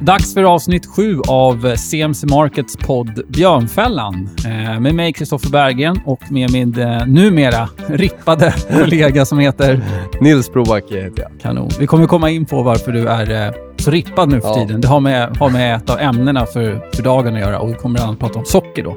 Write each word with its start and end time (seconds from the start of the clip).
Dags 0.00 0.34
för 0.34 0.42
avsnitt 0.42 0.86
sju 0.86 1.20
av 1.28 1.76
CMC 1.76 2.26
Markets 2.26 2.76
podd 2.76 3.20
Björnfällan. 3.28 4.30
Eh, 4.46 4.80
med 4.80 4.94
mig 4.94 5.12
Kristoffer 5.12 5.50
Berggren 5.50 6.00
och 6.04 6.32
med 6.32 6.52
min 6.52 6.78
eh, 6.80 7.06
numera 7.06 7.68
rippade 7.86 8.54
kollega 8.72 9.24
som 9.24 9.38
heter... 9.38 9.80
Nils 10.20 10.52
Brobacke 10.52 10.94
heter 11.04 11.22
jag. 11.22 11.40
Kanon. 11.42 11.70
Vi 11.78 11.86
kommer 11.86 12.06
komma 12.06 12.30
in 12.30 12.44
på 12.46 12.62
varför 12.62 12.92
du 12.92 13.08
är 13.08 13.46
eh, 13.46 13.52
så 13.76 13.90
rippad 13.90 14.28
nu 14.28 14.40
för 14.40 14.48
Ja. 14.48 14.54
tiden. 14.54 14.80
Det 14.80 14.88
har 14.88 15.00
med, 15.00 15.36
har 15.36 15.50
med 15.50 15.76
ett 15.76 15.90
av 15.90 15.98
ämnena 16.00 16.46
för, 16.46 16.90
för 16.96 17.02
dagen 17.02 17.34
att 17.34 17.40
göra 17.40 17.58
och 17.58 17.68
vi 17.70 17.74
kommer 17.74 17.94
bland 17.94 18.08
annat 18.08 18.20
prata 18.20 18.38
om 18.38 18.44
socker 18.44 18.84
då. 18.84 18.96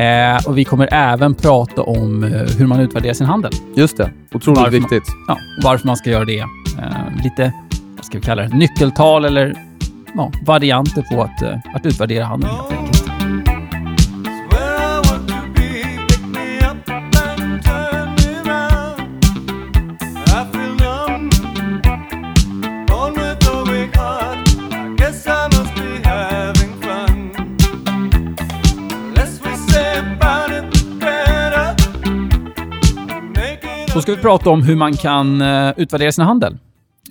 Eh, 0.00 0.46
och 0.46 0.58
vi 0.58 0.64
kommer 0.64 0.88
även 0.92 1.34
prata 1.34 1.82
om 1.82 2.22
hur 2.58 2.66
man 2.66 2.80
utvärderar 2.80 3.14
sin 3.14 3.26
handel. 3.26 3.52
Just 3.74 3.96
det. 3.96 4.10
Otroligt 4.34 4.58
Varför 4.60 4.62
man- 4.80 4.90
viktigt. 4.90 5.14
Ja, 5.28 5.34
och 5.58 5.64
varför 5.64 5.86
man 5.86 5.96
ska 5.96 6.10
göra 6.10 6.24
det. 6.24 6.38
Eh, 6.38 7.24
lite, 7.24 7.52
vad 7.96 8.04
ska 8.04 8.18
vi 8.18 8.24
kalla 8.24 8.42
det, 8.42 8.56
nyckeltal 8.56 9.24
eller 9.24 9.54
ja, 10.14 10.32
varianter 10.42 11.02
på 11.02 11.22
att, 11.22 11.42
eh, 11.42 11.58
att 11.74 11.86
utvärdera 11.86 12.24
handeln 12.24 12.52
helt 12.52 12.72
enkelt. 12.72 12.90
Då 33.94 34.00
ska 34.02 34.14
vi 34.14 34.22
prata 34.22 34.50
om 34.50 34.62
hur 34.62 34.76
man 34.76 34.92
kan 34.92 35.40
eh, 35.40 35.72
utvärdera 35.76 36.12
sin 36.12 36.24
handel. 36.24 36.58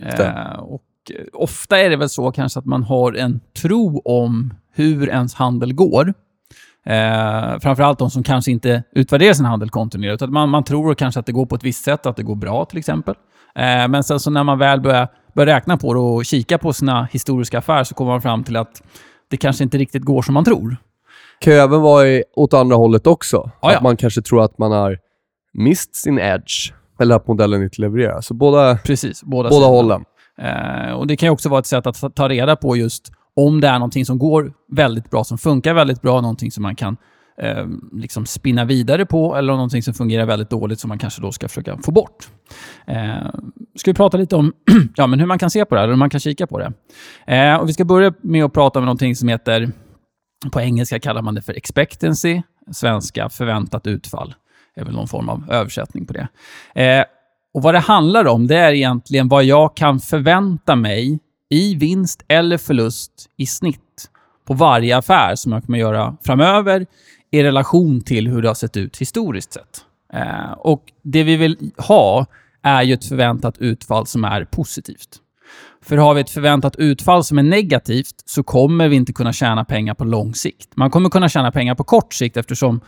Eh, 0.01 0.59
och 0.59 0.81
eh, 1.11 1.25
ofta 1.33 1.79
är 1.79 1.89
det 1.89 1.95
väl 1.95 2.09
så 2.09 2.31
kanske 2.31 2.59
att 2.59 2.65
man 2.65 2.83
har 2.83 3.13
en 3.13 3.39
tro 3.61 4.01
om 4.05 4.53
hur 4.73 5.09
ens 5.09 5.33
handel 5.33 5.73
går. 5.73 6.13
Eh, 6.85 7.59
framförallt 7.59 7.99
de 7.99 8.09
som 8.09 8.23
kanske 8.23 8.51
inte 8.51 8.83
utvärderar 8.91 9.33
sin 9.33 9.45
handel 9.45 9.69
kontinuerligt. 9.69 10.21
Utan 10.21 10.33
man, 10.33 10.49
man 10.49 10.63
tror 10.63 10.93
kanske 10.93 11.19
att 11.19 11.25
det 11.25 11.31
går 11.31 11.45
på 11.45 11.55
ett 11.55 11.63
visst 11.63 11.83
sätt, 11.83 12.05
att 12.05 12.15
det 12.15 12.23
går 12.23 12.35
bra 12.35 12.65
till 12.65 12.77
exempel. 12.77 13.15
Eh, 13.55 13.87
men 13.87 14.03
sen 14.03 14.19
så 14.19 14.29
när 14.29 14.43
man 14.43 14.57
väl 14.57 14.81
börjar, 14.81 15.07
börjar 15.35 15.55
räkna 15.55 15.77
på 15.77 15.93
det 15.93 15.99
och 15.99 16.25
kika 16.25 16.57
på 16.57 16.73
sina 16.73 17.07
historiska 17.11 17.57
affärer 17.57 17.83
så 17.83 17.95
kommer 17.95 18.11
man 18.11 18.21
fram 18.21 18.43
till 18.43 18.55
att 18.55 18.83
det 19.29 19.37
kanske 19.37 19.63
inte 19.63 19.77
riktigt 19.77 20.03
går 20.03 20.21
som 20.21 20.33
man 20.33 20.45
tror. 20.45 20.77
Kan 21.39 21.53
ju 21.53 21.59
även 21.59 21.81
vara 21.81 22.21
åt 22.35 22.53
andra 22.53 22.75
hållet 22.75 23.07
också. 23.07 23.51
Ja, 23.61 23.71
ja. 23.71 23.77
Att 23.77 23.83
man 23.83 23.97
kanske 23.97 24.21
tror 24.21 24.43
att 24.43 24.57
man 24.57 24.71
har 24.71 24.97
mist 25.53 25.95
sin 25.95 26.19
edge. 26.19 26.73
Eller 26.99 27.15
att 27.15 27.27
modellen 27.27 27.63
inte 27.63 27.81
levererar. 27.81 28.21
Så 28.21 28.33
båda, 28.33 28.77
Precis, 28.77 29.23
båda, 29.23 29.49
båda 29.49 29.65
hållen. 29.65 30.03
Eh, 30.41 30.91
och 30.93 31.07
Det 31.07 31.15
kan 31.17 31.27
ju 31.27 31.31
också 31.31 31.49
vara 31.49 31.59
ett 31.59 31.65
sätt 31.65 31.87
att 31.87 32.01
ta- 32.01 32.09
ta 32.09 32.29
reda 32.29 32.55
på 32.55 32.77
just 32.77 33.11
om 33.35 33.61
det 33.61 33.67
är 33.67 33.73
någonting 33.73 34.05
som 34.05 34.17
går 34.19 34.53
väldigt 34.71 35.09
bra, 35.09 35.23
som 35.23 35.37
funkar 35.37 35.73
väldigt 35.73 36.01
bra, 36.01 36.21
någonting 36.21 36.51
som 36.51 36.63
man 36.63 36.75
kan 36.75 36.97
eh, 37.41 37.65
liksom 37.93 38.25
spinna 38.25 38.65
vidare 38.65 39.05
på 39.05 39.35
eller 39.35 39.53
någonting 39.53 39.83
som 39.83 39.93
fungerar 39.93 40.25
väldigt 40.25 40.49
dåligt 40.49 40.79
som 40.79 40.87
man 40.87 40.97
kanske 40.99 41.21
då 41.21 41.31
ska 41.31 41.47
försöka 41.47 41.77
få 41.77 41.91
bort. 41.91 42.27
Eh, 42.87 43.29
ska 43.75 43.91
vi 43.91 43.95
prata 43.95 44.17
lite 44.17 44.35
om 44.35 44.53
ja, 44.95 45.07
men 45.07 45.19
hur 45.19 45.25
man 45.27 45.39
kan 45.39 45.49
se 45.49 45.65
på 45.65 45.75
det 45.75 45.81
här, 45.81 45.83
eller 45.85 45.93
hur 45.93 45.99
man 45.99 46.09
kan 46.09 46.19
kika 46.19 46.47
på 46.47 46.59
det. 46.59 46.73
Eh, 47.35 47.55
och 47.55 47.69
vi 47.69 47.73
ska 47.73 47.85
börja 47.85 48.13
med 48.21 48.43
att 48.45 48.53
prata 48.53 48.79
om 48.79 48.85
någonting 48.85 49.15
som 49.15 49.27
heter, 49.27 49.71
på 50.51 50.61
engelska 50.61 50.99
kallar 50.99 51.21
man 51.21 51.35
det 51.35 51.41
för 51.41 51.53
expectancy, 51.53 52.41
svenska 52.71 53.29
förväntat 53.29 53.87
utfall. 53.87 54.33
Det 54.75 54.81
är 54.81 54.85
väl 54.85 54.95
någon 54.95 55.07
form 55.07 55.29
av 55.29 55.43
översättning 55.51 56.05
på 56.05 56.13
det. 56.13 56.27
Eh, 56.83 57.05
och 57.53 57.61
Vad 57.61 57.73
det 57.73 57.79
handlar 57.79 58.27
om, 58.27 58.47
det 58.47 58.57
är 58.57 58.73
egentligen 58.73 59.27
vad 59.27 59.43
jag 59.43 59.75
kan 59.75 59.99
förvänta 59.99 60.75
mig 60.75 61.19
i 61.49 61.75
vinst 61.75 62.25
eller 62.27 62.57
förlust 62.57 63.11
i 63.37 63.45
snitt 63.45 64.09
på 64.47 64.53
varje 64.53 64.97
affär 64.97 65.35
som 65.35 65.51
jag 65.51 65.65
kommer 65.65 65.77
göra 65.79 66.17
framöver 66.21 66.85
i 67.31 67.43
relation 67.43 68.01
till 68.01 68.27
hur 68.27 68.41
det 68.41 68.47
har 68.47 68.55
sett 68.55 68.77
ut 68.77 68.97
historiskt 68.97 69.53
sett. 69.53 69.85
Eh, 70.13 70.51
och 70.57 70.83
Det 71.03 71.23
vi 71.23 71.35
vill 71.35 71.71
ha 71.77 72.25
är 72.63 72.83
ju 72.83 72.93
ett 72.93 73.05
förväntat 73.05 73.57
utfall 73.57 74.07
som 74.07 74.25
är 74.25 74.45
positivt. 74.45 75.19
För 75.81 75.97
har 75.97 76.13
vi 76.13 76.21
ett 76.21 76.29
förväntat 76.29 76.75
utfall 76.75 77.23
som 77.23 77.37
är 77.37 77.43
negativt 77.43 78.23
så 78.25 78.43
kommer 78.43 78.87
vi 78.87 78.95
inte 78.95 79.13
kunna 79.13 79.33
tjäna 79.33 79.65
pengar 79.65 79.93
på 79.93 80.03
lång 80.03 80.35
sikt. 80.35 80.75
Man 80.75 80.91
kommer 80.91 81.09
kunna 81.09 81.29
tjäna 81.29 81.51
pengar 81.51 81.75
på 81.75 81.83
kort 81.83 82.13
sikt 82.13 82.37
eftersom 82.37 82.81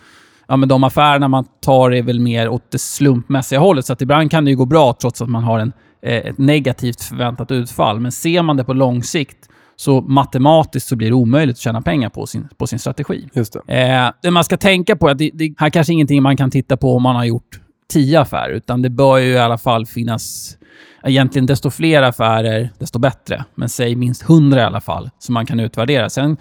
ja, 0.52 0.58
men 0.58 0.70
de 0.70 0.84
affärerna 0.84 1.28
man 1.28 1.46
tar 1.62 1.92
är 1.92 2.02
väl 2.02 2.20
mer 2.20 2.50
åt 2.50 2.72
det 2.72 2.80
slumpmässiga 2.80 3.60
hållet. 3.60 3.86
Så 3.86 3.94
att 3.94 4.02
ibland 4.02 4.32
kan 4.32 4.46
det 4.46 4.52
ju 4.52 4.58
gå 4.58 4.66
bra 4.66 4.96
trots 5.02 5.22
att 5.22 5.30
man 5.30 5.44
har 5.44 5.60
en, 5.60 5.74
eh, 6.02 6.18
ett 6.18 6.38
negativt 6.38 7.02
förväntat 7.02 7.52
utfall. 7.52 8.00
Men 8.00 8.12
ser 8.12 8.42
man 8.42 8.58
det 8.58 8.64
på 8.64 8.74
lång 8.74 9.04
sikt 9.04 9.38
så 9.76 10.02
matematiskt 10.02 10.88
så 10.88 10.96
blir 10.96 11.08
det 11.08 11.14
omöjligt 11.16 11.56
att 11.56 11.60
tjäna 11.60 11.82
pengar 11.82 12.10
på 12.10 12.28
sin, 12.28 12.48
på 12.58 12.68
sin 12.68 12.80
strategi. 12.80 13.30
Just 13.34 13.58
det. 13.68 13.82
Eh, 13.90 14.12
det 14.22 14.32
man 14.32 14.44
ska 14.44 14.58
tänka 14.58 14.96
på 14.96 15.08
är 15.08 15.12
att 15.12 15.18
det, 15.18 15.30
det 15.34 15.54
här 15.58 15.70
kanske 15.70 15.92
är 15.92 15.94
ingenting 15.94 16.24
man 16.24 16.38
kan 16.38 16.52
titta 16.52 16.78
på 16.78 16.96
om 16.96 17.04
man 17.04 17.16
har 17.16 17.26
gjort 17.26 17.60
tio 17.94 18.20
affärer, 18.20 18.54
utan 18.54 18.82
det 18.82 18.90
bör 18.90 19.18
ju 19.18 19.32
i 19.32 19.40
alla 19.40 19.58
fall 19.58 19.86
finnas 19.86 20.58
Egentligen 21.04 21.46
desto 21.46 21.70
fler 21.70 22.02
affärer, 22.02 22.70
desto 22.80 23.00
bättre. 23.00 23.46
Men 23.56 23.70
säg 23.70 23.96
minst 23.96 24.22
hundra 24.22 24.62
i 24.62 24.64
alla 24.64 24.82
fall, 24.82 25.10
som 25.20 25.34
man 25.34 25.46
kan 25.46 25.60
utvärdera. 25.60 26.10
Sen 26.10 26.38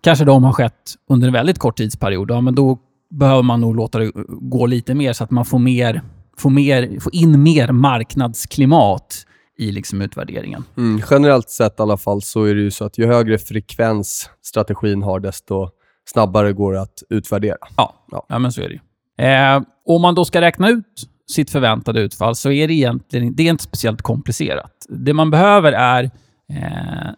kanske 0.00 0.24
de 0.24 0.44
har 0.44 0.52
skett 0.52 0.94
under 1.08 1.26
en 1.26 1.32
väldigt 1.32 1.58
kort 1.58 1.76
tidsperiod. 1.76 2.30
Ja, 2.30 2.40
men 2.40 2.54
då 2.54 2.78
behöver 3.18 3.42
man 3.42 3.60
nog 3.60 3.76
låta 3.76 3.98
det 3.98 4.12
gå 4.28 4.66
lite 4.66 4.94
mer 4.94 5.12
så 5.12 5.24
att 5.24 5.30
man 5.30 5.44
får, 5.44 5.58
mer, 5.58 6.02
får, 6.38 6.50
mer, 6.50 7.00
får 7.00 7.14
in 7.14 7.42
mer 7.42 7.72
marknadsklimat 7.72 9.26
i 9.58 9.72
liksom 9.72 10.02
utvärderingen. 10.02 10.64
Mm, 10.76 11.02
generellt 11.10 11.50
sett 11.50 11.78
i 11.78 11.82
alla 11.82 11.96
fall 11.96 12.22
så 12.22 12.44
är 12.44 12.54
det 12.54 12.60
ju 12.60 12.70
så 12.70 12.84
att 12.84 12.98
ju 12.98 13.06
högre 13.06 13.38
frekvens 13.38 14.30
strategin 14.42 15.02
har, 15.02 15.20
desto 15.20 15.68
snabbare 16.08 16.52
går 16.52 16.72
det 16.72 16.80
att 16.80 17.02
utvärdera. 17.10 17.56
Ja, 17.76 17.94
Ja. 18.10 18.26
ja. 18.28 18.38
men 18.38 18.52
så 18.52 18.62
är 18.62 18.68
det 18.68 18.74
ju. 18.74 18.80
Eh, 19.26 19.62
om 19.86 20.02
man 20.02 20.14
då 20.14 20.24
ska 20.24 20.40
räkna 20.40 20.68
ut 20.68 21.08
sitt 21.30 21.50
förväntade 21.50 22.00
utfall 22.00 22.34
så 22.36 22.50
är 22.50 22.68
det 22.68 22.74
egentligen 22.74 23.34
det 23.34 23.42
är 23.42 23.50
inte 23.50 23.64
speciellt 23.64 24.02
komplicerat. 24.02 24.86
Det 24.88 25.14
man 25.14 25.30
behöver 25.30 25.72
är 25.72 26.04
eh, 26.52 27.10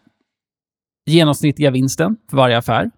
genomsnittliga 1.05 1.71
vinsten 1.71 2.17
för 2.29 2.37
varje 2.37 2.57
affär. 2.57 2.91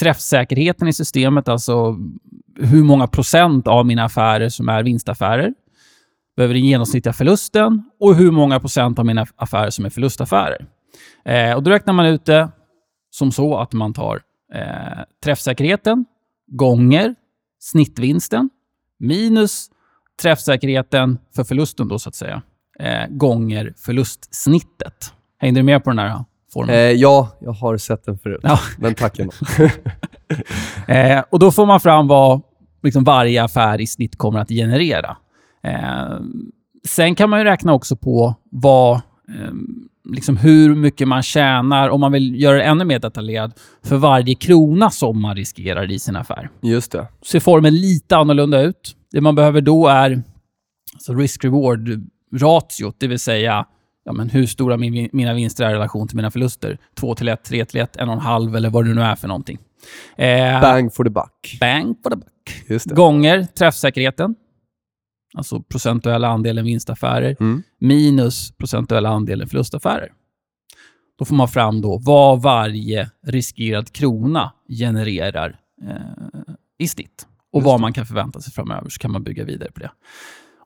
Träffsäkerheten 0.00 0.88
i 0.88 0.92
systemet, 0.92 1.48
alltså 1.48 1.96
hur 2.56 2.84
många 2.84 3.06
procent 3.06 3.66
av 3.66 3.86
mina 3.86 4.04
affärer 4.04 4.48
som 4.48 4.68
är 4.68 4.82
vinstaffärer. 4.82 5.54
Behöver 6.36 6.54
den 6.54 6.64
genomsnittliga 6.64 7.12
förlusten 7.12 7.90
och 8.00 8.14
hur 8.14 8.30
många 8.30 8.60
procent 8.60 8.98
av 8.98 9.06
mina 9.06 9.26
affärer 9.36 9.70
som 9.70 9.84
är 9.84 9.90
förlustaffärer. 9.90 10.66
Eh, 11.24 11.54
och 11.54 11.62
då 11.62 11.70
räknar 11.70 11.94
man 11.94 12.06
ut 12.06 12.24
det 12.24 12.48
som 13.10 13.32
så 13.32 13.58
att 13.58 13.72
man 13.72 13.92
tar 13.92 14.22
eh, 14.54 15.04
träffsäkerheten 15.24 16.04
gånger 16.46 17.14
snittvinsten 17.60 18.50
minus 18.98 19.70
träffsäkerheten 20.22 21.18
för 21.36 21.44
förlusten 21.44 21.88
då 21.88 21.98
så 21.98 22.08
att 22.08 22.14
säga 22.14 22.42
eh, 22.78 23.06
gånger 23.10 23.74
förlustsnittet. 23.76 25.14
Hängde 25.38 25.60
du 25.60 25.64
med 25.64 25.84
på 25.84 25.90
den 25.90 25.98
här? 25.98 26.24
Eh, 26.68 26.76
ja, 26.76 27.28
jag 27.40 27.52
har 27.52 27.76
sett 27.76 28.04
den 28.04 28.18
förut. 28.18 28.40
Ja. 28.42 28.58
Men 28.78 28.94
tack 28.94 29.18
ändå. 29.18 29.32
Eh, 30.88 31.22
och 31.30 31.38
då 31.38 31.50
får 31.50 31.66
man 31.66 31.80
fram 31.80 32.06
vad 32.08 32.42
liksom 32.82 33.04
varje 33.04 33.44
affär 33.44 33.80
i 33.80 33.86
snitt 33.86 34.18
kommer 34.18 34.38
att 34.40 34.48
generera. 34.48 35.16
Eh, 35.64 36.20
sen 36.88 37.14
kan 37.14 37.30
man 37.30 37.38
ju 37.40 37.44
räkna 37.44 37.72
också 37.72 37.96
på 37.96 38.34
vad, 38.50 38.94
eh, 38.94 39.52
liksom 40.04 40.36
hur 40.36 40.74
mycket 40.74 41.08
man 41.08 41.22
tjänar, 41.22 41.88
om 41.88 42.00
man 42.00 42.12
vill 42.12 42.40
göra 42.42 42.56
det 42.56 42.62
ännu 42.62 42.84
mer 42.84 42.98
detaljerat, 42.98 43.60
för 43.84 43.96
varje 43.96 44.34
krona 44.34 44.90
som 44.90 45.22
man 45.22 45.36
riskerar 45.36 45.90
i 45.90 45.98
sin 45.98 46.16
affär. 46.16 46.48
Just 46.60 46.92
det. 46.92 47.08
ser 47.26 47.40
formen 47.40 47.76
lite 47.76 48.16
annorlunda 48.16 48.60
ut. 48.60 48.96
Det 49.10 49.20
man 49.20 49.34
behöver 49.34 49.60
då 49.60 49.86
är 49.88 50.22
alltså 50.94 51.12
risk-reward-ratiot, 51.14 52.96
det 52.98 53.06
vill 53.06 53.20
säga 53.20 53.66
ja, 54.04 54.12
men 54.12 54.30
hur 54.30 54.46
stora 54.46 54.76
min, 54.76 55.08
mina 55.12 55.34
vinster 55.34 55.64
är 55.64 55.70
i 55.70 55.74
relation 55.74 56.08
till 56.08 56.16
mina 56.16 56.30
förluster. 56.30 56.78
2 56.94 57.14
till 57.14 57.28
1, 57.28 57.44
3 57.44 57.64
till 57.64 57.80
1, 57.80 57.96
1,5 57.96 58.56
eller 58.56 58.70
vad 58.70 58.84
det 58.86 58.94
nu 58.94 59.00
är 59.02 59.14
för 59.16 59.28
någonting. 59.28 59.58
Eh, 60.16 60.60
Bang 60.60 60.94
for 60.94 61.04
the 61.04 61.10
buck. 61.10 61.56
bang 61.60 61.96
for 62.02 62.10
the 62.10 62.16
buck. 62.16 62.64
Just 62.68 62.88
det. 62.88 62.94
Gånger 62.94 63.44
träffsäkerheten, 63.44 64.34
alltså 65.34 65.62
procentuella 65.62 66.28
andelen 66.28 66.64
vinstaffärer, 66.64 67.36
Mm. 67.40 67.62
minus 67.80 68.52
procentuella 68.52 69.08
andelen 69.08 69.48
förlustaffärer. 69.48 70.12
Då 71.18 71.24
får 71.24 71.34
man 71.34 71.48
fram 71.48 71.80
då 71.80 71.98
vad 71.98 72.42
varje 72.42 73.10
riskerad 73.26 73.92
krona 73.92 74.52
genererar 74.78 75.60
eh, 75.88 75.96
i 76.78 76.88
snitt. 76.88 77.26
Och 77.52 77.58
Just 77.60 77.66
vad 77.66 77.80
man 77.80 77.92
kan 77.92 78.06
förvänta 78.06 78.40
sig 78.40 78.52
framöver, 78.52 78.88
så 78.88 78.98
kan 78.98 79.10
man 79.12 79.22
bygga 79.22 79.44
vidare 79.44 79.70
på 79.72 79.80
det. 79.80 79.90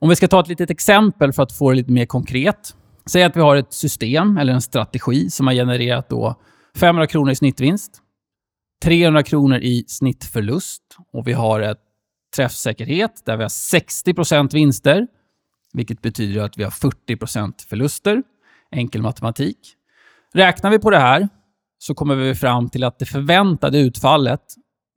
Om 0.00 0.08
vi 0.08 0.16
ska 0.16 0.28
ta 0.28 0.40
ett 0.40 0.48
litet 0.48 0.70
exempel 0.70 1.32
för 1.32 1.42
att 1.42 1.52
få 1.52 1.70
det 1.70 1.76
lite 1.76 1.92
mer 1.92 2.06
konkret. 2.06 2.76
Säg 3.10 3.22
att 3.22 3.36
vi 3.36 3.40
har 3.40 3.56
ett 3.56 3.72
system 3.72 4.36
eller 4.36 4.52
en 4.52 4.60
strategi 4.60 5.30
som 5.30 5.46
har 5.46 5.54
genererat 5.54 6.08
då 6.08 6.34
500 6.76 7.06
kronor 7.06 7.30
i 7.30 7.36
snittvinst, 7.36 8.02
300 8.84 9.22
kronor 9.22 9.58
i 9.58 9.84
snittförlust 9.88 10.82
och 11.12 11.28
vi 11.28 11.32
har 11.32 11.60
ett 11.60 11.80
träffsäkerhet 12.36 13.22
där 13.26 13.36
vi 13.36 13.42
har 13.42 13.48
60% 13.48 14.54
vinster, 14.54 15.06
vilket 15.72 16.02
betyder 16.02 16.42
att 16.42 16.58
vi 16.58 16.64
har 16.64 16.70
40% 16.70 17.68
förluster. 17.68 18.22
Enkel 18.70 19.02
matematik. 19.02 19.58
Räknar 20.34 20.70
vi 20.70 20.78
på 20.78 20.90
det 20.90 20.98
här 20.98 21.28
så 21.78 21.94
kommer 21.94 22.14
vi 22.14 22.34
fram 22.34 22.68
till 22.68 22.84
att 22.84 22.98
det 22.98 23.06
förväntade 23.06 23.78
utfallet 23.78 24.40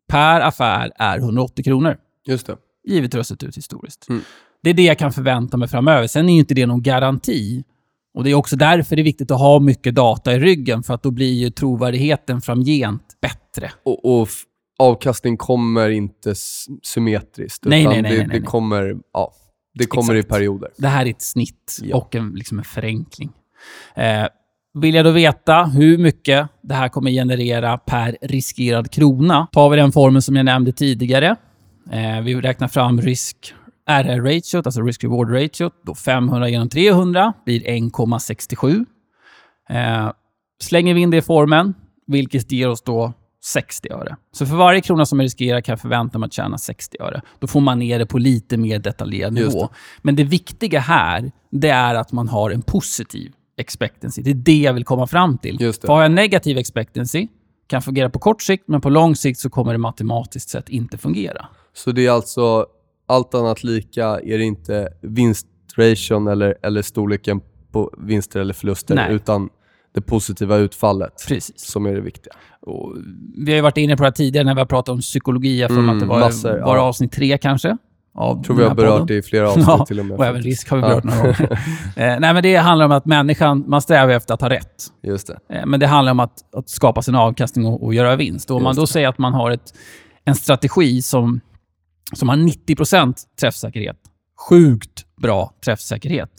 per 0.08 0.42
affär 0.42 0.92
är 0.96 1.18
180 1.18 1.64
kronor. 1.64 1.98
Just 2.26 2.48
det. 2.48 2.58
Givet 2.84 3.28
sett 3.28 3.44
ut 3.44 3.58
historiskt. 3.58 4.10
Mm. 4.10 4.22
Det 4.64 4.70
är 4.70 4.74
det 4.74 4.84
jag 4.84 5.00
kan 5.00 5.12
förvänta 5.12 5.58
mig 5.58 5.68
framöver. 5.68 6.08
Sen 6.08 6.30
är 6.30 6.34
ju 6.34 6.40
inte 6.40 6.54
det 6.54 6.66
någon 6.66 6.82
garanti. 6.82 7.64
Och 8.14 8.24
Det 8.24 8.30
är 8.30 8.36
också 8.36 8.56
därför 8.56 8.96
det 8.96 9.02
är 9.02 9.04
viktigt 9.04 9.32
att 9.32 9.40
ha 9.40 9.60
mycket 9.60 9.96
data 9.96 10.34
i 10.34 10.40
ryggen, 10.40 10.84
för 10.84 10.94
att 10.94 11.04
då 11.04 11.12
blir 11.12 11.34
ju 11.34 11.50
trovärdigheten 11.50 12.42
framgent 12.42 13.04
bättre. 13.22 13.72
Och, 13.86 14.22
och 14.22 14.28
avkastning 14.80 15.38
kommer 15.38 15.90
inte 15.90 16.34
symmetriskt. 16.84 17.66
Nej, 17.66 17.82
utan 17.82 17.94
nej, 17.94 18.02
nej, 18.02 18.12
det, 18.12 18.18
nej, 18.18 18.28
nej. 18.28 18.40
det 18.40 18.46
kommer, 18.46 18.96
ja, 19.14 19.32
det 19.74 19.86
kommer 19.86 20.16
i 20.16 20.24
perioder. 20.24 20.70
Det 20.78 20.88
här 20.88 21.06
är 21.06 21.10
ett 21.10 21.22
snitt 21.22 21.78
Ja. 21.82 21.98
och 21.98 22.16
en, 22.16 22.32
liksom 22.36 22.58
en 22.60 22.66
förenkling. 22.66 23.30
Eh, 23.96 24.28
vill 24.82 24.96
jag 24.96 25.06
då 25.06 25.12
veta 25.12 25.64
hur 25.64 25.98
mycket 25.98 26.50
det 26.62 26.74
här 26.74 26.90
kommer 26.90 27.12
generera 27.12 27.78
per 27.78 28.18
riskerad 28.22 28.92
krona, 28.92 29.48
tar 29.52 29.70
vi 29.70 29.78
den 29.78 29.92
formen 29.92 30.22
som 30.22 30.36
jag 30.36 30.46
nämnde 30.46 30.72
tidigare. 30.72 31.36
Eh, 31.92 32.22
vi 32.22 32.36
räknar 32.36 32.68
fram 32.68 33.02
risk 33.02 33.54
RR-ratiot, 33.90 34.66
alltså 34.66 34.82
risk-reward-ratiot. 34.82 35.74
Då 35.86 35.96
500 35.96 36.50
genom 36.50 36.70
300 36.70 37.34
blir 37.46 37.62
1,67. 37.62 38.86
Eh, 39.70 40.12
slänger 40.62 40.94
vi 40.94 41.02
in 41.02 41.12
det 41.12 41.18
i 41.18 41.22
formen, 41.22 41.74
vilket 42.08 42.52
ger 42.52 42.70
oss 42.70 42.82
då 42.82 43.14
60 43.44 43.90
öre. 43.92 44.16
Så 44.32 44.46
för 44.46 44.56
varje 44.56 44.82
krona 44.82 45.06
som 45.06 45.20
jag 45.20 45.26
riskerar 45.26 45.62
kan 45.62 45.74
jag 45.74 45.80
förvänta 45.82 46.18
mig 46.18 46.28
att 46.28 46.34
tjäna 46.34 46.58
60 46.58 46.98
öre. 47.00 47.22
Då 47.40 47.48
får 47.48 47.62
man 47.62 47.80
ner 47.80 48.00
det 48.00 48.06
på 48.06 48.18
lite 48.18 48.58
mer 48.58 48.80
detaljerad 48.80 49.34
nivå. 49.34 49.62
det. 49.62 49.70
Men 50.02 50.16
det 50.16 50.24
viktiga 50.24 50.80
här, 50.80 51.32
det 51.52 51.70
är 51.70 51.96
att 51.96 52.12
man 52.12 52.28
har 52.28 52.52
en 52.52 52.62
positiv 52.62 53.32
expectancy. 53.58 54.22
Det 54.22 54.30
är 54.30 54.34
det 54.34 54.60
jag 54.60 54.74
vill 54.74 54.86
komma 54.86 55.08
fram 55.08 55.38
till. 55.38 55.58
För 55.58 55.88
har 55.88 56.02
jag 56.02 56.12
negativ 56.12 56.58
expectancy, 56.58 57.28
kan 57.68 57.82
fungera 57.82 58.10
på 58.10 58.20
kort 58.20 58.42
sikt, 58.42 58.64
men 58.68 58.82
på 58.82 58.90
lång 58.90 59.16
sikt 59.16 59.40
så 59.40 59.50
kommer 59.50 59.72
det 59.72 59.78
matematiskt 59.78 60.50
sett 60.50 60.70
inte 60.70 60.98
fungera. 60.98 61.48
Så 61.74 61.92
det 61.92 62.06
är 62.06 62.12
alltså, 62.12 62.66
allt 63.10 63.34
annat 63.34 63.64
lika, 63.64 64.06
är 64.08 64.38
det 64.38 64.44
inte 64.44 64.88
vinstration 65.02 66.28
eller, 66.28 66.56
eller 66.64 66.82
storleken 66.82 67.42
på 67.72 67.92
vinster 67.98 68.40
eller 68.40 68.54
förluster, 68.54 68.96
Nej. 68.96 69.14
utan 69.14 69.50
det 69.94 70.02
positiva 70.02 70.58
utfallet 70.58 71.26
Precis. 71.28 71.60
som 71.72 71.86
är 71.86 71.94
det 71.94 72.02
viktiga. 72.02 72.34
Och 72.62 72.96
vi 73.38 73.52
har 73.52 73.56
ju 73.56 73.62
varit 73.62 73.78
inne 73.78 73.98
på 73.98 74.04
det 74.04 74.08
här 74.08 74.12
tidigare 74.12 74.46
när 74.46 74.54
vi 74.56 74.60
har 74.62 74.66
pratat 74.66 74.94
om 74.94 75.00
psykologi. 75.00 75.62
Jag 75.62 75.72
Mm, 75.72 75.90
att 75.90 76.00
det 76.00 76.06
var, 76.06 76.20
massor, 76.20 76.50
var 76.60 76.76
ja. 76.76 76.82
avsnitt 76.82 77.12
tre 77.12 77.38
kanske. 77.38 77.78
Av 78.16 78.44
tror 78.44 78.56
vi 78.56 78.64
har 78.64 78.76
berört 78.76 78.92
podden. 78.92 79.08
det 79.08 79.16
i 79.16 79.22
flera 79.22 79.48
avsnitt 79.50 79.66
Ja, 79.68 79.86
till 79.86 80.00
och 80.00 80.06
med. 80.06 80.18
Och 80.18 80.26
även 80.26 80.42
risk 80.42 80.70
har 80.70 80.78
vi 80.78 80.84
Ja. 80.84 80.88
berört 80.90 81.04
några 81.04 81.22
gånger. 81.22 81.52
eh, 81.96 82.20
nej, 82.20 82.34
men 82.34 82.44
det 82.44 82.56
handlar 82.56 82.86
om 82.86 82.92
att 82.92 83.06
människan, 83.06 83.64
man 83.68 83.82
strävar 83.82 84.14
efter 84.14 84.34
att 84.34 84.42
ha 84.42 84.50
rätt. 84.50 84.84
Just 85.04 85.28
det. 85.28 85.56
Eh, 85.56 85.66
men 85.66 85.80
det 85.80 85.88
handlar 85.88 86.12
om 86.12 86.20
att, 86.20 86.56
att 86.56 86.70
skapa 86.70 87.02
sin 87.02 87.16
avkastning 87.16 87.66
och, 87.66 87.84
och 87.84 87.94
göra 87.94 88.16
vinst. 88.16 88.52
Och 88.52 88.58
om 88.58 88.64
man 88.64 88.76
då 88.76 88.82
det. 88.82 88.88
säger 88.88 89.08
att 89.08 89.18
man 89.18 89.34
har 89.34 89.52
ett, 89.52 89.74
en 90.26 90.36
strategi 90.36 91.02
som, 91.02 91.42
som 92.14 92.30
har 92.30 92.36
90% 92.36 93.14
träffsäkerhet, 93.40 93.98
sjukt 94.50 95.06
bra 95.22 95.54
träffsäkerhet. 95.66 96.30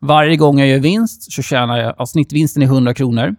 Varje 0.00 0.36
gång 0.36 0.58
jag 0.58 0.68
gör 0.68 0.78
vinst 0.78 1.32
så 1.32 1.42
tjänar 1.42 1.78
jag, 1.78 1.94
ja, 1.98 2.06
snittvinsten 2.06 2.62
är 2.62 2.66
100 2.66 2.94
kronor. 2.94 3.36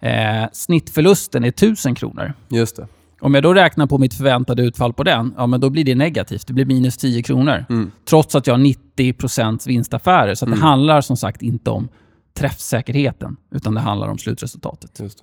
Eh, 0.00 0.44
snittförlusten 0.52 1.44
är 1.44 1.48
1000 1.48 1.94
kronor. 1.94 2.32
Just 2.48 2.76
det. 2.76 2.86
Om 3.20 3.34
jag 3.34 3.42
då 3.42 3.54
räknar 3.54 3.86
på 3.86 3.98
mitt 3.98 4.14
förväntade 4.14 4.62
utfall 4.62 4.92
på 4.92 5.02
den, 5.02 5.34
ja 5.36 5.46
men 5.46 5.60
då 5.60 5.70
blir 5.70 5.84
det 5.84 5.94
negativt. 5.94 6.46
Det 6.46 6.52
blir 6.52 6.64
minus 6.64 6.96
10 6.96 7.22
kronor. 7.22 7.64
Mm. 7.70 7.90
Trots 8.08 8.34
att 8.34 8.46
jag 8.46 8.54
har 8.54 8.58
90% 8.96 9.66
vinstaffärer. 9.68 10.34
Så 10.34 10.44
att 10.44 10.50
det 10.50 10.56
Mm. 10.56 10.62
handlar 10.68 11.00
som 11.00 11.16
sagt 11.16 11.42
inte 11.42 11.70
om 11.70 11.88
träffsäkerheten, 12.34 13.36
utan 13.50 13.74
det 13.74 13.80
handlar 13.80 14.08
om 14.08 14.18
slutresultatet. 14.18 15.00
Just 15.00 15.22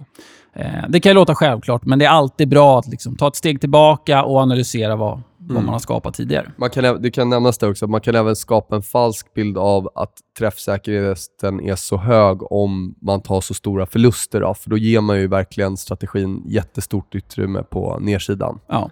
det. 0.54 0.62
Eh, 0.64 0.84
det 0.90 1.00
kan 1.00 1.16
låta 1.16 1.36
självklart, 1.36 1.86
men 1.86 2.00
det 2.00 2.06
är 2.06 2.10
alltid 2.10 2.48
bra 2.50 2.80
att 2.80 2.88
liksom 2.88 3.16
ta 3.16 3.28
ett 3.28 3.36
steg 3.36 3.60
tillbaka 3.62 4.24
och 4.24 4.38
analysera 4.40 4.96
vad, 4.96 5.22
vad 5.50 5.58
Mm. 5.58 5.66
man 5.66 5.74
har 5.74 5.80
skapat 5.80 6.14
tidigare. 6.14 6.52
Man 6.58 6.70
kan, 6.70 7.02
det 7.02 7.12
kan 7.12 7.30
nämnas 7.30 7.58
där 7.58 7.70
också 7.70 7.88
man 7.88 8.02
kan 8.02 8.16
även 8.16 8.36
skapa 8.36 8.76
en 8.76 8.82
falsk 8.82 9.34
bild 9.34 9.58
av 9.58 9.90
att 9.96 10.14
träffsäkerheten 10.40 11.62
är 11.62 11.76
så 11.76 11.98
hög 11.98 12.52
om 12.52 12.96
man 13.02 13.22
tar 13.22 13.42
så 13.42 13.54
stora 13.54 13.86
förluster. 13.86 14.40
Då, 14.42 14.54
för 14.54 14.70
då 14.70 14.78
ger 14.78 15.02
man 15.02 15.20
ju 15.20 15.28
verkligen 15.28 15.78
strategin 15.78 16.44
jättestort 16.46 17.16
utrymme 17.16 17.64
på 17.64 17.98
nedsidan. 18.00 18.60
Ja. 18.68 18.90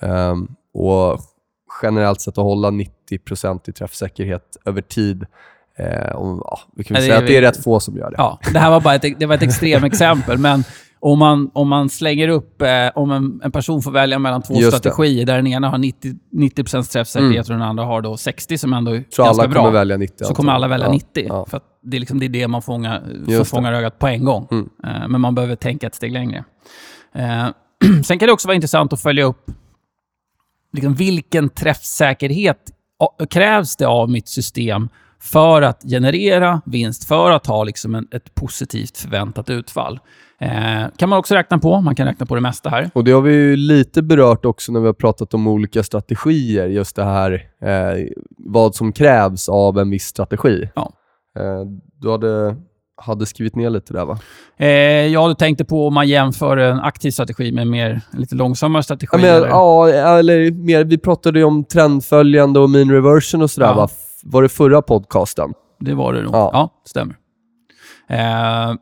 Ehm, 0.00 0.48
och 0.74 1.18
generellt 1.82 2.20
sett 2.20 2.38
att 2.38 2.44
hålla 2.44 2.70
90% 2.70 3.68
i 3.68 3.72
träffsäkerhet 3.72 4.56
över 4.64 4.80
tid, 4.80 5.26
eh, 5.78 6.12
och, 6.16 6.40
ja, 6.44 6.60
vi 6.76 6.84
kan 6.84 6.94
väl 6.94 7.02
säga 7.02 7.18
att 7.18 7.26
det 7.26 7.36
är 7.36 7.42
rätt 7.42 7.62
få 7.64 7.80
som 7.80 7.96
gör 7.96 8.10
det. 8.10 8.14
Ja, 8.18 8.38
det 8.52 8.58
här 8.58 8.70
var 8.70 8.80
bara 8.80 8.94
ett, 8.94 9.18
det 9.18 9.26
var 9.26 9.34
ett 9.34 9.42
extremexempel, 9.50 10.38
men 10.38 10.64
om 11.00 11.18
man, 11.18 11.50
om 11.54 11.68
man 11.68 11.88
slänger 11.88 12.28
upp, 12.28 12.62
eh, 12.62 12.68
om 12.94 13.10
en, 13.10 13.40
en 13.44 13.52
person 13.52 13.82
får 13.82 13.90
välja 13.90 14.18
mellan 14.18 14.42
två 14.42 14.54
Just 14.54 14.72
det. 14.72 14.78
strategier, 14.78 15.26
där 15.26 15.36
den 15.36 15.46
ena 15.46 15.68
har 15.68 15.78
90, 15.78 16.14
90% 16.34 16.92
träffsäkerhet 16.92 17.46
och 17.48 17.52
den 17.52 17.62
andra 17.62 17.84
har 17.84 18.02
då 18.02 18.16
60 18.16 18.58
som 18.58 18.72
ändå 18.72 18.90
är 18.90 19.04
Så 19.10 19.24
ganska 19.24 19.42
alla 19.42 19.50
bra. 19.52 19.60
kommer 19.62 19.72
välja 19.72 19.96
90. 19.96 20.24
så 20.24 20.34
kommer 20.34 20.52
alla 20.52 20.68
välja 20.68 20.86
ja. 20.86 20.92
90. 20.92 21.26
Ja. 21.28 21.46
För 21.48 21.56
att 21.56 21.64
det, 21.82 21.96
är 21.96 22.00
liksom, 22.00 22.18
det 22.18 22.26
är 22.26 22.28
det 22.28 22.48
man 22.48 22.62
fångar, 22.62 23.02
det. 23.26 23.44
fångar 23.44 23.72
ögat 23.72 23.98
på 23.98 24.06
en 24.06 24.24
gång. 24.24 24.48
Mm. 24.50 24.68
Eh, 24.84 25.08
men 25.08 25.20
man 25.20 25.34
behöver 25.34 25.56
tänka 25.56 25.86
ett 25.86 25.94
steg 25.94 26.12
längre. 26.12 26.44
Eh, 27.14 27.46
sen 28.04 28.18
kan 28.18 28.26
det 28.26 28.32
också 28.32 28.48
vara 28.48 28.54
intressant 28.54 28.92
att 28.92 29.02
följa 29.02 29.24
upp 29.24 29.50
liksom, 30.72 30.94
vilken 30.94 31.48
träffsäkerhet 31.48 32.58
krävs 33.30 33.76
det 33.76 33.86
av 33.86 34.10
mitt 34.10 34.28
system 34.28 34.88
för 35.22 35.62
att 35.62 35.82
generera 35.82 36.60
vinst, 36.66 37.04
för 37.04 37.30
att 37.30 37.46
ha 37.46 37.64
liksom 37.64 37.94
en, 37.94 38.08
ett 38.10 38.34
positivt 38.34 38.98
förväntat 38.98 39.50
utfall. 39.50 40.00
Eh, 40.40 40.82
kan 40.96 41.08
man 41.08 41.18
också 41.18 41.34
räkna 41.34 41.58
på. 41.58 41.80
Man 41.80 41.94
kan 41.94 42.06
räkna 42.06 42.26
på 42.26 42.34
det 42.34 42.40
mesta 42.40 42.70
här. 42.70 42.90
Och 42.94 43.04
det 43.04 43.12
har 43.12 43.20
vi 43.20 43.32
ju 43.34 43.56
lite 43.56 44.02
berört 44.02 44.44
också 44.44 44.72
när 44.72 44.80
vi 44.80 44.86
har 44.86 44.92
pratat 44.92 45.34
om 45.34 45.46
olika 45.46 45.82
strategier. 45.82 46.66
Just 46.66 46.96
det 46.96 47.04
här 47.04 47.32
eh, 47.62 48.06
vad 48.38 48.74
som 48.74 48.92
krävs 48.92 49.48
av 49.48 49.78
en 49.78 49.90
viss 49.90 50.04
strategi. 50.04 50.68
Ja. 50.74 50.92
Eh, 51.38 51.60
du 52.00 52.10
hade, 52.10 52.56
hade 53.02 53.26
skrivit 53.26 53.56
ner 53.56 53.70
lite 53.70 53.92
där 53.92 54.04
va? 54.04 54.18
Eh, 54.58 54.68
ja, 55.06 55.28
du 55.28 55.34
tänkte 55.34 55.64
på 55.64 55.86
om 55.86 55.94
man 55.94 56.08
jämför 56.08 56.56
en 56.56 56.80
aktiv 56.80 57.10
strategi 57.10 57.52
med 57.52 57.62
en 57.62 57.70
mer, 57.70 58.00
en 58.12 58.20
lite 58.20 58.34
långsammare 58.34 58.82
strategi? 58.82 59.08
Ja, 59.12 59.18
men, 59.18 59.30
eller? 59.36 59.48
ja, 59.48 59.88
eller 60.18 60.50
mer, 60.50 60.84
vi 60.84 60.98
pratade 60.98 61.38
ju 61.38 61.44
om 61.44 61.64
trendföljande 61.64 62.60
och 62.60 62.70
mean 62.70 62.90
reversion 62.90 63.42
och 63.42 63.50
sådär 63.50 63.68
Ja. 63.68 63.74
va? 63.74 63.88
Var 64.28 64.42
det 64.42 64.48
förra 64.48 64.82
podcasten? 64.82 65.54
Det 65.80 65.94
var 65.94 66.12
det 66.12 66.22
nog. 66.22 66.34
Ja. 66.34 66.50
Ja, 66.52 66.82
stämmer. 66.84 67.16
Eh, 68.08 68.76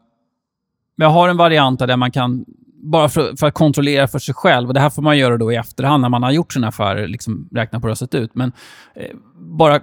men 0.96 1.06
jag 1.06 1.11
har 1.11 1.29
en 1.29 1.37
variant 1.37 1.78
där 1.78 1.97
man 1.97 2.11
kan, 2.11 2.45
bara 2.83 3.09
för, 3.09 3.37
för 3.37 3.47
att 3.47 3.54
kontrollera 3.54 4.09
för 4.09 4.18
sig 4.18 4.35
själv, 4.35 4.68
och 4.68 4.75
det 4.75 4.80
här 4.80 4.90
får 4.90 5.02
man 5.02 5.18
göra 5.18 5.37
då 5.37 5.52
i 5.52 5.57
efterhand 5.57 6.00
när 6.00 6.09
man 6.09 6.23
har 6.23 6.30
gjort 6.30 6.52
sina 6.52 6.68
affärer, 6.68 7.09
liksom 7.09 7.49
räkna 7.52 7.80
på 7.80 7.87
hur 7.87 7.88
det 7.88 7.90
har 7.90 8.07
sett 8.07 8.14
ut, 8.14 8.35
men 8.35 8.52
eh, 8.95 9.16
bara 9.37 9.80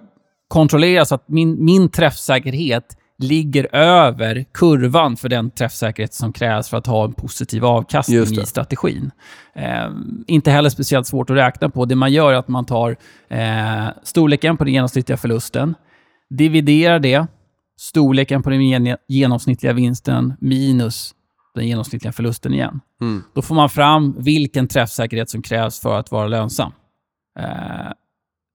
kontrollera 0.48 1.06
så 1.06 1.16
att 1.16 1.28
min, 1.28 1.66
min 1.66 1.90
träffsäkerhet 1.90 2.98
ligger 3.24 3.76
över 3.76 4.46
kurvan 4.54 5.18
för 5.18 5.30
den 5.30 5.52
träffsäkerhet 5.52 6.14
som 6.14 6.34
krävs 6.34 6.70
för 6.70 6.78
att 6.78 6.88
ha 6.88 7.06
en 7.06 7.14
positiv 7.14 7.66
avkastning 7.66 8.18
i 8.22 8.46
strategin. 8.46 9.12
Eh, 9.56 9.90
inte 10.28 10.52
heller 10.52 10.70
speciellt 10.70 11.08
svårt 11.08 11.30
att 11.30 11.36
räkna 11.36 11.70
på. 11.70 11.86
Det 11.86 11.96
man 11.96 12.12
gör 12.12 12.34
är 12.34 12.38
att 12.38 12.48
man 12.48 12.66
tar 12.66 12.96
eh, 13.30 13.88
storleken 14.04 14.58
på 14.58 14.64
den 14.64 14.74
genomsnittliga 14.74 15.18
förlusten, 15.18 15.76
dividerar 16.30 17.00
det, 17.00 17.28
storleken 17.80 18.44
på 18.44 18.50
den 18.50 18.62
gen- 18.70 18.98
genomsnittliga 19.08 19.74
vinsten 19.74 20.34
minus 20.40 21.16
den 21.56 21.68
genomsnittliga 21.68 22.12
förlusten 22.12 22.54
igen. 22.54 22.80
Mm. 23.02 23.24
Då 23.36 23.42
får 23.42 23.56
man 23.56 23.70
fram 23.70 24.16
vilken 24.18 24.68
träffsäkerhet 24.68 25.30
som 25.30 25.42
krävs 25.42 25.80
för 25.80 26.00
att 26.00 26.12
vara 26.12 26.28
lönsam. 26.28 26.72
Eh, 27.40 27.92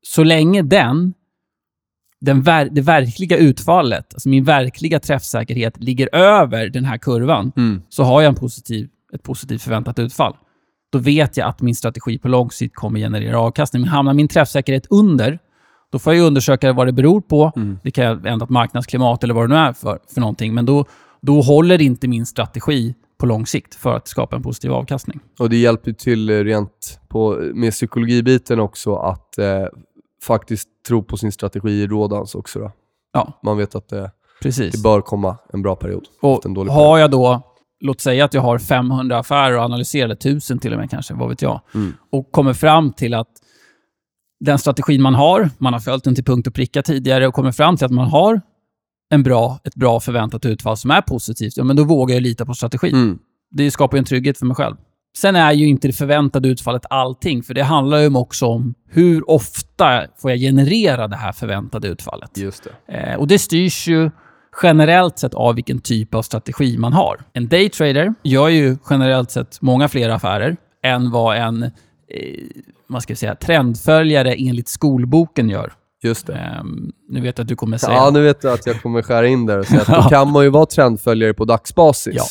så 0.02 0.24
länge 0.24 0.62
den, 0.62 1.14
den 2.20 2.42
ver- 2.42 2.68
det 2.72 2.80
verkliga 2.80 3.36
utfallet, 3.36 4.06
alltså 4.14 4.28
min 4.28 4.44
verkliga 4.44 5.00
träffsäkerhet, 5.00 5.74
ligger 5.82 6.14
över 6.14 6.68
den 6.68 6.84
här 6.84 6.98
kurvan, 6.98 7.52
Mm. 7.56 7.82
så 7.88 8.02
har 8.04 8.22
jag 8.22 8.28
en 8.28 8.34
positiv, 8.34 8.88
ett 9.14 9.22
positivt 9.22 9.62
förväntat 9.62 9.98
utfall. 9.98 10.36
Då 10.92 10.98
vet 10.98 11.36
jag 11.36 11.48
att 11.48 11.60
min 11.60 11.74
strategi 11.74 12.18
på 12.18 12.28
lång 12.28 12.50
sikt 12.50 12.74
kommer 12.74 13.00
generera 13.00 13.40
avkastning. 13.40 13.82
Men 13.82 13.88
hamnar 13.90 14.14
min 14.14 14.28
träffsäkerhet 14.28 14.86
under, 14.90 15.38
då 15.92 15.98
får 15.98 16.14
jag 16.14 16.26
undersöka 16.26 16.72
vad 16.72 16.86
det 16.88 16.92
beror 16.92 17.20
på. 17.20 17.52
Mm. 17.56 17.78
Det 17.82 17.90
kan 17.90 18.04
jag 18.04 18.26
ändrat 18.26 18.48
marknadsklimat 18.50 19.24
eller 19.24 19.34
vad 19.34 19.44
det 19.48 19.54
nu 19.54 19.60
är 19.60 19.72
för, 19.72 19.98
för 20.14 20.20
någonting. 20.20 20.54
Men 20.54 20.66
då, 20.66 20.84
då 21.22 21.40
håller 21.40 21.80
inte 21.80 22.08
min 22.08 22.26
strategi 22.26 22.94
på 23.20 23.26
lång 23.26 23.46
sikt 23.46 23.74
för 23.74 23.96
att 23.96 24.08
skapa 24.08 24.36
en 24.36 24.42
positiv 24.42 24.72
avkastning. 24.72 25.20
Och 25.38 25.50
det 25.50 25.56
hjälper 25.56 25.92
till 25.92 26.44
rent 26.44 27.00
på, 27.08 27.40
med 27.54 27.72
psykologibiten 27.72 28.60
också 28.60 28.96
att 28.96 29.38
eh, 29.38 29.64
faktiskt 30.26 30.68
tro 30.88 31.02
på 31.02 31.16
sin 31.16 31.32
strategi 31.32 31.70
i 31.70 31.86
rådans 31.86 32.34
också. 32.34 32.58
Då. 32.58 32.72
Ja, 33.12 33.40
Man 33.42 33.56
vet 33.58 33.74
att 33.74 33.88
det, 33.88 34.10
precis. 34.42 34.72
det 34.74 34.82
bör 34.82 35.00
komma 35.00 35.36
en 35.52 35.62
bra 35.62 35.76
period. 35.76 36.04
Och 36.22 36.42
period. 36.42 36.68
har 36.68 36.98
jag 36.98 37.10
då, 37.10 37.42
låt 37.80 38.00
säga 38.00 38.24
att 38.24 38.34
jag 38.34 38.42
har 38.42 38.58
500 38.58 39.18
affärer 39.18 39.56
och 39.56 39.62
analyserar 39.64 40.10
1000 40.12 40.58
till 40.58 40.72
och 40.72 40.78
med 40.78 40.90
kanske, 40.90 41.14
vad 41.14 41.28
vet 41.28 41.42
jag, 41.42 41.60
Mm. 41.74 41.92
och 42.12 42.32
kommer 42.32 42.52
fram 42.52 42.92
till 42.92 43.14
att 43.14 43.28
den 44.40 44.58
strategin 44.58 45.02
man 45.02 45.14
har, 45.14 45.50
man 45.58 45.72
har 45.72 45.80
följt 45.80 46.04
den 46.04 46.14
till 46.14 46.24
punkt 46.24 46.46
och 46.46 46.54
pricka 46.54 46.82
tidigare 46.82 47.26
och 47.28 47.34
kommer 47.34 47.52
fram 47.52 47.76
till 47.76 47.84
att 47.86 47.92
man 47.92 48.06
har 48.08 48.40
en 49.10 49.22
bra, 49.22 49.58
ett 49.64 49.74
bra 49.74 50.00
förväntat 50.00 50.46
utfall 50.46 50.76
som 50.76 50.90
är 50.90 51.00
positivt, 51.02 51.56
ja, 51.56 51.64
men 51.64 51.76
då 51.76 51.84
vågar 51.84 52.14
jag 52.14 52.22
lita 52.22 52.46
på 52.46 52.54
strategin. 52.54 52.94
Mm. 52.94 53.18
Det 53.50 53.70
skapar 53.70 53.98
en 53.98 54.04
trygghet 54.04 54.38
för 54.38 54.46
mig 54.46 54.54
själv. 54.56 54.76
Sen 55.16 55.36
är 55.36 55.52
ju 55.52 55.66
inte 55.66 55.88
det 55.88 55.92
förväntade 55.92 56.48
utfallet 56.48 56.82
allting, 56.90 57.42
för 57.42 57.54
det 57.54 57.62
handlar 57.62 57.98
ju 57.98 58.14
också 58.16 58.46
om 58.46 58.74
hur 58.88 59.30
ofta 59.30 60.02
får 60.16 60.30
jag 60.30 60.40
generera 60.40 61.08
det 61.08 61.16
här 61.16 61.32
förväntade 61.32 61.88
utfallet. 61.88 62.38
Just 62.38 62.68
det. 62.86 62.94
Eh, 62.94 63.18
och 63.18 63.28
det 63.28 63.38
styrs 63.38 63.88
ju 63.88 64.10
generellt 64.62 65.18
sett 65.18 65.34
av 65.34 65.54
vilken 65.54 65.78
typ 65.78 66.14
av 66.14 66.22
strategi 66.22 66.78
man 66.78 66.92
har. 66.92 67.20
En 67.32 67.48
daytrader 67.48 68.14
gör 68.22 68.48
ju 68.48 68.76
generellt 68.90 69.30
sett 69.30 69.62
många 69.62 69.88
fler 69.88 70.08
affärer 70.08 70.56
än 70.82 71.10
vad 71.10 71.36
en 71.36 71.62
eh, 71.62 71.70
vad 72.86 73.02
ska 73.02 73.16
säga, 73.16 73.34
trendföljare 73.34 74.34
enligt 74.34 74.68
skolboken 74.68 75.48
gör. 75.48 75.72
Just 76.02 76.26
det. 76.26 76.34
Ehm, 76.34 76.92
nu 77.08 77.20
vet 77.20 77.38
jag 77.38 77.44
att 77.44 77.48
du 77.48 77.56
kommer 77.56 77.78
säga... 77.78 77.94
Ja, 77.94 78.10
nu 78.10 78.22
vet 78.22 78.44
jag 78.44 78.52
att 78.52 78.66
jag 78.66 78.82
kommer 78.82 79.02
skära 79.02 79.26
in 79.26 79.46
där 79.46 79.58
och 79.58 79.66
säga 79.66 79.80
att 79.80 79.86
då 80.04 80.08
kan 80.08 80.32
man 80.32 80.44
ju 80.44 80.50
vara 80.50 80.66
trendföljare 80.66 81.34
på 81.34 81.44
dagsbasis. 81.44 82.14
Ja. 82.16 82.24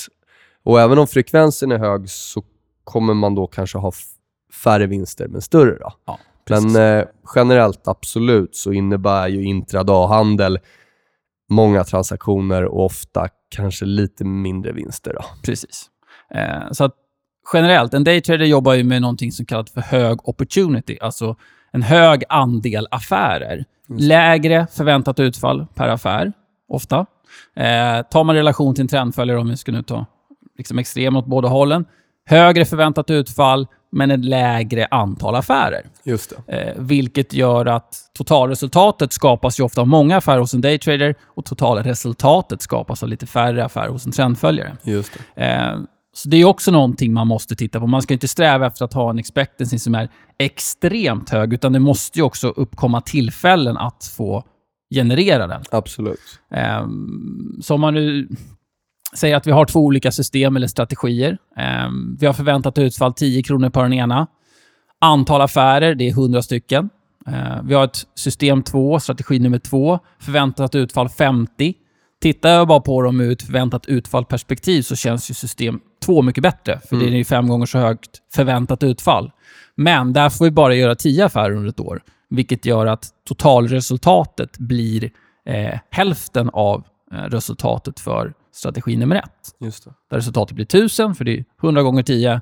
Och 0.72 0.82
även 0.82 0.98
om 0.98 1.08
frekvensen 1.08 1.72
är 1.72 1.77
hög 1.80 2.10
så 2.10 2.44
kommer 2.86 3.13
man 3.13 3.36
då 3.36 3.48
kanske 3.48 3.77
ha 3.77 3.92
färre 4.63 4.88
vinster, 4.88 5.27
men 5.27 5.42
större. 5.42 5.77
Då. 5.80 5.94
Ja. 6.06 6.20
Men 6.50 6.75
eh, 6.75 7.06
generellt 7.36 7.88
absolut 7.88 8.56
så 8.56 8.72
innebär 8.72 9.27
ju 9.27 9.44
intradaghandel 9.44 10.60
många 11.50 11.84
transaktioner 11.84 12.65
och 12.65 12.86
ofta 12.86 13.27
kanske 13.50 13.86
lite 13.86 14.25
mindre 14.25 14.72
vinster. 14.72 15.13
Då. 15.13 15.25
Precis. 15.44 15.89
Eh, 16.36 16.72
så 16.72 16.89
generellt, 17.54 17.94
en 17.94 18.04
daytrader 18.04 18.46
jobbar 18.46 18.74
ju 18.74 18.84
med 18.84 19.01
någonting 19.01 19.32
som 19.32 19.46
kallas 19.46 19.72
för 19.72 19.82
hög 19.82 20.30
opportunity, 20.30 20.98
alltså 21.01 21.36
en 21.72 21.82
hög 21.82 22.24
andel 22.30 22.88
affärer. 22.92 23.65
Lägre 23.88 24.68
förväntat 24.72 25.20
utfall 25.20 25.65
per 25.75 25.88
affär, 25.88 26.34
ofta. 26.68 27.06
Eh, 27.56 28.01
tar 28.01 28.24
man 28.24 28.36
relation 28.36 28.75
till 28.75 28.82
en 28.82 28.88
trendföljare, 28.88 29.39
om 29.39 29.50
vi 29.50 29.58
ska 29.58 29.72
nu 29.72 29.84
ta 29.84 30.06
liksom 30.58 30.80
extrem 30.80 31.15
åt 31.15 31.25
båda 31.25 31.48
hållen, 31.48 31.86
högre 32.29 32.65
förväntat 32.65 33.10
utfall, 33.10 33.67
men 33.91 34.12
ett 34.12 34.25
lägre 34.25 34.88
antal 34.91 35.36
affärer. 35.36 35.86
Just. 36.03 36.34
Eh, 36.48 36.74
vilket 36.77 37.34
gör 37.34 37.65
att 37.65 37.96
totalresultatet 38.17 39.13
skapas 39.13 39.60
ju 39.60 39.63
ofta 39.63 39.82
av 39.82 39.88
många 39.88 40.17
affärer 40.17 40.39
hos 40.39 40.53
en 40.53 40.62
daytrader 40.62 41.15
och 41.24 41.46
totalresultatet 41.46 42.62
skapas 42.62 43.03
av 43.03 43.10
lite 43.10 43.25
färre 43.25 43.65
affärer 43.65 43.89
hos 43.89 44.05
en 44.05 44.12
trendföljare. 44.12 44.77
Just 44.84 45.12
det. 45.36 45.44
Eh, 45.44 45.79
så 46.13 46.29
det 46.29 46.38
är 46.38 46.46
också 46.46 46.72
någonting 46.72 47.13
man 47.13 47.27
måste 47.27 47.55
titta 47.55 47.79
på. 47.79 47.88
Man 47.88 48.01
ska 48.01 48.13
inte 48.13 48.27
sträva 48.27 48.67
efter 48.67 48.86
att 48.86 48.94
ha 48.94 49.10
en 49.10 49.20
expectancy 49.20 49.79
som 49.79 49.96
är 49.96 50.10
extremt 50.39 51.29
hög, 51.29 51.53
utan 51.53 51.74
det 51.74 51.79
måste 51.79 52.20
ju 52.20 52.24
också 52.24 52.48
uppkomma 52.48 53.01
tillfällen 53.01 53.77
att 53.77 54.13
få 54.17 54.44
generera 54.96 55.48
den. 55.48 55.63
Absolut. 55.72 56.39
Um, 56.82 57.60
så 57.63 57.74
om 57.74 57.82
man 57.82 57.94
nu 57.94 58.27
säger 59.16 59.36
att 59.36 59.48
vi 59.48 59.52
har 59.52 59.66
två 59.66 59.80
olika 59.80 60.12
system 60.12 60.56
eller 60.56 60.68
strategier. 60.68 61.38
Ehm, 61.58 62.18
vi 62.20 62.26
har 62.26 62.34
förväntat 62.34 62.78
utfall 62.78 63.14
10 63.14 63.44
kronor 63.44 63.70
på 63.70 63.82
den 63.82 63.94
ena. 63.94 64.28
Antal 65.02 65.42
affärer, 65.42 65.96
det 65.96 66.08
är 66.08 66.12
100 66.12 66.42
stycken. 66.42 66.90
Eh, 67.28 67.64
vi 67.64 67.74
har 67.74 67.84
ett 67.84 68.08
system 68.16 68.64
2, 68.64 69.00
strategi 69.00 69.40
nummer 69.40 69.60
2, 69.60 70.00
förväntat 70.20 70.76
utfall 70.76 71.10
50. 71.10 71.74
Tittar 72.22 72.50
jag 72.50 72.68
bara 72.68 72.80
på 72.80 73.02
dem 73.02 73.22
ur 73.22 73.32
ett 73.32 73.42
förväntat 73.42 73.86
utfall-perspektiv 73.86 74.82
så 74.82 74.96
känns 74.96 75.30
ju 75.30 75.34
system 75.34 75.80
2 76.06 76.22
mycket 76.22 76.44
bättre, 76.44 76.80
för 76.90 76.96
det 76.96 77.06
är 77.06 77.10
ju 77.10 77.26
fem 77.26 77.48
gånger 77.48 77.66
så 77.66 77.78
högt 77.78 78.10
förväntat 78.34 78.84
utfall. 78.84 79.32
Men 79.76 80.14
där 80.14 80.30
får 80.30 80.46
vi 80.46 80.52
bara 80.52 80.76
göra 80.76 80.96
10 80.96 81.26
affärer 81.26 81.52
under 81.52 81.70
ett 81.70 81.80
år, 81.80 82.02
vilket 82.30 82.66
gör 82.66 82.86
att 82.86 83.10
totalresultatet 83.28 84.58
blir 84.58 85.12
eh, 85.46 85.80
hälften 85.90 86.50
av 86.54 86.84
eh, 87.12 87.18
resultatet 87.18 88.00
för 88.00 88.34
strategi 88.56 88.98
nummer 88.98 89.16
1 89.16 89.24
Just 89.60 89.84
det. 89.86 89.94
där 90.10 90.18
resultatet 90.18 90.56
blir 90.56 90.66
1000, 90.66 91.16
för 91.16 91.26
det 91.26 91.38
är 91.38 91.46
100 91.64 91.84
gånger 91.84 92.04
10. 92.04 92.42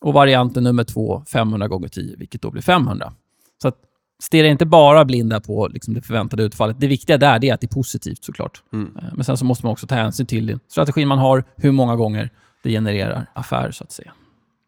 Och 0.00 0.12
varianten 0.12 0.64
nummer 0.64 0.84
två, 0.84 1.22
500 1.32 1.68
gånger 1.68 1.88
10, 1.88 2.16
vilket 2.16 2.42
då 2.42 2.50
blir 2.50 2.62
500. 2.62 3.12
Så 3.62 3.68
att 3.68 3.74
stirra 4.22 4.46
inte 4.48 4.66
bara 4.66 5.04
blinda 5.04 5.40
på 5.40 5.68
liksom 5.68 5.94
det 5.94 6.02
förväntade 6.02 6.42
utfallet. 6.42 6.80
Det 6.80 6.86
viktiga 6.86 7.18
där 7.18 7.44
är 7.44 7.54
att 7.54 7.60
det 7.60 7.66
är 7.66 7.74
positivt 7.74 8.24
såklart. 8.24 8.62
Mm. 8.72 8.96
Eh, 8.96 9.04
Men 9.14 9.24
sen 9.24 9.36
så 9.36 9.44
måste 9.44 9.66
man 9.66 9.72
också 9.72 9.86
ta 9.86 9.94
hänsyn 9.94 10.26
till 10.26 10.58
strategin 10.68 11.08
man 11.08 11.18
har, 11.18 11.44
hur 11.56 11.72
många 11.72 11.96
gånger 11.96 12.30
det 12.62 12.70
genererar 12.70 13.26
affärer 13.34 13.70
så 13.70 13.84
att 13.84 13.92
säga. 13.92 14.12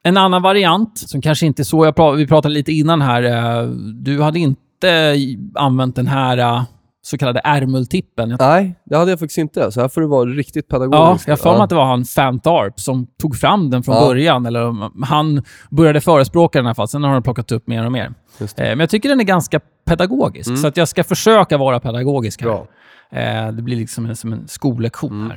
En 0.03 0.17
annan 0.17 0.43
variant, 0.43 0.99
som 0.99 1.21
kanske 1.23 1.47
inte 1.47 1.63
är 1.63 1.65
så, 1.65 1.85
jag 1.85 1.95
pra- 1.95 2.17
vi 2.17 2.27
pratade 2.27 2.55
lite 2.55 2.73
innan 2.73 3.03
här, 3.03 3.23
eh, 3.23 3.69
du 3.95 4.23
hade 4.23 4.39
inte 4.39 5.15
använt 5.55 5.97
den 5.97 6.07
här 6.07 6.39
eh, 6.39 6.63
så 7.03 7.19
kallade 7.19 7.41
R-multippen. 7.45 8.31
Jag 8.31 8.41
Nej, 8.41 8.75
det 8.85 8.97
hade 8.97 9.11
jag 9.11 9.19
faktiskt 9.19 9.39
inte. 9.39 9.73
Så 9.73 9.81
här 9.81 9.89
får 9.89 10.01
du 10.01 10.07
vara 10.07 10.25
riktigt 10.31 10.67
Ja, 10.69 10.77
pedagogisk. 10.79 11.29
jag 11.29 11.33
har 11.33 11.37
för 11.37 11.53
mig 11.53 11.61
att 11.63 11.69
det 11.69 11.75
var 11.77 11.85
han 11.85 12.05
Fantarp 12.05 12.81
som 12.81 13.07
tog 13.21 13.37
fram 13.37 13.71
den 13.71 13.83
från 13.83 13.95
Ja. 13.95 14.01
början. 14.07 14.47
Eller 14.47 14.67
om- 14.69 15.05
han 15.09 15.43
började 15.71 16.01
förespråka 16.01 16.59
den 16.59 16.67
i 16.67 16.69
alla 16.69 16.75
fall. 16.75 16.89
Sen 16.89 17.03
har 17.05 17.11
han 17.11 17.23
plockat 17.23 17.53
upp 17.53 17.67
mer 17.67 17.87
och 17.87 17.93
mer. 17.93 18.13
Eh, 18.41 18.47
Men 18.57 18.81
jag 18.81 18.91
tycker 18.91 19.09
den 19.09 19.21
är 19.21 19.25
ganska 19.25 19.61
pedagogisk. 19.87 20.49
Mm. 20.49 20.57
Så 20.57 20.67
att 20.69 20.77
jag 20.77 20.89
ska 20.89 21.05
försöka 21.05 21.59
vara 21.59 21.81
pedagogisk 21.81 22.41
här. 22.43 22.49
Bra. 22.49 22.67
Eh, 23.13 23.53
Det 23.53 23.63
blir 23.63 23.77
liksom 23.77 24.07
en, 24.07 24.17
som 24.17 24.33
en 24.33 24.49
skollektion 24.49 25.33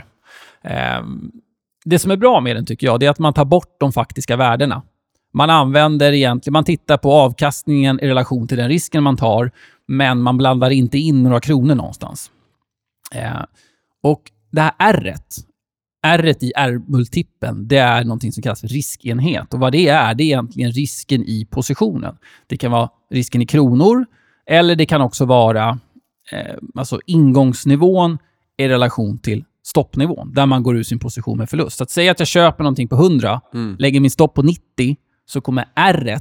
här. 0.63 0.98
Eh, 1.00 1.03
Det 1.86 2.00
som 2.00 2.12
är 2.12 2.17
bra 2.17 2.39
med 2.41 2.55
den 2.55 2.65
tycker 2.65 2.88
jag, 2.88 3.00
det 3.00 3.05
är 3.05 3.10
att 3.10 3.20
man 3.20 3.34
tar 3.34 3.46
bort 3.46 3.75
de 3.79 3.91
faktiska 3.91 4.36
värdena. 4.36 4.82
Man 5.36 5.50
använder 5.50 6.12
egentligen, 6.13 6.53
man 6.53 6.63
tittar 6.63 6.98
på 6.98 7.12
avkastningen 7.13 8.00
i 8.00 8.08
relation 8.08 8.48
till 8.48 8.58
den 8.58 8.67
risken 8.70 9.03
man 9.03 9.17
tar, 9.17 9.51
men 9.88 10.22
man 10.22 10.38
blandar 10.38 10.70
inte 10.70 10.98
in 10.98 11.24
några 11.24 11.40
kronor 11.40 11.75
någonstans. 11.75 12.32
Eh, 13.16 13.42
och 14.04 14.22
det 14.52 14.62
här 14.62 14.74
r 14.80 15.16
r 16.06 16.36
i 16.40 16.52
R-multipeln, 16.56 17.68
det 17.68 17.78
är 17.78 18.04
någonting 18.04 18.32
som 18.32 18.44
kallas 18.44 18.62
för 18.62 18.68
riskenhet. 18.68 19.54
Och 19.54 19.60
vad 19.60 19.72
det 19.72 19.88
är, 19.88 20.16
det 20.16 20.24
är 20.24 20.25
egentligen 20.25 20.72
risken 20.72 21.24
i 21.24 21.46
positionen. 21.50 22.18
Det 22.48 22.58
kan 22.58 22.72
vara 22.72 22.90
risken 23.12 23.42
i 23.42 23.46
kronor, 23.46 24.06
eller 24.46 24.75
det 24.75 24.86
kan 24.86 25.02
också 25.02 25.25
vara 25.25 25.80
eh, 26.32 26.56
alltså 26.75 27.00
ingångsnivån 27.06 28.18
i 28.58 28.68
relation 28.68 29.18
till 29.18 29.44
stoppnivån, 29.66 30.34
där 30.34 30.46
man 30.46 30.63
går 30.63 30.78
ur 30.78 30.84
sin 30.84 31.00
position 31.00 31.38
med 31.38 31.50
förlust. 31.50 31.78
Så 31.78 31.84
att 31.84 31.90
säga 31.90 32.12
att 32.12 32.20
jag 32.20 32.28
köper 32.28 32.63
någonting 32.63 32.88
på 32.88 32.96
100, 32.96 33.42
Mm. 33.54 33.75
lägger 33.80 34.00
min 34.00 34.12
stopp 34.12 34.34
på 34.34 34.42
90, 34.42 34.62
så 35.25 35.42
kommer 35.42 35.66
r 35.75 36.20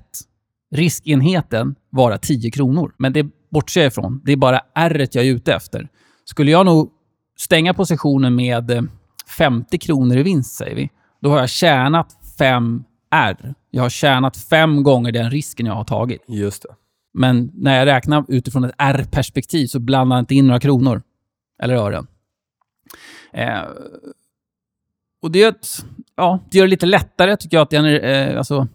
riskenheten, 0.74 1.74
vara 1.90 2.18
10 2.18 2.50
kronor. 2.50 2.94
Men 2.98 3.12
det 3.12 3.26
bortser 3.52 3.86
ifrån. 3.86 4.20
Det 4.24 4.32
är 4.32 4.36
bara 4.36 4.60
r 4.74 5.08
jag 5.12 5.26
är 5.26 5.30
ute 5.30 5.54
efter. 5.54 5.88
Skulle 6.24 6.50
jag 6.50 6.66
nog 6.66 6.90
stänga 7.38 7.74
positionen 7.74 8.34
med 8.34 8.70
eh, 8.70 8.82
50 9.38 9.78
kronor 9.78 10.16
i 10.16 10.22
vinst, 10.22 10.54
säger 10.54 10.76
vi, 10.76 10.90
då 11.20 11.30
har 11.30 11.38
jag 11.38 11.50
tjänat 11.50 12.16
5 12.38 12.84
R. 13.10 13.54
Jag 13.70 13.82
har 13.82 13.90
tjänat 13.90 14.36
fem 14.36 14.82
gånger 14.82 15.12
den 15.12 15.30
risken 15.30 15.66
jag 15.66 15.74
har 15.74 15.84
tagit. 15.84 16.24
Just 16.28 16.62
det. 16.62 16.68
Men 17.14 17.50
när 17.54 17.78
jag 17.78 17.86
räknar 17.86 18.24
utifrån 18.28 18.64
ett 18.64 18.74
R-perspektiv 18.78 19.66
så 19.66 19.80
blandar 19.80 20.16
jag 20.16 20.22
inte 20.22 20.34
in 20.34 20.46
några 20.46 20.60
kronor 20.60 21.02
eller 21.62 21.74
ören. 21.74 22.06
Eh, 23.32 23.62
och 25.22 25.30
det, 25.30 25.76
ja, 26.16 26.40
det 26.50 26.58
gör 26.58 26.64
det 26.64 26.70
lite 26.70 26.86
lättare, 26.86 27.36
tycker 27.36 27.56
jag, 27.56 27.62
att 27.62 27.72
eh, 27.72 28.38
alltså, 28.38 28.56
eh, 28.56 28.66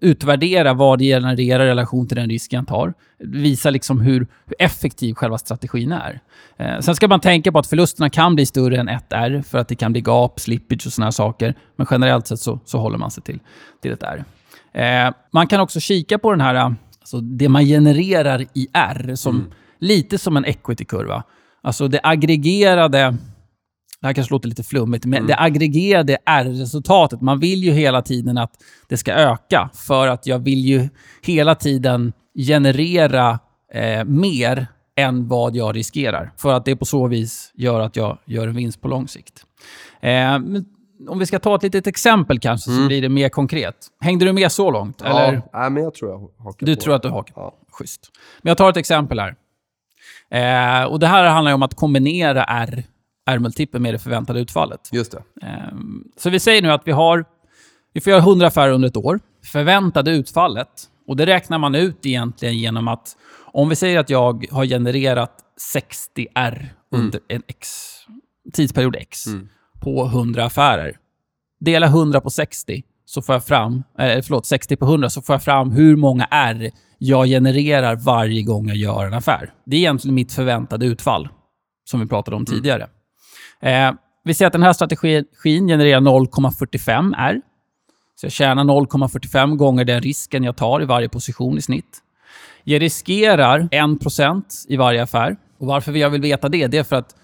utvärdera 0.00 0.74
vad 0.74 0.98
det 0.98 1.04
genererar 1.04 1.64
i 1.64 1.68
relation 1.68 2.08
till 2.08 2.16
den 2.16 2.30
risk 2.30 2.52
jag 2.52 2.66
tar. 2.66 2.94
Visa 3.18 3.70
liksom 3.70 4.00
hur, 4.00 4.26
hur 4.46 4.54
effektiv 4.58 5.14
själva 5.14 5.38
strategin 5.38 5.92
är. 5.92 6.20
Eh, 6.56 6.80
sen 6.80 6.96
ska 6.96 7.08
man 7.08 7.20
tänka 7.20 7.52
på 7.52 7.58
att 7.58 7.66
förlusterna 7.66 8.10
kan 8.10 8.34
bli 8.34 8.46
större 8.46 8.80
än 8.80 8.88
1 8.88 9.04
R 9.10 9.42
för 9.46 9.58
att 9.58 9.68
det 9.68 9.74
kan 9.74 9.92
bli 9.92 10.00
gap, 10.00 10.40
slippage 10.40 10.86
och 10.86 11.04
här 11.04 11.10
saker. 11.10 11.54
Men 11.76 11.86
generellt 11.90 12.26
sett 12.26 12.40
så, 12.40 12.60
så 12.64 12.78
håller 12.78 12.98
man 12.98 13.10
sig 13.10 13.22
till, 13.22 13.38
till 13.82 13.92
ett 13.92 14.02
R. 14.02 14.24
Eh, 14.72 15.14
man 15.30 15.46
kan 15.46 15.60
också 15.60 15.80
kika 15.80 16.18
på 16.18 16.30
den 16.30 16.40
här, 16.40 16.54
alltså 17.00 17.20
det 17.20 17.48
man 17.48 17.64
genererar 17.64 18.44
i 18.54 18.68
R, 18.72 19.12
som, 19.14 19.52
lite 19.78 20.18
som 20.18 20.36
en 20.36 20.44
equity-kurva. 20.44 21.22
Alltså 21.62 21.88
det 21.88 22.00
aggregerade, 22.02 23.16
det 24.06 24.08
här 24.08 24.14
kanske 24.14 24.34
låter 24.34 24.48
lite 24.48 24.62
flummigt, 24.62 25.04
men 25.04 25.26
det 25.26 25.36
aggregerade 25.38 26.18
R-resultatet. 26.26 27.20
Man 27.20 27.40
vill 27.40 27.64
ju 27.64 27.72
hela 27.72 28.02
tiden 28.02 28.38
att 28.38 28.50
det 28.88 28.96
ska 28.96 29.12
öka, 29.12 29.70
för 29.74 30.08
att 30.08 30.26
jag 30.26 30.38
vill 30.38 30.58
ju 30.64 30.88
hela 31.22 31.54
tiden 31.54 32.12
generera 32.46 33.38
eh, 33.74 34.04
mer 34.04 34.66
än 34.96 35.28
vad 35.28 35.56
jag 35.56 35.76
riskerar. 35.76 36.32
För 36.36 36.52
att 36.52 36.64
det 36.64 36.76
på 36.76 36.84
så 36.84 37.06
vis 37.06 37.50
gör 37.54 37.80
att 37.80 37.96
jag 37.96 38.18
gör 38.24 38.48
en 38.48 38.56
vinst 38.56 38.80
på 38.80 38.88
lång 38.88 39.08
sikt. 39.08 39.44
Eh, 40.00 40.34
om 41.08 41.18
vi 41.18 41.26
ska 41.26 41.38
ta 41.38 41.54
ett 41.56 41.62
litet 41.62 41.86
exempel 41.86 42.38
kanske, 42.38 42.70
så 42.70 42.86
blir 42.86 43.02
det 43.02 43.08
mer 43.08 43.28
konkret. 43.28 43.76
Hängde 44.00 44.24
du 44.24 44.32
med 44.32 44.52
så 44.52 44.70
långt? 44.70 45.02
Eller? 45.02 45.32
Ja, 45.34 45.42
nej, 45.60 45.70
men 45.70 45.82
jag 45.82 45.94
tror 45.94 46.10
jag 46.10 46.44
hakar 46.44 46.66
Du 46.66 46.76
på. 46.76 46.82
tror 46.82 46.94
att 46.94 47.02
du 47.02 47.08
hakar 47.08 47.34
på? 47.34 47.40
Ja. 47.40 47.54
Schysst. 47.72 48.00
Men 48.42 48.50
jag 48.50 48.56
tar 48.58 48.70
ett 48.70 48.76
exempel 48.76 49.20
här. 49.20 49.34
Eh, 50.30 50.84
och 50.84 51.00
Det 51.00 51.06
här 51.06 51.24
handlar 51.24 51.50
ju 51.50 51.54
om 51.54 51.62
att 51.62 51.74
kombinera 51.74 52.44
R, 52.44 52.82
R-multipeln 53.26 53.82
med 53.82 53.94
det 53.94 53.98
förväntade 53.98 54.40
utfallet. 54.40 54.88
Just 54.92 55.12
det. 55.12 55.46
Ehm, 55.46 56.04
Så 56.16 56.30
vi 56.30 56.40
säger 56.40 56.62
nu 56.62 56.70
att 56.72 56.82
vi 56.84 56.92
har 56.92 57.24
vi 57.92 58.00
får 58.00 58.10
göra 58.10 58.20
100 58.22 58.46
affärer 58.46 58.72
under 58.72 58.88
ett 58.88 58.96
år. 58.96 59.20
Förväntade 59.44 60.10
utfallet, 60.10 60.68
och 61.08 61.16
det 61.16 61.26
räknar 61.26 61.58
man 61.58 61.74
ut 61.74 62.06
egentligen 62.06 62.58
genom 62.58 62.88
att 62.88 63.16
om 63.52 63.68
vi 63.68 63.76
säger 63.76 63.98
att 63.98 64.10
jag 64.10 64.46
har 64.50 64.64
genererat 64.66 65.32
60 65.72 66.26
R 66.34 66.72
under 66.90 67.20
en 67.28 67.42
X, 67.46 67.68
tidsperiod 68.52 68.96
X 68.96 69.26
Mm. 69.26 69.48
på 69.80 70.04
100 70.06 70.44
affärer. 70.44 70.96
Dela 71.60 71.86
100 71.86 72.20
på 72.20 72.30
60, 72.30 72.82
så 73.04 73.22
får 73.22 73.34
jag 73.34 73.44
fram, 73.44 73.82
eh, 73.98 74.22
förlåt, 74.22 74.46
60 74.46 74.76
på 74.76 74.84
100, 74.84 75.10
så 75.10 75.22
får 75.22 75.34
jag 75.34 75.42
fram 75.42 75.70
hur 75.70 75.96
många 75.96 76.24
R 76.30 76.70
jag 76.98 77.26
genererar 77.26 77.96
varje 77.96 78.42
gång 78.42 78.68
jag 78.68 78.76
gör 78.76 79.06
en 79.06 79.14
affär. 79.14 79.52
Det 79.64 79.76
är 79.76 79.80
egentligen 79.80 80.14
mitt 80.14 80.32
förväntade 80.32 80.86
utfall, 80.86 81.28
som 81.90 82.00
vi 82.00 82.06
pratade 82.06 82.36
om 82.36 82.44
tidigare. 82.44 82.86
Eh, 83.60 83.92
vi 84.24 84.34
ser 84.34 84.46
att 84.46 84.52
den 84.52 84.62
här 84.62 84.72
strategin 84.72 85.24
genererar 85.44 86.00
0,45 86.00 87.14
R. 87.16 87.40
Så 88.20 88.26
jag 88.26 88.32
tjänar 88.32 88.64
0,45 88.64 89.56
gånger 89.56 89.84
den 89.84 90.00
risken 90.00 90.44
jag 90.44 90.56
tar 90.56 90.82
i 90.82 90.84
varje 90.84 91.08
position 91.08 91.58
i 91.58 91.62
snitt. 91.62 92.02
Jag 92.64 92.82
riskerar 92.82 93.68
1% 93.72 94.44
i 94.68 94.76
varje 94.76 95.02
affär. 95.02 95.36
Och 95.58 95.66
Varför 95.66 95.92
jag 95.92 96.10
vill 96.10 96.20
veta 96.20 96.48
det, 96.48 96.66
det 96.66 96.78
är 96.78 96.84
för 96.84 96.96
att 96.96 97.14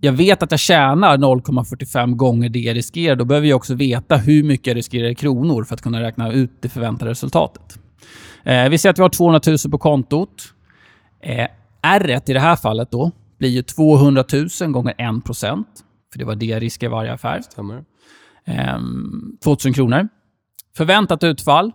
jag 0.00 0.12
vet 0.12 0.42
att 0.42 0.50
jag 0.50 0.60
tjänar 0.60 1.16
0,45 1.16 2.14
gånger 2.14 2.48
det 2.48 2.58
jag 2.58 2.76
riskerar. 2.76 3.16
Då 3.16 3.24
behöver 3.24 3.48
jag 3.48 3.56
också 3.56 3.74
veta 3.74 4.16
hur 4.16 4.42
mycket 4.42 4.66
jag 4.66 4.76
riskerar 4.76 5.08
i 5.08 5.14
kronor 5.14 5.64
för 5.64 5.74
att 5.74 5.82
kunna 5.82 6.02
räkna 6.02 6.32
ut 6.32 6.50
det 6.60 6.68
förväntade 6.68 7.10
resultatet. 7.10 7.78
Eh, 8.44 8.68
vi 8.68 8.78
ser 8.78 8.90
att 8.90 8.98
vi 8.98 9.02
har 9.02 9.08
200 9.08 9.40
000 9.46 9.58
på 9.70 9.78
kontot. 9.78 10.42
Eh, 11.20 11.46
R 11.82 12.20
i 12.26 12.32
det 12.32 12.40
här 12.40 12.56
fallet 12.56 12.90
då 12.90 13.10
blir 13.42 13.50
ju 13.50 13.62
200 13.62 14.24
000 14.60 14.70
gånger 14.70 14.94
1%. 14.98 15.64
För 16.12 16.18
det 16.18 16.24
var 16.24 16.34
det 16.34 16.46
jag 16.46 16.62
riskerar 16.62 16.90
i 16.90 16.92
varje 16.92 17.12
affär. 17.12 17.40
Stämmer. 17.40 17.84
Ehm, 18.44 19.36
2000 19.44 19.72
kronor. 19.72 20.08
Förväntat 20.76 21.24
utfall 21.24 21.72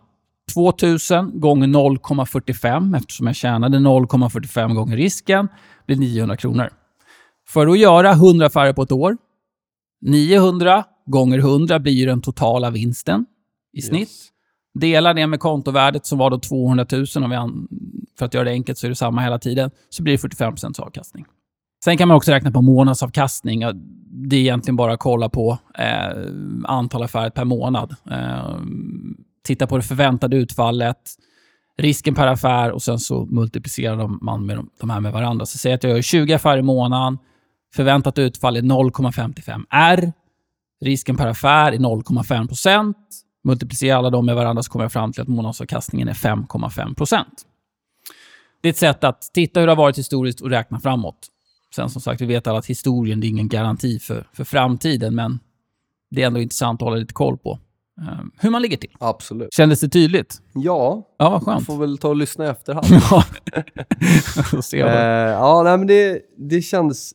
2000 0.53 1.39
gånger 1.39 1.67
0,45 1.67 2.97
eftersom 2.97 3.27
jag 3.27 3.35
tjänade 3.35 3.77
0,45 3.77 4.73
gånger 4.73 4.97
risken 4.97 5.47
blir 5.85 5.97
900 5.97 6.37
kronor. 6.37 6.69
För 7.47 7.67
att 7.67 7.79
göra 7.79 8.11
100 8.11 8.45
affärer 8.45 8.73
på 8.73 8.81
ett 8.81 8.91
år, 8.91 9.17
900 10.01 10.83
gånger 11.05 11.39
100 11.39 11.79
blir 11.79 11.93
ju 11.93 12.05
den 12.05 12.21
totala 12.21 12.69
vinsten 12.69 13.25
i 13.73 13.81
snitt. 13.81 14.11
Dela 14.73 15.13
det 15.13 15.27
med 15.27 15.39
kontovärdet 15.39 16.05
som 16.05 16.17
var 16.17 16.29
då 16.29 16.39
200 16.39 16.85
000, 16.91 17.05
om 17.15 17.29
vi 17.29 17.37
för 18.17 18.25
att 18.25 18.33
göra 18.33 18.43
det 18.43 18.51
enkelt 18.51 18.77
så 18.77 18.87
är 18.87 18.89
det 18.89 18.95
samma 18.95 19.21
hela 19.21 19.39
tiden, 19.39 19.71
så 19.89 20.03
blir 20.03 20.17
det 20.17 20.35
45% 20.35 20.81
avkastning. 20.81 21.25
Sen 21.87 21.97
kan 21.97 22.07
man 22.07 22.17
också 22.17 22.31
räkna 22.31 22.51
på 22.51 22.61
månadsavkastning. 22.61 23.63
Det 24.29 24.35
är 24.35 24.39
egentligen 24.39 24.75
bara 24.75 24.93
att 24.93 24.99
kolla 24.99 25.29
på 25.29 25.57
eh, 25.77 26.17
antal 26.63 27.03
affärer 27.03 27.29
per 27.29 27.45
månad. 27.45 27.95
Eh, 28.11 28.57
titta 29.43 29.67
på 29.67 29.77
det 29.77 29.83
förväntade 29.83 30.37
utfallet, 30.37 30.97
risken 31.77 32.15
per 32.15 32.27
affär 32.27 32.71
och 32.71 32.81
sen 32.81 32.99
så 32.99 33.25
multiplicerar 33.25 34.07
man 34.07 34.45
med 34.45 34.57
de, 34.57 34.69
de 34.79 34.89
här 34.89 34.99
med 34.99 35.13
varandra. 35.13 35.45
Så 35.45 35.57
säg 35.57 35.73
att 35.73 35.83
jag 35.83 35.93
gör 35.93 36.01
20 36.01 36.33
affärer 36.33 36.57
i 36.57 36.61
månaden, 36.61 37.17
förväntat 37.75 38.19
utfall 38.19 38.57
är 38.57 38.61
0,55 38.61 39.63
R, 39.69 40.13
risken 40.81 41.17
per 41.17 41.27
affär 41.27 41.71
är 41.71 41.77
0,5 41.77 42.47
procent. 42.47 42.97
Multiplicera 43.43 43.97
alla 43.97 44.09
dem 44.09 44.25
med 44.25 44.35
varandra 44.35 44.63
så 44.63 44.71
kommer 44.71 44.85
jag 44.85 44.91
fram 44.91 45.13
till 45.13 45.21
att 45.21 45.27
månadsavkastningen 45.27 46.07
är 46.07 46.13
5,5 46.13 46.95
procent. 46.95 47.45
Det 48.61 48.67
är 48.67 48.69
ett 48.69 48.77
sätt 48.77 49.03
att 49.03 49.21
titta 49.33 49.59
hur 49.59 49.67
det 49.67 49.71
har 49.71 49.77
varit 49.77 49.97
historiskt 49.97 50.41
och 50.41 50.49
räkna 50.49 50.79
framåt. 50.79 51.31
Sen 51.75 51.89
som 51.89 52.01
sagt, 52.01 52.21
vi 52.21 52.25
vet 52.25 52.47
alla 52.47 52.59
att 52.59 52.65
historien 52.65 53.23
är 53.23 53.27
ingen 53.27 53.47
garanti 53.47 53.99
för, 53.99 54.27
för 54.33 54.43
framtiden, 54.43 55.15
men 55.15 55.39
det 56.11 56.23
är 56.23 56.27
ändå 56.27 56.39
intressant 56.39 56.81
att 56.81 56.85
hålla 56.85 56.97
lite 56.97 57.13
koll 57.13 57.37
på 57.37 57.59
eh, 58.01 58.19
hur 58.39 58.49
man 58.49 58.61
ligger 58.61 58.77
till. 58.77 58.95
Absolut. 58.99 59.53
Kändes 59.53 59.79
det 59.79 59.89
tydligt? 59.89 60.41
Ja, 60.53 61.03
Ja, 61.19 61.29
vad 61.29 61.43
skönt. 61.43 61.65
får 61.65 61.77
väl 61.77 61.97
ta 61.97 62.07
och 62.09 62.15
lyssna 62.15 62.45
i 62.45 62.47
efterhand. 62.47 62.85
Ja. 63.11 63.23
Ser 64.61 64.85
Eh, 64.85 65.31
ja, 65.31 65.63
nej, 65.63 65.77
men 65.77 65.87
det, 65.87 66.21
det 66.37 66.61
kändes 66.61 67.11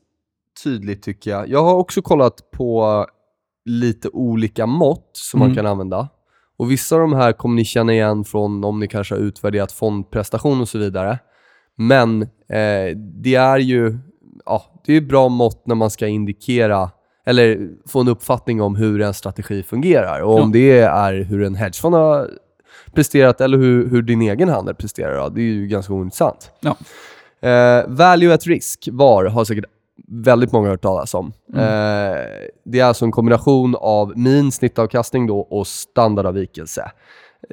tydligt 0.65 1.03
tycker 1.03 1.31
jag. 1.31 1.49
Jag 1.49 1.63
har 1.65 1.75
också 1.75 2.03
kollat 2.03 2.51
på 2.51 3.07
lite 3.65 4.09
olika 4.09 4.67
mått 4.67 5.11
som 5.13 5.39
man 5.41 5.47
Mm. 5.49 5.57
kan 5.57 5.67
använda. 5.67 6.09
Och 6.57 6.71
Vissa 6.71 6.95
av 6.95 7.01
de 7.01 7.13
här 7.13 7.33
kommer 7.33 7.55
ni 7.57 7.65
känna 7.65 7.93
igen 7.93 8.25
från 8.25 8.65
om 8.65 8.81
ni 8.81 8.89
kanske 8.89 9.15
har 9.15 9.21
utvärderat 9.21 9.73
fondprestation 9.73 10.61
och 10.61 10.69
så 10.69 10.79
vidare. 10.79 11.19
Men 11.77 12.23
eh, 12.23 12.97
det 13.23 13.35
är 13.35 13.59
ju 13.59 13.99
ja, 14.47 14.63
det 14.87 14.93
är 14.97 15.01
bra 15.01 15.29
mått 15.29 15.67
när 15.67 15.75
man 15.75 15.91
ska 15.91 16.07
indikera 16.07 16.91
eller 17.27 17.69
få 17.89 18.01
en 18.01 18.09
uppfattning 18.09 18.63
om 18.63 18.77
hur 18.77 19.01
en 19.01 19.15
strategi 19.15 19.63
fungerar. 19.63 20.21
Och 20.21 20.35
om 20.35 20.41
Ja. 20.41 20.47
det 20.53 20.81
är 20.81 21.13
hur 21.23 21.43
en 21.43 21.55
hedgefond 21.55 21.95
har 21.95 22.31
presterat 22.95 23.41
eller 23.41 23.59
hur, 23.59 23.89
hur 23.91 24.03
din 24.03 24.23
egen 24.23 24.49
handel 24.49 24.75
presterar, 24.75 25.17
då, 25.23 25.29
det 25.29 25.41
är 25.41 25.45
ju 25.45 25.67
ganska 25.67 25.93
ointressant. 25.93 26.51
Ja. 26.61 26.77
Eh, 27.49 27.85
value 27.89 28.35
at 28.35 28.47
risk, 28.47 28.89
VAR, 28.93 29.25
har 29.25 29.45
säkert 29.45 29.65
väldigt 30.09 30.53
många 30.53 30.69
hört 30.69 30.83
talas 30.83 31.15
om. 31.15 31.33
Mm. 31.55 31.65
Eh, 31.65 32.19
det 32.65 32.81
är 32.81 32.85
alltså 32.85 33.05
en 33.05 33.13
kombination 33.13 33.77
av 33.81 34.13
min 34.19 34.53
snittavkastning 34.53 35.27
då 35.27 35.39
och 35.41 35.67
standardavvikelse. 35.67 36.91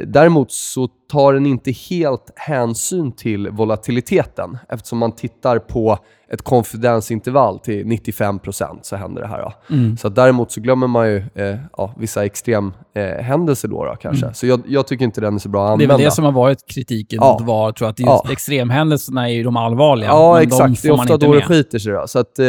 Däremot 0.08 0.52
så 0.52 0.88
tar 0.88 1.34
den 1.34 1.46
inte 1.46 1.72
helt 1.72 2.34
hänsyn 2.36 3.12
till 3.12 3.50
volatiliteten 3.50 4.58
eftersom 4.70 4.98
man 4.98 5.12
tittar 5.12 5.60
på 5.60 5.98
ett 6.34 6.42
konfidensintervall 6.42 7.60
till 7.60 7.86
95% 7.86 8.80
så 8.82 8.96
händer 8.96 9.22
det 9.22 9.28
här. 9.28 9.42
Då. 9.42 9.76
Mm. 9.76 9.98
Så 9.98 10.10
däremot 10.10 10.52
så 10.52 10.62
glömmer 10.62 10.88
man 10.88 11.08
ju 11.10 11.18
eh, 11.36 11.58
ja, 11.78 11.94
vissa 11.98 12.26
extremhändelser 12.26 13.18
eh, 13.20 13.24
händelser 13.24 13.68
då, 13.68 13.86
då 13.86 13.96
kanske. 13.96 14.34
Så 14.34 14.48
jag, 14.48 14.62
jag 14.68 14.88
tycker 14.88 15.06
inte 15.06 15.22
den 15.22 15.36
är 15.36 15.40
så 15.40 15.50
bra 15.50 15.62
att 15.64 15.68
Det 15.68 15.72
är 15.72 15.74
använda. 15.86 15.98
väl 15.98 16.06
det 16.06 16.12
som 16.12 16.26
har 16.26 16.32
varit 16.32 16.68
kritiken 16.68 17.20
Ja. 17.22 17.32
mot 17.40 17.48
VAR, 17.48 17.72
tror 17.72 17.86
jag. 17.88 17.92
Att 17.92 18.00
just 18.00 18.10
Ja. 18.26 18.32
extremhändelserna 18.32 19.30
är 19.30 19.34
ju 19.34 19.44
de 19.44 19.58
allvarliga. 19.58 20.10
Ja, 20.10 20.42
exakt. 20.42 20.82
De 20.82 20.88
Det 20.88 20.94
är 20.94 21.00
ofta 21.02 21.18
då 21.18 21.34
det 21.34 21.42
skiter 21.42 21.80
sig. 21.80 21.94
Då. 21.94 22.08
Så 22.08 22.20
att, 22.20 22.40
eh, 22.40 22.46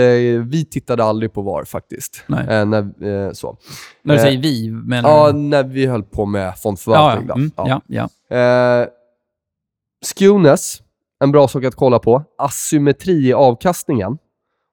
vi 0.46 0.66
tittade 0.70 1.04
aldrig 1.04 1.32
på 1.32 1.42
VAR 1.42 1.64
faktiskt. 1.64 2.24
Eh, 2.28 2.64
när, 2.66 2.78
eh, 3.26 3.32
så. 3.32 3.56
När 4.04 4.14
du 4.14 4.20
Eh, 4.20 4.24
säger 4.24 4.38
vi, 4.42 4.70
men... 4.70 5.04
Ja, 5.04 5.32
när 5.34 5.64
vi 5.64 5.86
höll 5.86 6.02
på 6.02 6.26
med 6.26 6.46
ja, 6.46 6.52
fondförvaltning. 6.52 7.28
ja. 7.28 7.34
Då. 7.34 7.40
Mm, 7.40 7.52
Ja. 7.56 7.80
ja, 7.88 8.08
ja. 8.36 8.86
Eh, 11.20 11.24
en 11.24 11.32
bra 11.32 11.48
sak 11.48 11.64
att 11.64 11.74
kolla 11.74 11.98
på. 11.98 12.24
Asymmetri 12.38 13.26
i 13.28 13.32
avkastningen. 13.32 14.18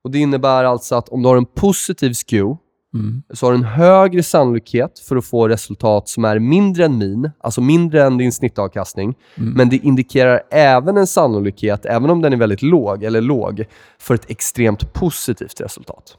Och 0.04 0.12
Det 0.12 0.20
innebär 0.20 0.64
alltså 0.64 0.96
att 0.96 1.10
om 1.10 1.22
du 1.22 1.30
har 1.30 1.38
en 1.38 1.46
positiv 1.46 2.14
skew 2.14 2.58
Mm. 2.94 3.24
så 3.34 3.46
har 3.46 3.52
du 3.52 3.58
en 3.58 3.64
högre 3.64 4.24
sannolikhet 4.24 5.00
för 5.00 5.16
att 5.16 5.26
få 5.26 5.48
resultat 5.48 6.10
som 6.10 6.26
är 6.26 6.40
mindre 6.40 6.86
än 6.86 6.98
min, 6.98 7.32
alltså 7.40 7.62
mindre 7.62 8.04
än 8.04 8.18
din 8.18 8.32
snittavkastning. 8.32 9.16
Mm. 9.38 9.54
Men 9.54 9.70
det 9.70 9.76
indikerar 9.78 10.42
även 10.52 10.98
en 10.98 11.08
sannolikhet, 11.08 11.86
även 11.86 12.10
om 12.10 12.22
den 12.22 12.34
är 12.34 12.38
väldigt 12.38 12.62
låg, 12.62 13.04
eller 13.04 13.22
låg, 13.22 13.66
för 14.00 14.16
ett 14.16 14.30
extremt 14.30 14.94
positivt 14.94 15.62
resultat. 15.62 16.18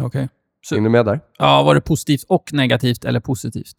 Okej. 0.00 0.28
Så- 0.66 0.74
Hänger 0.74 0.88
du 0.88 0.92
med 0.92 1.04
där? 1.06 1.20
Ja, 1.38 1.62
var 1.62 1.74
det 1.74 1.80
positivt 1.80 2.24
och 2.28 2.52
negativt 2.52 3.04
eller 3.04 3.20
positivt? 3.20 3.74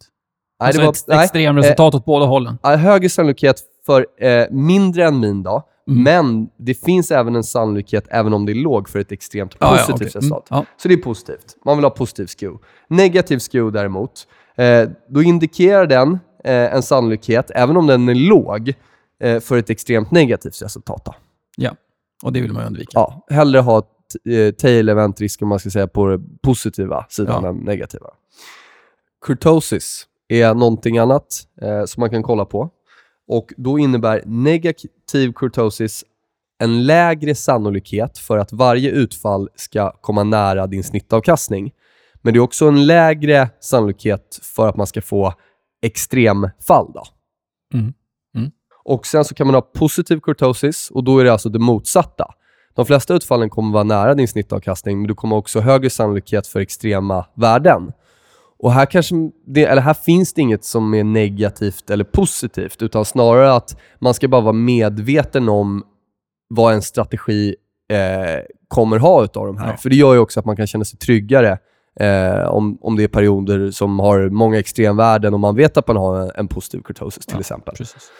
Nej, 0.60 0.66
alltså 0.66 0.80
det 0.80 0.86
var, 0.86 0.92
ett 0.92 1.04
nej, 1.08 1.24
extremresultat 1.24 1.94
åt 1.94 2.04
båda 2.04 2.26
hållen. 2.26 2.58
eh, 2.64 2.70
högre 2.76 3.08
sannolikhet 3.08 3.60
för 3.86 4.06
eh, 4.20 4.46
mindre 4.50 5.04
än 5.06 5.20
min 5.20 5.42
då, 5.42 5.62
Mm. 5.88 6.02
men 6.02 6.48
det 6.56 6.74
finns 6.74 7.10
även 7.10 7.36
en 7.36 7.44
sannolikhet, 7.44 8.04
även 8.10 8.32
om 8.34 8.46
det 8.46 8.52
är 8.52 8.54
låg, 8.54 8.88
för 8.88 8.98
ett 8.98 9.12
extremt 9.12 9.56
Ja, 9.60 9.66
ja, 9.66 9.70
positivt 9.76 9.94
okej. 9.94 10.06
resultat. 10.06 10.50
Mm, 10.50 10.58
ja. 10.60 10.66
Så 10.82 10.88
det 10.88 10.94
är 10.94 10.98
positivt. 10.98 11.56
Man 11.64 11.76
vill 11.76 11.84
ha 11.84 11.90
positiv 11.90 12.26
skew. 12.26 12.58
Negativ 12.88 13.38
skew 13.38 13.70
däremot, 13.78 14.26
eh, 14.56 14.88
då 15.08 15.22
indikerar 15.22 15.86
den 15.86 16.18
eh, 16.44 16.74
en 16.74 16.82
sannolikhet, 16.82 17.50
även 17.54 17.76
om 17.76 17.86
den 17.86 18.08
är 18.08 18.14
låg, 18.14 18.72
eh, 19.22 19.40
för 19.40 19.56
ett 19.58 19.70
extremt 19.70 20.10
negativt 20.10 20.62
resultat. 20.62 21.04
Då. 21.04 21.14
ja, 21.56 21.70
och 22.24 22.32
det 22.32 22.40
vill 22.40 22.52
man 22.52 22.62
ju 22.62 22.66
undvika. 22.66 22.90
Ja, 22.94 23.26
hellre 23.30 23.58
ha 23.60 23.78
eh, 24.28 24.54
tail 24.54 24.88
event 24.88 25.20
risk 25.20 25.42
om 25.42 25.48
man 25.48 25.58
ska 25.58 25.70
säga 25.70 25.86
på 25.86 26.06
den 26.06 26.38
positiva 26.42 27.06
sidan 27.08 27.42
Ja. 27.44 27.48
än 27.50 27.56
negativa. 27.56 28.06
Kurtosis 29.26 30.06
är 30.28 30.54
någonting 30.54 30.98
annat 30.98 31.26
eh, 31.62 31.84
som 31.84 32.00
man 32.00 32.10
kan 32.10 32.22
kolla 32.22 32.44
på. 32.44 32.70
Och 33.28 33.52
Då 33.56 33.78
innebär 33.78 34.22
negativ 34.26 34.90
kurtosis 35.34 36.04
en 36.62 36.86
lägre 36.86 37.34
sannolikhet 37.34 38.18
för 38.18 38.38
att 38.38 38.52
varje 38.52 38.90
utfall 38.90 39.48
ska 39.54 39.90
komma 39.90 40.24
nära 40.24 40.66
din 40.66 40.84
snittavkastning. 40.84 41.72
Men 42.22 42.34
det 42.34 42.38
är 42.38 42.40
också 42.40 42.68
en 42.68 42.86
lägre 42.86 43.48
sannolikhet 43.60 44.40
för 44.42 44.68
att 44.68 44.76
man 44.76 44.86
ska 44.86 45.02
få 45.02 45.34
extremfall. 45.82 46.92
Då. 46.94 47.02
Mm. 47.74 47.92
Mm. 48.36 48.50
Och 48.84 49.06
Sen 49.06 49.24
så 49.24 49.34
kan 49.34 49.46
man 49.46 49.54
ha 49.54 49.62
positiv 49.62 50.20
kurtosis 50.20 50.90
och 50.90 51.04
då 51.04 51.18
är 51.18 51.24
det 51.24 51.32
alltså 51.32 51.48
det 51.48 51.58
motsatta. 51.58 52.34
De 52.74 52.86
flesta 52.86 53.14
utfallen 53.14 53.50
kommer 53.50 53.72
vara 53.72 53.84
nära 53.84 54.14
din 54.14 54.28
snittavkastning, 54.28 54.98
men 54.98 55.08
du 55.08 55.14
kommer 55.14 55.36
också 55.36 55.58
ha 55.58 55.64
högre 55.64 55.90
sannolikhet 55.90 56.46
för 56.46 56.60
extrema 56.60 57.26
värden. 57.34 57.92
Och 58.62 58.72
här, 58.72 58.86
kanske 58.86 59.14
det, 59.46 59.64
eller 59.64 59.82
här 59.82 59.94
finns 59.94 60.32
det 60.32 60.40
inget 60.42 60.64
som 60.64 60.94
är 60.94 61.04
negativt 61.04 61.90
eller 61.90 62.04
positivt, 62.04 62.82
utan 62.82 63.04
snarare 63.04 63.52
att 63.52 63.80
man 63.98 64.14
ska 64.14 64.28
bara 64.28 64.40
vara 64.40 64.52
medveten 64.52 65.48
om 65.48 65.84
vad 66.48 66.74
en 66.74 66.82
strategi 66.82 67.54
eh, 67.92 68.40
kommer 68.68 68.98
ha 68.98 69.24
utav 69.24 69.46
de 69.46 69.58
här. 69.58 69.70
Ja. 69.70 69.76
För 69.76 69.90
det 69.90 69.96
gör 69.96 70.14
ju 70.14 70.18
också 70.18 70.40
att 70.40 70.46
man 70.46 70.56
kan 70.56 70.66
känna 70.66 70.84
sig 70.84 70.98
tryggare 70.98 71.58
eh, 72.00 72.44
om, 72.48 72.78
om 72.80 72.96
det 72.96 73.04
är 73.04 73.08
perioder 73.08 73.70
som 73.70 73.98
har 73.98 74.28
många 74.28 74.58
extremvärden 74.58 75.34
och 75.34 75.40
man 75.40 75.56
vet 75.56 75.76
att 75.76 75.88
man 75.88 75.96
har 75.96 76.20
en, 76.20 76.30
en 76.34 76.48
positiv 76.48 76.82
kurtosis 76.82 77.26
till 77.26 77.34
Ja, 77.36 77.40
exempel. 77.40 77.74
Precis. 77.76 78.10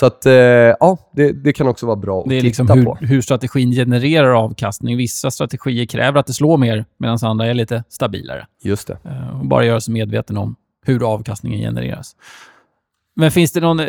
Så 0.00 0.06
att, 0.06 0.26
eh, 0.26 0.32
ja, 0.32 1.10
det, 1.12 1.32
det 1.32 1.52
kan 1.52 1.66
också 1.68 1.86
vara 1.86 1.96
bra 1.96 2.20
att 2.20 2.26
är 2.26 2.30
titta 2.30 2.46
liksom 2.46 2.66
på. 2.66 2.96
hur, 3.00 3.06
hur 3.06 3.20
strategin 3.20 3.70
genererar 3.72 4.32
avkastning. 4.32 4.96
Vissa 4.96 5.30
strategier 5.30 5.86
kräver 5.86 6.20
att 6.20 6.26
det 6.26 6.32
slår 6.32 6.56
mer, 6.56 6.84
medan 6.98 7.18
andra 7.22 7.46
är 7.46 7.54
lite 7.54 7.84
stabilare. 7.88 8.46
Just 8.62 8.86
det. 8.86 8.98
Eh, 9.04 9.40
och 9.40 9.46
bara 9.46 9.64
göra 9.64 9.80
sig 9.80 9.94
medveten 9.94 10.36
om 10.36 10.56
hur 10.86 11.12
avkastningen 11.12 11.60
genereras. 11.60 12.16
Men 13.16 13.30
finns 13.30 13.52
det 13.52 13.60
någon 13.60 13.80
eh, 13.80 13.86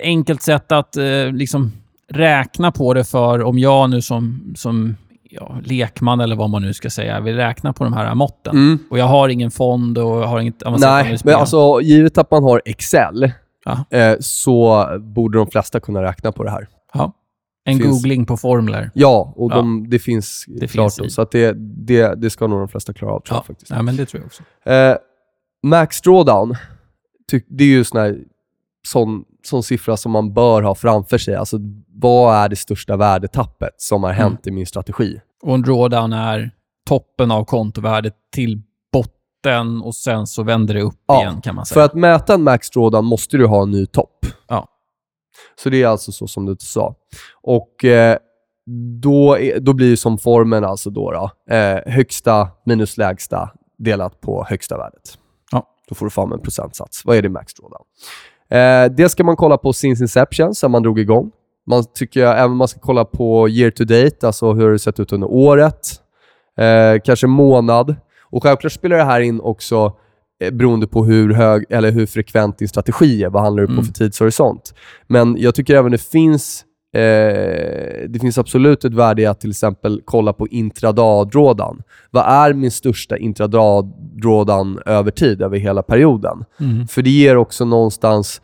enkelt 0.00 0.42
sätt 0.42 0.72
att 0.72 0.96
eh, 0.96 1.32
liksom 1.32 1.72
räkna 2.10 2.72
på 2.72 2.94
det 2.94 3.04
för 3.04 3.42
om 3.42 3.58
jag 3.58 3.90
nu 3.90 4.02
som, 4.02 4.52
som 4.56 4.96
ja, 5.30 5.56
lekman 5.64 6.20
eller 6.20 6.36
vad 6.36 6.50
man 6.50 6.62
nu 6.62 6.74
ska 6.74 6.90
säga 6.90 7.20
vill 7.20 7.36
räkna 7.36 7.72
på 7.72 7.84
de 7.84 7.92
här 7.92 8.14
måtten 8.14 8.56
Mm. 8.56 8.78
och 8.90 8.98
jag 8.98 9.04
har 9.04 9.28
ingen 9.28 9.50
fond 9.50 9.98
och 9.98 10.20
jag 10.20 10.26
har 10.26 10.40
inget 10.40 10.62
avancerat 10.62 11.04
Nej, 11.04 11.18
men 11.24 11.34
alltså 11.34 11.80
givet 11.82 12.18
att 12.18 12.30
man 12.30 12.42
har 12.42 12.62
Excel 12.64 13.32
Ja. 13.90 13.98
eh, 13.98 14.16
så 14.20 14.86
borde 15.00 15.38
de 15.38 15.46
flesta 15.50 15.80
kunna 15.80 16.02
räkna 16.02 16.32
på 16.32 16.44
det 16.44 16.50
här. 16.50 16.68
ja. 16.94 17.12
En 17.64 17.78
finns- 17.78 17.90
googling 17.90 18.26
på 18.26 18.36
formler. 18.36 18.90
Ja, 18.94 19.32
och 19.36 19.50
Ja. 19.52 19.56
De, 19.56 19.90
det 19.90 19.98
finns 19.98 20.44
Det 20.48 20.68
klart. 20.68 20.94
finns 20.94 21.14
så 21.14 21.24
det, 21.24 21.52
det, 21.86 22.14
det 22.14 22.30
ska 22.30 22.46
nog 22.46 22.58
de 22.58 22.68
flesta 22.68 22.92
klara 22.92 23.12
av 23.12 23.20
tror 23.20 23.34
Ja. 23.34 23.38
jag 23.38 23.46
faktiskt. 23.46 23.70
ja, 23.70 23.82
men 23.82 23.96
det 23.96 24.06
tror 24.06 24.20
jag 24.22 24.26
också. 24.26 24.42
Eh, 24.70 24.96
max 25.66 26.00
drawdown, 26.00 26.54
ty, 27.30 27.40
det 27.48 27.64
är 27.64 27.68
ju 27.68 27.84
sån, 27.84 28.00
här, 28.00 28.18
sån, 28.88 29.24
sån 29.44 29.62
siffra 29.62 29.96
som 29.96 30.12
man 30.12 30.34
bör 30.34 30.62
ha 30.62 30.74
framför 30.74 31.18
sig. 31.18 31.34
Alltså, 31.34 31.58
vad 31.88 32.34
är 32.36 32.48
det 32.48 32.56
största 32.56 32.96
värdetappet 32.96 33.74
som 33.76 34.02
har 34.02 34.12
hänt 34.12 34.46
i 34.46 34.50
min 34.50 34.66
strategi? 34.66 35.20
Och 35.42 35.54
en 35.54 35.62
drawdown 35.62 36.12
är 36.12 36.50
toppen 36.88 37.30
av 37.30 37.44
kontovärdet 37.44 38.14
till 38.32 38.62
botten 39.42 39.82
och 39.82 39.94
sen 39.94 40.26
så 40.26 40.42
vänder 40.42 40.74
det 40.74 40.82
upp 40.82 40.94
Ja, 41.06 41.20
igen 41.20 41.40
kan 41.40 41.54
man 41.54 41.66
säga. 41.66 41.74
För 41.74 41.84
att 41.84 41.94
mäta 41.94 42.34
en 42.34 42.42
max 42.42 42.70
drawdown 42.70 43.04
måste 43.04 43.36
du 43.36 43.46
ha 43.46 43.62
en 43.62 43.70
ny 43.70 43.86
topp. 43.86 44.26
Ja. 44.48 44.68
Så 45.62 45.70
det 45.70 45.82
är 45.82 45.86
alltså 45.86 46.12
så 46.12 46.26
som 46.26 46.46
du 46.46 46.56
sa. 46.58 46.94
Och 47.42 47.84
eh, 47.84 48.16
då, 49.00 49.38
är, 49.38 49.60
då 49.60 49.72
blir 49.72 49.96
som 49.96 50.18
formen 50.18 50.64
alltså 50.64 50.90
då, 50.90 51.12
då 51.12 51.54
eh, 51.54 51.92
högsta 51.92 52.48
minus 52.66 52.96
lägsta 52.96 53.50
delat 53.78 54.20
på 54.20 54.44
högsta 54.48 54.76
värdet. 54.76 55.18
Ja. 55.52 55.66
Då 55.88 55.94
får 55.94 56.06
du 56.06 56.10
fram 56.10 56.32
en 56.32 56.40
procentsats. 56.40 57.04
Vad 57.04 57.16
är 57.16 57.22
det 57.22 57.28
max 57.28 57.54
drawdown? 57.54 57.82
Eh, 58.50 58.96
det 58.96 59.08
ska 59.08 59.24
man 59.24 59.36
kolla 59.36 59.58
på 59.58 59.72
since 59.72 60.04
inception, 60.04 60.54
sen 60.54 60.70
man 60.70 60.82
drog 60.82 60.98
igång. 60.98 61.30
Man 61.66 61.84
tycker 61.94 62.20
jag, 62.20 62.38
även 62.38 62.56
man 62.56 62.68
ska 62.68 62.80
kolla 62.80 63.04
på 63.04 63.48
year 63.48 63.70
to 63.70 63.84
date, 63.84 64.26
alltså 64.26 64.52
hur 64.52 64.72
det 64.72 64.78
sett 64.78 65.00
ut 65.00 65.12
under 65.12 65.26
året. 65.30 65.80
Eh, 66.58 67.00
kanske 67.04 67.26
månad. 67.26 67.96
Och 68.30 68.42
självklart 68.42 68.72
spelar 68.72 68.96
det 68.96 69.04
här 69.04 69.20
in 69.20 69.40
också 69.40 69.92
eh, 70.44 70.50
beroende 70.54 70.86
på 70.86 71.04
hur, 71.04 71.32
hög, 71.34 71.64
eller 71.70 71.90
hur 71.90 72.06
frekvent 72.06 72.58
din 72.58 72.68
strategi 72.68 73.24
är. 73.24 73.28
Vad 73.30 73.42
handlar 73.42 73.60
du 73.60 73.66
på 73.66 73.72
Mm. 73.72 73.84
för 73.84 73.92
tidshorisont? 73.92 74.74
Men 75.06 75.36
jag 75.38 75.54
tycker 75.54 75.74
även 75.76 75.92
det 75.92 76.02
finns 76.02 76.64
eh, 76.94 77.00
det 78.08 78.18
finns 78.20 78.38
absolut 78.38 78.84
ett 78.84 78.94
värde 78.94 79.22
i 79.22 79.26
att 79.26 79.40
till 79.40 79.50
exempel 79.50 80.00
kolla 80.04 80.32
på 80.32 80.48
intradagdrådan. 80.48 81.82
Vad 82.10 82.24
är 82.26 82.52
min 82.52 82.70
största 82.70 83.16
intradagdrådan 83.16 84.78
över 84.86 85.10
tid, 85.10 85.42
över 85.42 85.58
hela 85.58 85.82
perioden? 85.82 86.44
Mm. 86.60 86.86
För 86.86 87.02
det 87.02 87.10
ger 87.10 87.36
också 87.36 87.64
någonstans, 87.64 88.40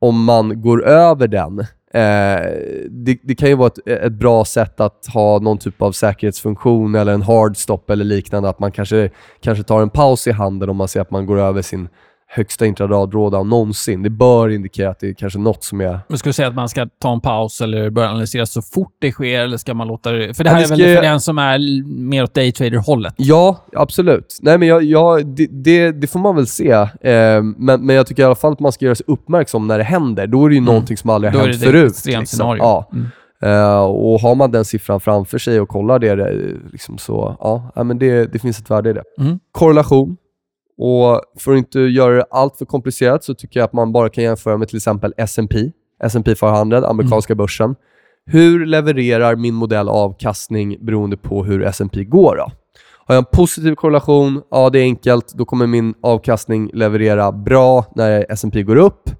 om 0.00 0.24
man 0.24 0.62
går 0.62 0.84
över 0.86 1.28
den, 1.28 1.64
eh, 1.94 2.50
det, 2.90 3.18
det 3.22 3.34
kan 3.34 3.48
ju 3.48 3.54
vara 3.54 3.66
ett, 3.66 3.88
ett 3.88 4.12
bra 4.12 4.44
sätt 4.44 4.80
att 4.80 5.06
ha 5.14 5.38
någon 5.38 5.58
typ 5.58 5.82
av 5.82 5.92
säkerhetsfunktion 5.92 6.94
eller 6.94 7.12
en 7.12 7.22
hard 7.22 7.56
stop 7.56 7.82
eller 7.88 8.04
liknande. 8.04 8.48
Att 8.48 8.58
man 8.58 8.72
kanske, 8.72 9.10
kanske 9.40 9.64
tar 9.64 9.82
en 9.82 9.90
paus 9.90 10.26
i 10.26 10.32
handen 10.32 10.70
om 10.70 10.76
man 10.76 10.88
ser 10.88 11.00
att 11.00 11.10
man 11.10 11.26
går 11.26 11.38
över 11.38 11.62
sin 11.62 11.88
högsta 12.32 12.66
intradagdrådan 12.66 13.48
någonsin. 13.48 14.02
Det 14.02 14.10
bör 14.10 14.48
indikera 14.48 14.90
att 14.90 15.00
det 15.00 15.08
är 15.08 15.14
kanske 15.14 15.38
något 15.38 15.64
som 15.64 15.80
är... 15.80 16.00
Men 16.08 16.18
skulle 16.18 16.28
du 16.30 16.32
säga 16.34 16.48
att 16.48 16.54
man 16.54 16.68
ska 16.68 16.86
ta 17.02 17.12
en 17.12 17.20
paus 17.20 17.60
eller 17.60 17.90
börja 17.90 18.08
analysera 18.10 18.46
så 18.46 18.62
fort 18.62 18.92
det 19.00 19.12
sker, 19.12 19.40
eller 19.40 19.56
ska 19.56 19.74
man 19.74 19.88
låta 19.88 20.12
det... 20.12 20.34
För 20.34 20.44
det 20.44 20.50
Ja, 20.50 20.54
här 20.54 20.60
det 20.60 20.66
är 20.66 20.68
väl 20.68 20.78
ska- 20.78 20.94
för 20.96 21.02
den 21.02 21.20
som 21.20 21.38
är 21.38 21.84
mer 22.08 22.22
åt 22.24 22.34
daytrader-hållet? 22.34 23.14
Ja, 23.16 23.64
absolut. 23.76 24.38
Nej, 24.42 24.58
men 24.58 24.68
jag, 24.68 24.82
jag, 24.82 25.26
det, 25.26 25.46
det, 25.50 25.92
det 25.92 26.06
får 26.06 26.18
man 26.20 26.36
väl 26.36 26.46
se. 26.46 26.70
Eh, 26.70 27.42
men, 27.56 27.86
men 27.86 27.96
jag 27.96 28.06
tycker 28.06 28.22
i 28.22 28.26
alla 28.26 28.34
fall 28.34 28.52
att 28.52 28.60
man 28.60 28.72
ska 28.72 28.84
göra 28.84 28.94
sig 28.94 29.04
uppmärksam 29.08 29.66
när 29.66 29.78
det 29.78 29.84
händer. 29.84 30.26
Då 30.26 30.44
är 30.44 30.48
det 30.48 30.54
ju 30.54 30.60
någonting 30.60 30.96
som 30.96 31.10
aldrig 31.10 31.32
Då 31.32 31.38
har 31.38 31.44
är 31.44 31.48
hänt 31.48 31.60
det 31.60 31.66
ett 31.66 31.72
förut. 31.72 31.90
extremt 31.92 32.20
liksom. 32.20 32.36
scenario. 32.38 32.60
Ja. 32.62 32.90
Mm. 32.92 33.06
Eh, 33.42 33.80
och 33.80 34.20
har 34.20 34.34
man 34.34 34.50
den 34.50 34.64
siffran 34.64 35.00
framför 35.00 35.38
sig 35.38 35.60
och 35.60 35.68
kollar 35.68 35.98
det, 35.98 36.14
det 36.14 36.56
liksom 36.72 36.98
så, 36.98 37.36
ja, 37.74 37.84
men 37.84 37.98
det, 37.98 38.32
det 38.32 38.38
finns 38.38 38.58
ett 38.60 38.70
värde 38.70 38.90
i 38.90 38.92
det. 38.92 39.02
Mm. 39.20 39.38
Korrelation. 39.52 40.16
Och 40.82 41.20
för 41.38 41.52
att 41.52 41.58
inte 41.58 41.80
göra 41.80 42.16
det 42.16 42.26
allt 42.30 42.56
för 42.56 42.64
komplicerat 42.64 43.24
så 43.24 43.34
tycker 43.34 43.60
jag 43.60 43.64
att 43.64 43.72
man 43.72 43.92
bara 43.92 44.08
kan 44.08 44.24
jämföra 44.24 44.56
med 44.56 44.68
till 44.68 44.76
exempel 44.76 45.14
S&P, 45.16 45.70
S&P 46.04 46.34
500, 46.34 46.86
amerikanska 46.86 47.34
börsen. 47.34 47.74
Hur 48.26 48.66
levererar 48.66 49.36
min 49.36 49.54
modell 49.54 49.88
avkastning 49.88 50.86
beroende 50.86 51.16
på 51.16 51.44
hur 51.44 51.62
S&P 51.62 52.04
går 52.04 52.36
då? 52.36 52.52
Har 53.06 53.14
jag 53.14 53.18
en 53.18 53.30
positiv 53.32 53.74
korrelation, 53.74 54.42
ja 54.50 54.70
det 54.70 54.78
är 54.78 54.82
enkelt, 54.82 55.32
då 55.34 55.44
kommer 55.44 55.66
min 55.66 55.94
avkastning 56.02 56.70
leverera 56.72 57.32
bra 57.32 57.84
när 57.94 58.26
S&P 58.28 58.62
går 58.62 58.76
upp. 58.76 59.10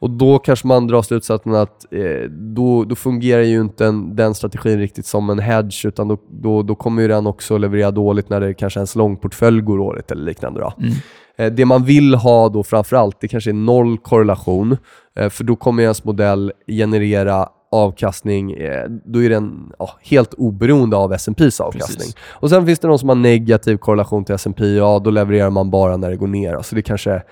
Och 0.00 0.10
då 0.10 0.38
kanske 0.38 0.66
man 0.66 0.86
drar 0.86 1.02
slutsatsen 1.02 1.54
att 1.54 1.92
eh, 1.92 2.30
då, 2.30 2.84
då 2.84 2.94
fungerar 2.94 3.42
ju 3.42 3.60
inte 3.60 3.86
en, 3.86 4.16
den 4.16 4.34
strategin 4.34 4.78
riktigt 4.78 5.06
som 5.06 5.30
en 5.30 5.38
hedge, 5.38 5.86
utan 5.86 6.08
då, 6.08 6.18
då, 6.30 6.62
då 6.62 6.74
kommer 6.74 7.02
ju 7.02 7.08
den 7.08 7.26
också 7.26 7.58
leverera 7.58 7.90
dåligt 7.90 8.28
när 8.30 8.40
det 8.40 8.54
kanske 8.54 8.80
ens 8.80 8.96
långportfölj 8.96 9.60
går 9.60 9.78
dåligt 9.78 10.10
eller 10.10 10.24
liknande. 10.24 10.60
Då. 10.60 10.72
Mm. 10.78 10.92
Eh, 11.38 11.52
Det 11.52 11.64
man 11.64 11.84
vill 11.84 12.14
ha 12.14 12.48
då 12.48 12.62
framförallt, 12.62 13.20
det 13.20 13.28
kanske 13.28 13.50
är 13.50 13.54
noll 13.54 13.98
korrelation, 13.98 14.76
eh, 15.16 15.28
för 15.28 15.44
då 15.44 15.56
kommer 15.56 15.82
ens 15.82 16.04
modell 16.04 16.52
generera 16.66 17.48
avkastning, 17.72 18.52
eh, 18.52 18.84
då 19.04 19.22
är 19.22 19.30
den 19.30 19.72
ja, 19.78 19.90
helt 20.02 20.34
oberoende 20.34 20.96
av 20.96 21.12
S&P's 21.12 21.62
avkastning. 21.62 21.98
Precis. 21.98 22.16
Och 22.30 22.50
Sen 22.50 22.66
finns 22.66 22.78
det 22.78 22.88
de 22.88 22.98
som 22.98 23.08
har 23.08 23.16
negativ 23.16 23.76
korrelation 23.76 24.24
till 24.24 24.34
S&P, 24.34 24.66
ja 24.66 24.98
då 25.04 25.10
levererar 25.10 25.50
man 25.50 25.70
bara 25.70 25.96
när 25.96 26.10
det 26.10 26.16
går 26.16 26.26
ner. 26.26 26.62
Så 26.62 26.74
det 26.74 26.82
kanske 26.82 27.22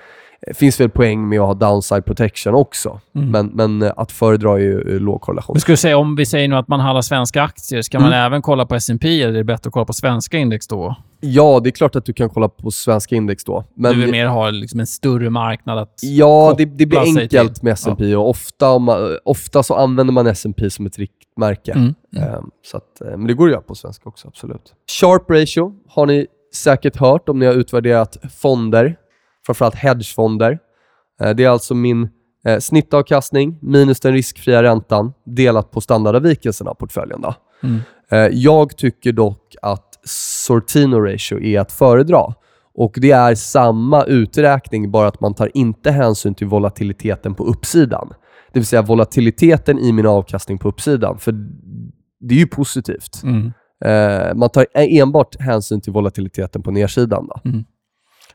finns 0.55 0.81
väl 0.81 0.90
poäng 0.90 1.29
med 1.29 1.40
att 1.40 1.46
ha 1.46 1.55
downside 1.55 2.05
protection 2.05 2.55
också, 2.55 3.01
Mm. 3.14 3.31
men, 3.31 3.46
men 3.46 3.83
eh, 3.83 3.92
att 3.96 4.12
föredra 4.12 4.53
är 4.53 4.59
ju 4.59 4.94
eh, 4.94 5.01
låg 5.01 5.20
korrelation. 5.20 5.55
Men 5.55 5.61
skulle 5.61 5.77
säga, 5.77 5.99
om 5.99 6.16
vi 6.16 6.27
säger 6.27 6.49
nu 6.49 6.57
att 6.57 6.68
man 6.68 6.81
handlar 6.81 7.03
svenska 7.03 7.42
aktier, 7.42 7.83
ska 7.83 7.99
man 8.01 8.09
Mm. 8.12 8.27
även 8.27 8.42
kolla 8.42 8.66
på 8.66 8.75
S&P 8.75 9.22
eller 9.22 9.35
är 9.35 9.38
det 9.38 9.44
bättre 9.44 9.68
att 9.68 9.72
kolla 9.72 9.85
på 9.87 9.92
svenska 9.92 10.38
index 10.38 10.66
då? 10.66 10.96
Ja, 11.20 11.61
det 11.64 11.68
är 11.68 11.70
klart 11.70 11.96
att 11.96 12.05
du 12.05 12.12
kan 12.12 12.31
kolla 12.31 12.49
på 12.49 12.70
svenska 12.70 13.16
index 13.16 13.44
då. 13.44 13.64
Men 13.75 13.94
du 13.94 14.01
vill 14.01 14.11
mer 14.11 14.27
ha 14.27 14.51
liksom 14.51 14.81
en 14.81 14.87
större 14.87 15.31
marknad 15.31 15.79
att... 15.79 15.99
Ja, 16.03 16.55
det, 16.59 16.64
det 16.64 16.87
blir 16.87 16.99
enkelt 17.01 17.31
till. 17.55 17.64
med 17.64 17.72
S&P 17.72 18.16
och 18.16 18.31
ofta, 18.31 18.79
man, 18.79 19.18
ofta 19.25 19.62
så 19.62 19.75
använder 19.75 20.12
man 20.12 20.27
S&P 20.27 20.70
som 20.70 20.87
ett 20.87 20.99
riktmärke. 20.99 21.72
Mm. 21.72 21.94
Mm. 22.16 22.29
Ehm, 22.29 22.44
så 22.66 22.77
att, 22.77 23.01
eh, 23.01 23.07
men 23.11 23.27
det 23.27 23.35
går 23.35 23.46
att 23.46 23.53
göra 23.53 23.61
på 23.62 23.75
svenska 23.75 24.09
också, 24.09 24.29
absolut. 24.29 24.75
Sharp 25.01 25.31
ratio 25.31 25.72
har 25.88 26.07
ni 26.07 26.27
säkert 26.55 26.96
hört 26.96 27.29
om 27.29 27.38
ni 27.38 27.46
har 27.46 27.55
utvärderat 27.55 28.16
fonder, 28.37 28.96
framförallt 29.47 29.75
hedgefonder. 29.75 30.59
Eh, 31.21 31.31
det 31.31 31.45
är 31.45 31.49
alltså 31.49 31.75
min 31.75 32.09
eh, 32.47 32.59
snittavkastning 32.59 33.59
minus 33.63 34.01
den 34.01 34.13
riskfria 34.13 34.63
räntan 34.63 35.13
delat 35.27 35.71
på 35.71 35.81
standardavvikelsen 35.81 36.69
av 36.69 36.75
portföljen. 36.75 37.25
Mm. 37.63 37.81
Eh, 38.11 38.19
Jag 38.33 38.77
tycker 38.77 39.13
dock 39.13 39.55
att 39.63 39.99
Sortino 40.47 41.01
ratio 41.01 41.41
är 41.43 41.61
att 41.61 41.73
föredra. 41.73 42.35
Och 42.75 42.95
det 42.97 43.11
är 43.11 43.35
samma 43.35 44.05
uträkning, 44.05 44.91
bara 44.91 45.09
att 45.09 45.21
man 45.21 45.35
tar 45.35 45.51
inte 45.57 45.91
hänsyn 45.91 46.35
till 46.35 46.47
volatiliteten 46.47 47.35
på 47.35 47.45
uppsidan. 47.45 48.09
Det 48.53 48.59
vill 48.59 48.67
säga 48.67 48.83
volatiliteten 48.83 49.79
i 49.79 49.93
min 49.93 50.07
avkastning 50.07 50.59
på 50.59 50.69
uppsidan. 50.69 51.19
För 51.19 51.33
det 52.21 52.35
är 52.35 52.39
ju 52.39 52.47
positivt. 52.47 53.23
Mm. 53.23 53.53
Man 54.39 54.51
tar 54.51 54.67
enbart 54.75 55.41
hänsyn 55.41 55.81
till 55.81 55.93
volatiliteten 55.93 56.63
på 56.63 56.71
nedsidan. 56.71 57.27
Då. 57.27 57.41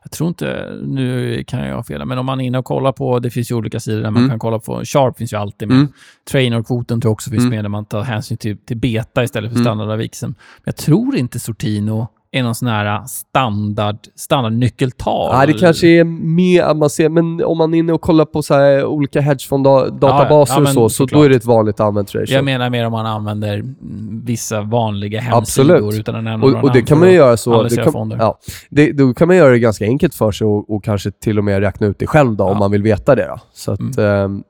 Jag 0.02 0.10
tror 0.10 0.28
inte, 0.28 0.78
nu 0.86 1.44
kan 1.46 1.60
jag 1.60 1.76
ha 1.76 1.82
fel, 1.82 2.04
men 2.04 2.18
om 2.18 2.26
man 2.26 2.40
är 2.40 2.44
inne 2.44 2.58
och 2.58 2.64
kollar 2.64 2.92
på, 2.92 3.18
det 3.18 3.30
finns 3.30 3.50
ju 3.50 3.54
olika 3.54 3.80
sidor 3.80 4.00
där 4.02 4.10
man 4.10 4.22
Mm. 4.22 4.30
kan 4.30 4.38
kolla 4.38 4.58
på, 4.58 4.84
Sharp 4.84 5.16
finns 5.18 5.32
ju 5.32 5.36
alltid 5.36 5.68
med. 5.68 5.76
Mm. 5.76 5.88
Trainerkvoten 6.30 7.00
tror 7.00 7.08
jag 7.10 7.12
också 7.12 7.30
finns 7.30 7.40
Mm. 7.40 7.50
med, 7.50 7.64
där 7.64 7.68
man 7.68 7.84
tar 7.84 8.02
hänsyn 8.02 8.36
till, 8.38 8.56
till 8.58 8.76
beta 8.76 9.24
istället 9.24 9.50
för 9.50 9.56
Mm. 9.56 9.64
standardavvikelsen. 9.64 10.30
Men 10.30 10.62
jag 10.64 10.76
tror 10.76 11.16
inte 11.16 11.40
Sortino 11.40 12.08
är 12.34 12.42
någon 12.42 12.54
sån 12.54 12.68
här 12.68 13.06
standard, 13.06 13.96
standardnyckeltal. 14.14 15.36
Nej, 15.36 15.46
det 15.46 15.52
kanske 15.52 15.86
är 15.88 16.04
mer 16.04 16.74
man 16.74 16.90
ser, 16.90 17.08
men 17.08 17.44
om 17.44 17.58
man 17.58 17.74
är 17.74 17.78
inne 17.78 17.92
och 17.92 18.00
kollar 18.00 18.24
på 18.24 18.42
så 18.42 18.84
olika 18.86 19.20
hedgefond-databaser 19.20 20.54
Ja, 20.54 20.56
ja, 20.56 20.60
och 20.60 20.68
så, 20.68 20.88
så 20.88 21.04
då 21.06 21.22
är 21.22 21.28
det 21.28 21.36
ett 21.36 21.44
vanligt 21.44 21.80
använt 21.80 22.14
ratio. 22.14 22.34
Jag 22.34 22.44
menar 22.44 22.70
mer 22.70 22.86
om 22.86 22.92
man 22.92 23.06
använder 23.06 23.54
mm, 23.54 24.22
vissa 24.24 24.60
vanliga 24.60 25.20
hemsidor 25.20 25.74
Absolut. 25.76 26.00
utan 26.00 26.14
att 26.14 26.24
nämna 26.24 26.46
Och, 26.46 26.52
några 26.52 26.62
och 26.62 26.72
det 26.72 26.82
kan 26.82 26.98
man 26.98 27.12
göra 27.12 27.36
så. 27.36 27.62
Det 27.62 27.76
kan, 27.76 27.92
fonder. 27.92 28.16
ja, 28.20 28.38
det, 28.70 28.92
då 28.92 29.14
kan 29.14 29.28
man 29.28 29.36
göra 29.36 29.50
det 29.50 29.58
ganska 29.58 29.84
enkelt 29.84 30.14
för 30.14 30.32
sig 30.32 30.46
och, 30.46 30.70
och 30.74 30.84
kanske 30.84 31.10
till 31.10 31.38
och 31.38 31.44
med 31.44 31.60
räkna 31.60 31.86
ut 31.86 31.98
det 31.98 32.06
själv 32.06 32.36
då, 32.36 32.44
Ja. 32.44 32.48
om 32.50 32.58
man 32.58 32.70
vill 32.70 32.82
veta 32.82 33.14
det. 33.14 33.26
Då. 33.28 33.38
Så, 33.52 33.72
att, 33.72 33.98
ehm, 33.98 34.42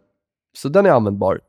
så 0.58 0.68
den 0.68 0.86
är 0.86 0.90
användbar. 0.90 1.40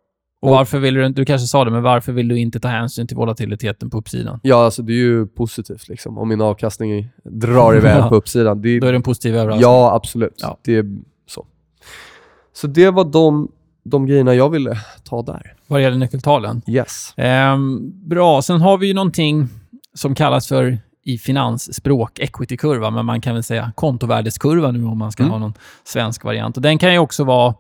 Och 0.44 0.50
varför 0.50 0.80
vill 0.80 0.94
du, 0.94 1.10
du 1.10 1.26
kanske 1.26 1.48
sa 1.48 1.66
det, 1.66 1.72
men 1.72 1.84
varför 1.84 2.12
vill 2.12 2.28
du 2.28 2.40
inte 2.40 2.60
ta 2.60 2.68
hänsyn 2.68 3.08
till 3.08 3.18
volatiliteten 3.18 3.90
på 3.90 3.98
uppsidan? 3.98 4.40
Ja, 4.44 4.66
alltså 4.66 4.82
det 4.82 4.94
är 4.94 4.98
ju 4.98 5.28
positivt 5.28 5.88
liksom. 5.88 6.18
Om 6.18 6.30
min 6.30 6.42
avkastning 6.42 7.10
drar 7.24 7.76
iväg 7.76 7.98
Ja. 8.00 8.10
på 8.10 8.16
uppsidan. 8.16 8.62
Det, 8.62 8.80
Då 8.80 8.88
är 8.88 8.92
det 8.92 8.96
en 8.98 9.04
positiv 9.04 9.36
överraskning. 9.36 9.62
ja, 9.62 9.94
absolut. 9.96 10.36
Ja. 10.42 10.58
Det 10.64 10.76
är 10.76 10.86
så. 11.28 11.46
Så 12.54 12.68
det 12.68 12.90
var 12.90 13.06
de 13.06 13.52
de 13.86 14.06
grejerna 14.06 14.36
jag 14.36 14.50
ville 14.50 14.78
ta 15.04 15.22
där. 15.22 15.54
Vad 15.68 15.82
gäller 15.82 15.98
nyckeltalen. 15.98 16.62
Yes. 16.68 17.14
Ehm, 17.18 17.92
bra, 18.10 18.42
sen 18.42 18.62
har 18.62 18.78
vi 18.78 18.88
ju 18.88 18.94
någonting 18.94 19.48
som 19.94 20.16
kallas 20.16 20.48
för 20.48 20.78
i 21.06 21.18
finansspråk 21.18 22.20
equity-kurva, 22.20 22.90
men 22.92 23.06
man 23.06 23.22
kan 23.22 23.34
väl 23.34 23.44
säga 23.44 23.72
kontovärdeskurva 23.76 24.72
nu 24.72 24.86
om 24.86 24.98
man 24.98 25.12
ska 25.12 25.24
Mm. 25.24 25.32
ha 25.32 25.40
någon 25.40 25.54
svensk 25.84 26.24
variant. 26.24 26.56
Och 26.58 26.62
den 26.64 26.78
kan 26.78 26.92
ju 26.94 27.00
också 27.00 27.24
vara, 27.24 27.54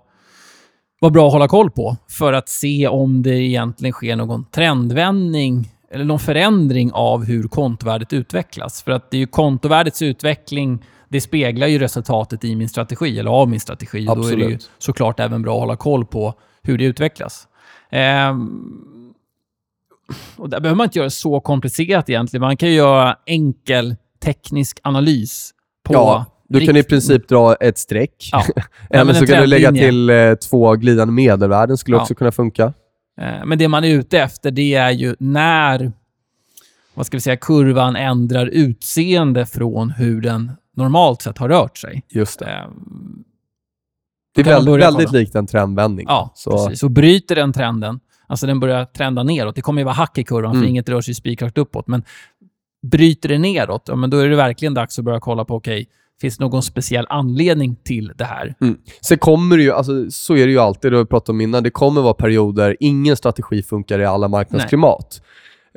vara 1.03 1.11
bra 1.11 1.27
att 1.27 1.33
hålla 1.33 1.47
koll 1.47 1.71
på 1.71 1.97
för 2.09 2.33
att 2.33 2.49
se 2.49 2.87
om 2.87 3.23
det 3.23 3.35
egentligen 3.35 3.93
sker 3.93 4.15
någon 4.15 4.45
trendvändning 4.45 5.69
eller 5.91 6.05
någon 6.05 6.19
förändring 6.19 6.91
av 6.93 7.25
hur 7.25 7.47
kontovärdet 7.47 8.13
utvecklas. 8.13 8.83
För 8.83 8.91
att 8.91 9.11
det 9.11 9.17
är 9.17 9.19
ju 9.19 9.27
kontovärdets 9.27 10.01
utveckling, 10.01 10.83
det 11.09 11.21
speglar 11.21 11.67
ju 11.67 11.79
resultatet 11.79 12.43
i 12.43 12.55
min 12.55 12.69
strategi, 12.69 13.19
eller 13.19 13.31
av 13.31 13.49
min 13.49 13.59
strategi. 13.59 14.07
Och 14.07 14.17
Då 14.17 14.27
är 14.27 14.35
det 14.35 14.41
ju 14.41 14.43
Absolut. 14.43 14.71
såklart 14.77 15.19
även 15.19 15.41
bra 15.41 15.53
att 15.53 15.59
hålla 15.59 15.75
koll 15.75 16.05
på 16.05 16.33
hur 16.61 16.77
det 16.77 16.83
utvecklas. 16.83 17.47
Ehm, 17.91 19.13
och 20.37 20.49
där 20.49 20.59
behöver 20.59 20.77
man 20.77 20.85
inte 20.85 20.99
göra 20.99 21.07
det 21.07 21.11
så 21.11 21.39
komplicerat 21.39 22.09
egentligen. 22.09 22.41
Man 22.41 22.57
kan 22.57 22.69
ju 22.69 22.75
göra 22.75 23.17
enkel 23.25 23.95
teknisk 24.23 24.79
analys 24.83 25.51
på... 25.83 25.93
Ja, 25.93 26.25
du 26.49 26.65
kan 26.65 26.77
i 26.77 26.83
princip 26.83 27.27
dra 27.27 27.55
ett 27.55 27.77
streck. 27.77 28.29
Ja. 28.31 28.43
Eller 28.89 29.13
så 29.13 29.25
kan 29.27 29.41
du 29.41 29.47
lägga 29.47 29.71
till 29.71 30.09
eh, 30.09 30.33
två 30.35 30.73
glidande 30.75 31.11
medelvärden, 31.13 31.77
skulle 31.77 31.97
Ja. 31.97 32.01
också 32.01 32.15
kunna 32.15 32.31
funka. 32.31 32.73
Eh, 33.21 33.45
Men 33.45 33.57
det 33.57 33.67
man 33.67 33.83
är 33.83 33.89
ute 33.89 34.19
efter, 34.19 34.51
det 34.51 34.73
är 34.73 34.91
ju 34.91 35.15
när 35.19 35.91
vad 36.93 37.05
ska 37.05 37.17
vi 37.17 37.21
säga, 37.21 37.37
kurvan 37.37 37.95
ändrar 37.95 38.45
utseende 38.47 39.45
från 39.45 39.89
hur 39.91 40.21
den 40.21 40.51
normalt 40.75 41.21
sett 41.21 41.37
har 41.37 41.49
rört 41.49 41.77
sig. 41.77 42.03
Just 42.09 42.39
det. 42.39 42.45
Eh, 42.51 42.67
Det 44.35 44.41
är 44.41 44.45
väldigt, 44.45 44.75
väldigt 44.83 45.11
likt 45.11 45.35
en 45.35 45.47
trendvändning. 45.47 46.05
Ja, 46.09 46.31
Så, 46.35 46.51
precis. 46.67 46.83
Och 46.83 46.91
bryter 46.91 47.35
den 47.35 47.53
trenden, 47.53 47.99
alltså 48.27 48.47
den 48.47 48.59
börjar 48.59 48.85
trenda 48.85 49.23
neråt, 49.23 49.55
det 49.55 49.61
kommer 49.61 49.81
ju 49.81 49.85
vara 49.85 49.95
hack 49.95 50.17
i 50.17 50.23
kurvan 50.23 50.51
för 50.51 50.57
Mm. 50.57 50.69
inget 50.69 50.89
rör 50.89 51.01
sig 51.01 51.13
spikrakt 51.13 51.57
uppåt, 51.57 51.87
men 51.87 52.03
bryter 52.87 53.29
det 53.29 53.37
neråt, 53.39 53.83
ja, 53.87 53.95
men 53.95 54.09
då 54.09 54.17
är 54.17 54.29
det 54.29 54.35
verkligen 54.35 54.73
dags 54.73 54.99
att 54.99 55.05
börja 55.05 55.19
kolla 55.19 55.45
på, 55.45 55.55
okej, 55.55 55.87
finns 56.21 56.37
det 56.37 56.43
någon 56.43 56.63
speciell 56.63 57.05
anledning 57.09 57.75
till 57.83 58.11
det 58.15 58.23
här? 58.23 58.55
Mm. 58.61 58.77
Sen 59.01 59.17
kommer 59.17 59.57
det 59.57 59.63
ju, 59.63 59.71
alltså, 59.71 60.11
så 60.11 60.35
är 60.35 60.45
det 60.45 60.51
ju 60.51 60.59
alltid, 60.59 60.91
det 60.91 60.97
har 60.97 61.03
vi 61.03 61.09
pratat 61.09 61.29
om 61.29 61.41
innan, 61.41 61.63
det 61.63 61.69
kommer 61.69 62.01
vara 62.01 62.13
perioder, 62.13 62.77
ingen 62.79 63.15
strategi 63.15 63.63
funkar 63.63 63.99
i 63.99 64.05
alla 64.05 64.27
marknadsklimat. 64.27 65.21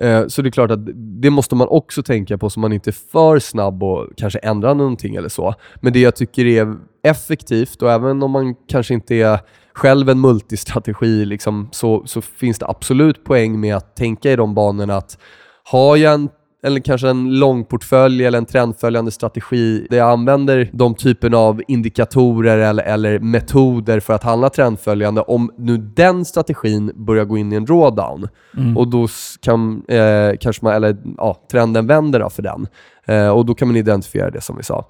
Eh, 0.00 0.26
Så 0.26 0.42
det 0.42 0.48
är 0.48 0.50
klart 0.50 0.70
att 0.70 0.86
det 1.22 1.30
måste 1.30 1.54
man 1.54 1.68
också 1.68 2.02
tänka 2.02 2.38
på 2.38 2.50
så 2.50 2.60
man 2.60 2.72
inte 2.72 2.90
är 2.90 3.10
för 3.12 3.38
snabb 3.38 3.82
och 3.82 4.08
kanske 4.16 4.38
ändrar 4.38 4.74
någonting 4.74 5.14
eller 5.14 5.28
så. 5.28 5.54
Men 5.80 5.92
det 5.92 6.00
jag 6.00 6.16
tycker 6.16 6.46
är 6.46 6.76
effektivt 7.04 7.82
och 7.82 7.92
även 7.92 8.22
om 8.22 8.30
man 8.30 8.54
kanske 8.68 8.94
inte 8.94 9.14
är 9.14 9.38
själv 9.74 10.08
en 10.08 10.20
multistrategi 10.20 11.24
liksom, 11.24 11.68
så, 11.72 12.02
så 12.06 12.22
finns 12.22 12.58
det 12.58 12.66
absolut 12.66 13.24
poäng 13.24 13.60
med 13.60 13.76
att 13.76 13.96
tänka 13.96 14.32
i 14.32 14.36
de 14.36 14.54
banorna 14.54 14.96
att 14.96 15.18
har 15.64 15.96
jag 15.96 16.14
en 16.14 16.28
eller 16.62 16.80
kanske 16.80 17.08
en 17.08 17.38
långportfölj 17.38 18.24
eller 18.24 18.38
en 18.38 18.46
trendföljande 18.46 19.10
strategi 19.10 19.86
där 19.90 19.96
jag 19.96 20.10
använder 20.10 20.70
de 20.72 20.94
typen 20.94 21.34
av 21.34 21.62
indikatorer 21.68 22.58
eller, 22.58 22.84
eller 22.84 23.18
metoder 23.18 24.00
för 24.00 24.12
att 24.12 24.22
handla 24.22 24.50
trendföljande. 24.50 25.20
Om 25.20 25.50
nu 25.58 25.76
den 25.76 26.24
strategin 26.24 26.92
börjar 26.94 27.24
gå 27.24 27.38
in 27.38 27.52
i 27.52 27.56
en 27.56 27.64
drawdown 27.64 28.28
Mm. 28.56 28.76
och 28.76 28.88
då 28.88 29.08
kan 29.40 29.82
eh, 29.88 30.36
kanske 30.40 30.64
man, 30.64 30.74
eller 30.74 30.96
ja, 31.16 31.36
trenden 31.50 31.86
vänder 31.86 32.20
då 32.20 32.30
för 32.30 32.42
den 32.42 32.66
eh, 33.06 33.28
och 33.28 33.46
då 33.46 33.54
kan 33.54 33.68
man 33.68 33.76
identifiera 33.76 34.30
det 34.30 34.40
som 34.40 34.56
vi 34.56 34.62
sa. 34.62 34.88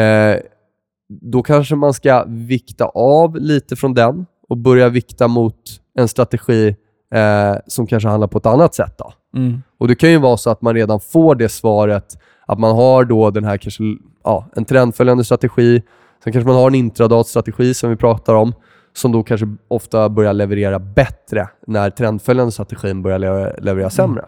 Eh, 0.00 0.36
då 1.08 1.42
kanske 1.42 1.74
man 1.74 1.94
ska 1.94 2.24
vikta 2.26 2.84
av 2.94 3.36
lite 3.36 3.76
från 3.76 3.94
den 3.94 4.26
och 4.48 4.56
börja 4.56 4.88
vikta 4.88 5.28
mot 5.28 5.54
en 5.98 6.08
strategi 6.08 6.76
eh, 7.14 7.56
som 7.66 7.86
kanske 7.86 8.08
handlar 8.08 8.28
på 8.28 8.38
ett 8.38 8.46
annat 8.46 8.74
sätt. 8.74 8.94
Då. 8.98 9.12
Mm. 9.38 9.62
Och 9.78 9.88
Det 9.88 9.94
kan 9.94 10.10
ju 10.10 10.18
vara 10.18 10.36
så 10.36 10.50
att 10.50 10.62
man 10.62 10.74
redan 10.74 11.00
får 11.00 11.34
det 11.34 11.48
svaret 11.48 12.04
att 12.46 12.58
man 12.58 12.76
har 12.76 13.04
då 13.04 13.30
den 13.30 13.44
här 13.44 13.56
kanske, 13.56 13.82
ja, 14.24 14.46
en 14.56 14.64
trendföljande 14.64 15.24
strategi. 15.24 15.82
Sen 16.24 16.32
kanske 16.32 16.48
man 16.48 16.56
har 16.56 16.66
en 16.66 16.74
intradatstrategi 16.74 17.74
som 17.74 17.90
vi 17.90 17.96
pratar 17.96 18.34
om 18.34 18.52
som 18.92 19.12
då 19.12 19.22
kanske 19.22 19.46
ofta 19.68 20.08
börjar 20.08 20.32
leverera 20.32 20.78
bättre 20.78 21.48
när 21.66 21.90
trendföljande 21.90 22.52
strategin 22.52 23.02
börjar 23.02 23.18
le- 23.18 23.56
leverera 23.58 23.90
sämre. 23.90 24.24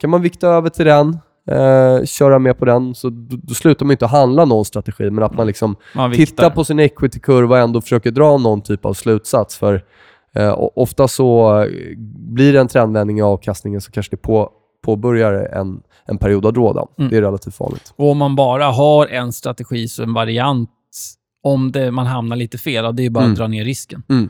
Kan 0.00 0.10
man 0.10 0.22
vikta 0.22 0.48
över 0.48 0.68
till 0.70 0.84
den, 0.86 1.18
eh, 1.50 2.04
köra 2.04 2.38
med 2.38 2.58
på 2.58 2.64
den, 2.64 2.94
så 2.94 3.08
då, 3.10 3.36
då 3.42 3.54
slutar 3.54 3.86
man 3.86 3.90
inte 3.90 4.06
handla 4.06 4.44
någon 4.44 4.64
strategi, 4.64 5.10
men 5.10 5.24
att 5.24 5.34
man 5.34 5.46
liksom 5.46 5.76
Man 5.94 6.12
tittar 6.12 6.50
på 6.50 6.64
sin 6.64 6.78
equity-kurva 6.80 7.54
och 7.56 7.58
ändå 7.62 7.80
försöker 7.80 8.10
dra 8.10 8.38
någon 8.38 8.60
typ 8.62 8.84
av 8.84 8.94
slutsats. 8.94 9.56
För 9.58 9.84
eh, 10.34 10.54
ofta 10.76 11.08
så 11.08 11.60
eh, 11.62 11.68
blir 12.34 12.52
det 12.52 12.60
en 12.60 12.68
trendvändning 12.68 13.18
i 13.18 13.22
avkastningen 13.22 13.80
så 13.80 13.90
kanske 13.92 14.10
det 14.10 14.22
på, 14.22 14.50
påbörjar 14.84 15.32
en, 15.32 15.80
en 16.06 16.18
period 16.18 16.46
av 16.46 16.52
drawdown. 16.52 16.88
Mm. 16.98 17.10
Det 17.10 17.16
är 17.16 17.20
relativt 17.22 17.60
vanligt. 17.60 17.92
Och 17.96 18.10
om 18.10 18.18
man 18.18 18.36
bara 18.36 18.64
har 18.66 19.06
en 19.06 19.32
strategi, 19.32 19.88
så 19.88 20.02
en 20.02 20.14
variant, 20.14 20.70
om 21.42 21.72
det, 21.72 21.90
man 21.90 22.06
hamnar 22.06 22.36
lite 22.36 22.58
fel, 22.58 22.96
det 22.96 23.06
är 23.06 23.10
bara 23.10 23.24
Mm. 23.24 23.32
att 23.32 23.38
dra 23.38 23.46
ner 23.46 23.64
risken. 23.64 24.02
Mm. 24.10 24.28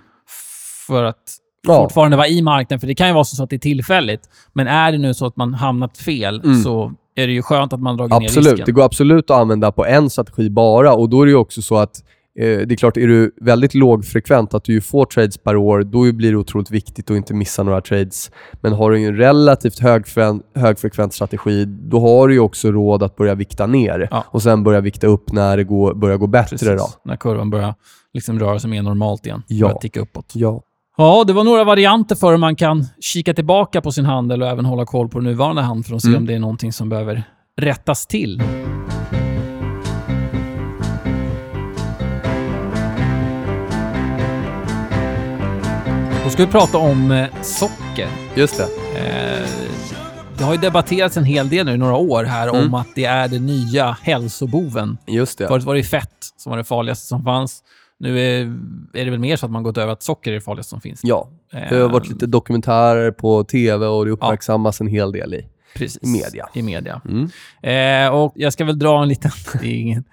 För 0.87 1.05
att 1.05 1.23
Ja. 1.67 1.83
fortfarande 1.83 2.17
vara 2.17 2.29
i 2.29 2.43
marknaden, 2.43 2.81
för 2.81 2.87
det 2.87 2.95
kan 2.95 3.07
ju 3.09 3.14
vara 3.14 3.25
så 3.25 3.43
att 3.43 3.51
det 3.51 3.57
är 3.57 3.59
tillfälligt. 3.59 4.21
Men 4.53 4.67
är 4.67 4.93
det 4.93 4.99
nu 4.99 5.14
så 5.14 5.27
att 5.27 5.37
man 5.37 5.55
hamnat 5.55 5.99
fel, 5.99 6.40
Mm. 6.45 6.62
så 6.62 6.93
är 7.17 7.27
det 7.27 7.33
ju 7.33 7.43
skönt 7.43 7.73
att 7.73 7.81
man 7.81 7.97
dragit 7.97 8.11
ner 8.11 8.17
Absolut, 8.27 8.47
risken. 8.53 8.67
det 8.67 8.73
går 8.73 8.83
absolut 8.85 9.31
att 9.31 9.37
använda 9.40 9.73
på 9.73 9.87
en 9.87 10.11
strategi 10.11 10.51
bara 10.51 10.95
och 10.95 11.09
då 11.09 11.23
är 11.23 11.27
det 11.27 11.35
också 11.35 11.62
så 11.62 11.77
att 11.77 12.03
det 12.37 12.73
är 12.73 12.77
klart, 12.77 12.97
är 12.97 13.07
du 13.07 13.35
väldigt 13.40 13.75
lågfrekvent, 13.75 14.55
att 14.55 14.64
du 14.64 14.81
får 14.81 15.05
trades 15.05 15.38
per 15.38 15.57
år, 15.57 15.83
då 15.83 16.12
blir 16.12 16.31
det 16.31 16.37
otroligt 16.37 16.70
viktigt 16.70 17.11
att 17.11 17.16
inte 17.16 17.35
missa 17.35 17.62
några 17.62 17.81
trades. 17.81 18.31
Men 18.61 18.73
har 18.73 18.90
du 18.90 19.05
en 19.07 19.16
relativt 19.16 19.79
högfrekvent, 19.79 20.42
högfrekvent 20.55 21.14
strategi, 21.14 21.64
då 21.64 22.01
har 22.01 22.29
du 22.29 22.38
också 22.38 22.70
råd 22.73 23.03
att 23.03 23.16
börja 23.16 23.35
vikta 23.35 23.66
ner 23.66 24.09
Ja. 24.11 24.25
och 24.29 24.42
sen 24.42 24.64
börja 24.64 24.81
vikta 24.81 25.07
upp 25.07 25.33
när 25.33 25.57
det 25.57 25.64
går, 25.64 25.94
börjar 25.94 26.16
gå 26.16 26.27
bättre. 26.27 26.57
Precis, 26.59 26.68
Då. 26.94 27.01
när 27.05 27.16
kurvan 27.16 27.51
börjar 27.51 27.75
liksom 28.14 28.38
röra 28.38 28.59
sig 28.59 28.70
mer 28.70 28.83
normalt 28.83 29.27
igen. 29.27 29.42
Ja. 29.47 29.66
Börjar 29.66 29.79
ticka 29.79 30.01
uppåt. 30.01 30.33
Ja. 30.35 30.62
Ja, 30.97 31.25
det 31.27 31.33
var 31.33 31.44
några 31.44 31.64
varianter 31.64 32.14
för 32.16 32.31
hur 32.31 32.37
man 32.38 32.57
kan 32.57 32.85
kika 33.01 33.35
tillbaka 33.35 33.81
på 33.81 33.92
sin 33.92 34.05
handel 34.05 34.42
och 34.42 34.49
även 34.49 34.64
hålla 34.64 34.87
koll 34.87 35.09
på 35.09 35.18
den 35.18 35.25
nuvarande 35.25 35.62
handeln 35.62 35.85
för 35.85 35.94
att 35.97 36.03
se 36.03 36.09
Mm. 36.09 36.20
om 36.20 36.27
det 36.27 36.35
är 36.35 36.38
någonting 36.38 36.73
som 36.73 36.88
behöver 36.88 37.23
rättas 37.61 38.07
till. 38.07 38.42
Ska 46.35 46.44
vi 46.44 46.53
prata 46.53 46.79
om 46.79 47.11
eh, 47.11 47.27
socker. 47.42 48.09
Just 48.35 48.57
det. 48.57 48.64
Eh, 48.99 49.49
det 50.38 50.44
har 50.44 50.53
ju 50.53 50.61
debatterats 50.61 51.16
en 51.16 51.25
hel 51.25 51.49
del 51.49 51.66
nu 51.66 51.75
i 51.75 51.77
några 51.77 51.97
år 51.97 52.25
här 52.25 52.49
Mm. 52.49 52.66
om 52.66 52.75
att 52.75 52.87
det 52.94 53.05
är 53.05 53.29
den 53.29 53.47
nya 53.47 53.97
hälsoboven. 54.03 54.99
Just 55.07 55.38
det. 55.38 55.49
Förut 55.49 55.64
var 55.64 55.75
det 55.75 55.83
fett 55.83 56.09
som 56.37 56.51
var 56.51 56.57
det 56.57 56.64
farligaste 56.64 57.07
som 57.07 57.25
fanns. 57.25 57.62
Nu 57.99 58.20
är, 58.20 58.40
är 59.01 59.05
det 59.05 59.11
väl 59.11 59.18
mer 59.20 59.37
så 59.37 59.47
att 59.47 59.53
man 59.53 59.62
gått 59.62 59.79
över 59.79 59.92
att 59.92 60.03
socker 60.03 60.31
är 60.31 60.35
det 60.35 60.40
farligaste 60.40 60.70
som 60.70 60.81
finns. 60.81 61.01
Ja. 61.03 61.29
Det 61.51 61.77
har 61.77 61.88
varit 61.88 62.07
Eh, 62.07 62.12
lite 62.12 62.27
dokumentärer 62.27 63.11
på 63.11 63.44
TV 63.44 63.87
och 63.87 64.05
det 64.05 64.11
uppmärksammas 64.11 64.81
en 64.81 64.87
hel 64.87 65.12
del 65.12 65.35
i. 65.35 65.47
Precis. 65.75 66.03
i 66.03 66.07
media. 66.07 66.49
I 66.55 66.62
media. 66.62 67.01
Mm. 67.05 67.31
Eh, 68.07 68.14
och 68.14 68.33
jag 68.37 68.53
ska 68.53 68.64
väl 68.64 68.79
dra 68.79 69.03
en 69.03 69.09
liten... 69.09 69.31
det 69.61 69.66
är 69.66 69.75
ingen, 69.81 70.05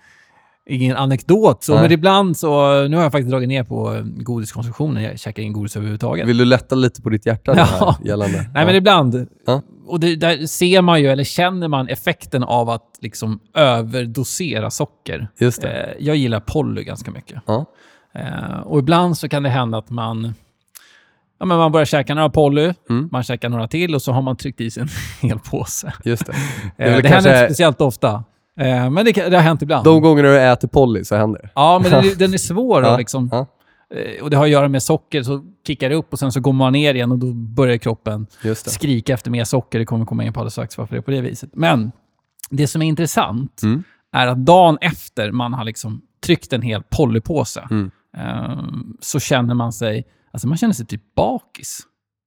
ingen 0.69 0.95
anekdot, 0.97 1.63
så, 1.63 1.74
Nej. 1.74 1.82
men 1.82 1.91
ibland 1.91 2.38
så... 2.38 2.82
Nu 2.88 2.95
har 2.97 3.04
jag 3.04 3.12
faktiskt 3.12 3.32
dragit 3.32 3.50
ner 3.50 3.63
på 3.63 4.02
godiskonsumtionen. 4.04 5.04
Jag 5.04 5.19
käkar 5.19 5.41
ingen 5.43 5.54
godis 5.54 5.76
överhuvudtaget. 5.76 6.28
Vill 6.28 6.38
du 6.38 6.45
lätta 6.45 6.76
lite 6.76 7.02
på 7.02 7.10
ditt 7.10 7.26
hjärta 7.26 7.54
Ja. 7.58 7.63
här, 7.63 7.95
gällande? 8.08 8.38
Nej, 8.38 8.47
ja. 8.56 8.65
men 8.65 8.76
ibland. 8.76 9.28
Ja. 9.45 9.62
Och 9.88 10.00
det, 10.00 10.15
där 10.15 10.45
ser 10.45 10.82
man 10.82 11.02
ju, 11.02 11.08
eller 11.08 11.24
känner 11.24 11.67
man 11.67 11.88
effekten 11.88 12.43
av 12.43 12.69
att 12.69 12.86
liksom 13.02 13.39
överdosera 13.56 14.69
socker. 14.71 15.28
Just 15.39 15.62
det. 15.62 15.69
Eh, 15.84 15.95
jag 16.06 16.15
gillar 16.15 16.39
Polly 16.39 16.84
ganska 16.84 17.12
mycket. 17.12 17.41
Ja. 17.45 17.65
Eh, 18.15 18.60
och 18.63 18.80
ibland 18.80 19.17
så 19.17 19.30
kan 19.30 19.43
det 19.43 19.50
hända 19.50 19.78
att 19.78 19.89
man... 19.89 20.34
Ja, 21.39 21.45
men 21.45 21.58
man 21.58 21.71
börjar 21.71 21.86
käka 21.86 22.13
några 22.15 22.30
Polly, 22.30 22.74
Mm. 22.89 23.10
man 23.12 23.24
käkar 23.24 23.50
några 23.50 23.67
till 23.67 23.95
och 23.95 24.02
så 24.02 24.12
har 24.12 24.21
man 24.21 24.36
tryckt 24.36 24.62
i 24.62 24.71
sig 24.71 24.82
en 24.84 24.89
hel 25.30 25.39
påse. 25.39 25.93
Just 26.06 26.26
det. 26.26 26.34
Det, 26.78 26.84
eh, 26.84 26.91
väl 26.93 27.02
det 27.04 27.10
händer 27.10 27.32
inte 27.34 27.45
speciellt 27.54 27.82
ofta. 27.82 28.24
Eh, 28.59 28.89
men 28.89 29.05
det, 29.05 29.11
det 29.11 29.35
har 29.35 29.43
hänt 29.43 29.61
ibland. 29.61 29.83
De 29.85 30.01
gångerna 30.01 30.29
du 30.29 30.39
äter 30.41 30.67
Polly 30.67 31.03
så 31.03 31.15
händer 31.15 31.41
det. 31.41 31.49
Ja, 31.55 31.79
men 31.83 31.91
den, 31.91 32.05
är- 32.05 32.15
den 32.19 32.33
är 32.33 32.37
svår. 32.37 32.83
Att 32.85 32.99
liksom, 32.99 33.29
ja. 33.31 33.45
eh, 33.95 34.23
och 34.23 34.29
det 34.29 34.37
har 34.37 34.43
att 34.43 34.49
göra 34.51 34.67
med 34.67 34.83
socker, 34.83 35.23
så 35.23 35.43
kickar 35.67 35.89
det 35.89 35.95
upp 35.95 36.13
och 36.13 36.19
sen 36.19 36.31
så 36.31 36.39
går 36.39 36.53
man 36.53 36.73
ner 36.73 36.93
igen 36.93 37.11
och 37.11 37.17
då 37.19 37.33
börjar 37.33 37.77
kroppen 37.77 38.27
skrika 38.55 39.13
efter 39.13 39.31
mer 39.31 39.43
socker. 39.43 39.79
Det 39.79 39.85
kommer 39.85 40.05
komma 40.05 40.23
in 40.23 40.33
på 40.33 40.39
alldeles 40.39 40.53
strax 40.53 40.77
varför 40.77 40.95
det 40.95 40.99
är 40.99 41.01
på 41.01 41.11
det 41.11 41.21
viset. 41.21 41.49
Men 41.53 41.91
det 42.49 42.67
som 42.67 42.81
är 42.81 42.85
intressant 42.87 43.61
Mm. 43.63 43.83
är 44.15 44.27
att 44.27 44.37
dagen 44.45 44.77
efter 44.81 45.31
man 45.31 45.53
har 45.53 45.63
liksom 45.63 46.01
tryckt 46.25 46.53
en 46.53 46.61
hel 46.61 46.83
Pollypåse 46.89 47.67
Mm. 47.71 47.91
eh, 48.17 48.63
så 48.99 49.19
känner 49.19 49.53
man 49.53 49.73
sig, 49.73 50.07
alltså 50.31 50.47
man 50.47 50.57
känner 50.57 50.73
sig 50.73 50.85
typ 50.85 51.15
bakis. 51.15 51.79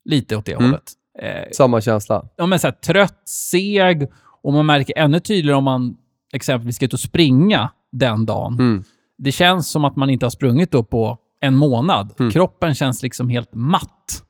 Lite 0.05 0.37
åt 0.37 0.45
det 0.47 0.53
Mm. 0.53 0.65
hållet. 0.65 0.93
Eh, 1.23 1.51
Samma 1.53 1.81
känsla. 1.81 2.29
ja, 2.37 2.47
men 2.47 2.59
så 2.59 2.67
här, 2.67 2.73
trött, 2.73 3.29
seg 3.29 4.09
och 4.43 4.53
man 4.53 4.67
märker 4.67 4.99
ännu 4.99 5.21
tydligare 5.21 5.59
om 5.59 5.65
man 5.65 5.97
exempelvis 6.35 6.77
ska 6.77 6.85
ut 6.85 6.93
och 6.93 7.01
springa 7.01 7.71
den 7.93 8.27
dagen. 8.27 8.53
Mm. 8.55 8.85
Det 9.19 9.33
känns 9.33 9.71
som 9.71 9.85
att 9.85 9.97
man 9.97 10.11
inte 10.11 10.27
har 10.27 10.31
sprungit 10.31 10.71
då 10.71 10.83
på 10.83 11.19
en 11.41 11.57
månad. 11.57 12.15
Mm. 12.19 12.31
Kroppen 12.33 12.75
känns 12.75 13.03
liksom 13.03 13.29
helt 13.29 13.55
matt. 13.55 14.23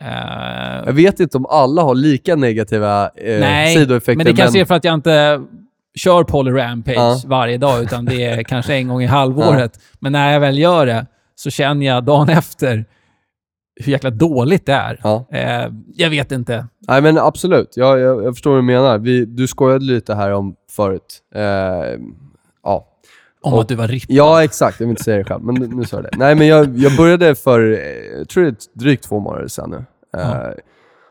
Eh, 0.00 0.06
Jag 0.86 0.92
vet 0.92 1.20
inte 1.20 1.36
om 1.36 1.46
alla 1.46 1.82
har 1.82 1.94
lika 1.94 2.36
negativa 2.36 3.04
eh, 3.08 3.40
nej, 3.40 3.74
sidoeffekter. 3.76 4.16
men 4.16 4.26
det 4.26 4.32
kanske 4.42 4.60
är 4.60 4.64
för 4.64 4.74
att 4.74 4.84
jag 4.84 4.94
inte 4.94 5.40
kör 5.98 6.24
Poly 6.24 6.50
Rampage 6.50 6.94
Ja. 6.96 7.20
varje 7.26 7.58
dag, 7.58 7.82
utan 7.82 8.04
det 8.04 8.24
är 8.24 8.42
kanske 8.48 8.74
en 8.74 8.88
gång 8.88 9.02
i 9.02 9.06
halvåret. 9.06 9.80
Men 10.00 10.12
när 10.12 10.32
jag 10.32 10.40
väl 10.40 10.58
gör 10.58 10.86
det 10.86 11.06
så 11.34 11.50
känner 11.50 11.86
jag 11.86 12.04
dagen 12.04 12.28
efter 12.28 12.84
hur 13.80 13.92
jäkla 13.92 14.10
dåligt 14.10 14.66
det 14.66 14.72
är. 14.72 15.00
Ja. 15.02 15.26
Eh, 15.32 15.72
jag 15.94 16.10
vet 16.10 16.32
inte. 16.32 16.66
Nej 16.88 17.02
men 17.02 17.18
absolut, 17.18 17.72
jag, 17.76 17.98
jag, 18.00 18.24
jag 18.24 18.34
förstår 18.34 18.50
vad 18.50 18.58
du 18.58 18.62
menar. 18.62 18.98
Vi, 18.98 19.24
du 19.24 19.46
skojade 19.46 19.84
lite 19.84 20.14
här 20.14 20.30
om 20.32 20.54
förut. 20.76 21.18
Eh, 21.34 21.42
ja. 22.62 22.86
Om 23.42 23.52
Och- 23.52 23.60
att 23.60 23.68
du 23.68 23.74
var 23.74 23.88
rippad. 23.88 24.16
ja, 24.16 24.44
exakt. 24.44 24.80
Jag 24.80 24.86
vill 24.86 24.90
inte 24.92 25.04
säga 25.04 25.16
det 25.18 25.24
själv, 25.24 25.42
men 25.44 25.54
nu- 25.54 25.84
sa 25.84 25.96
jag 25.96 26.04
det. 26.04 26.10
Nej, 26.16 26.34
men 26.34 26.46
jag, 26.46 26.76
jag 26.78 26.96
började 26.96 27.34
för, 27.34 27.72
eh, 27.72 28.18
jag 28.18 28.28
tror 28.28 28.44
det 28.44 28.50
är 28.50 28.56
drygt 28.78 29.04
två 29.04 29.20
månader 29.20 29.48
sedan 29.48 29.70
nu. 29.70 29.76
Eh, 30.20 30.28
Ja. 30.30 30.52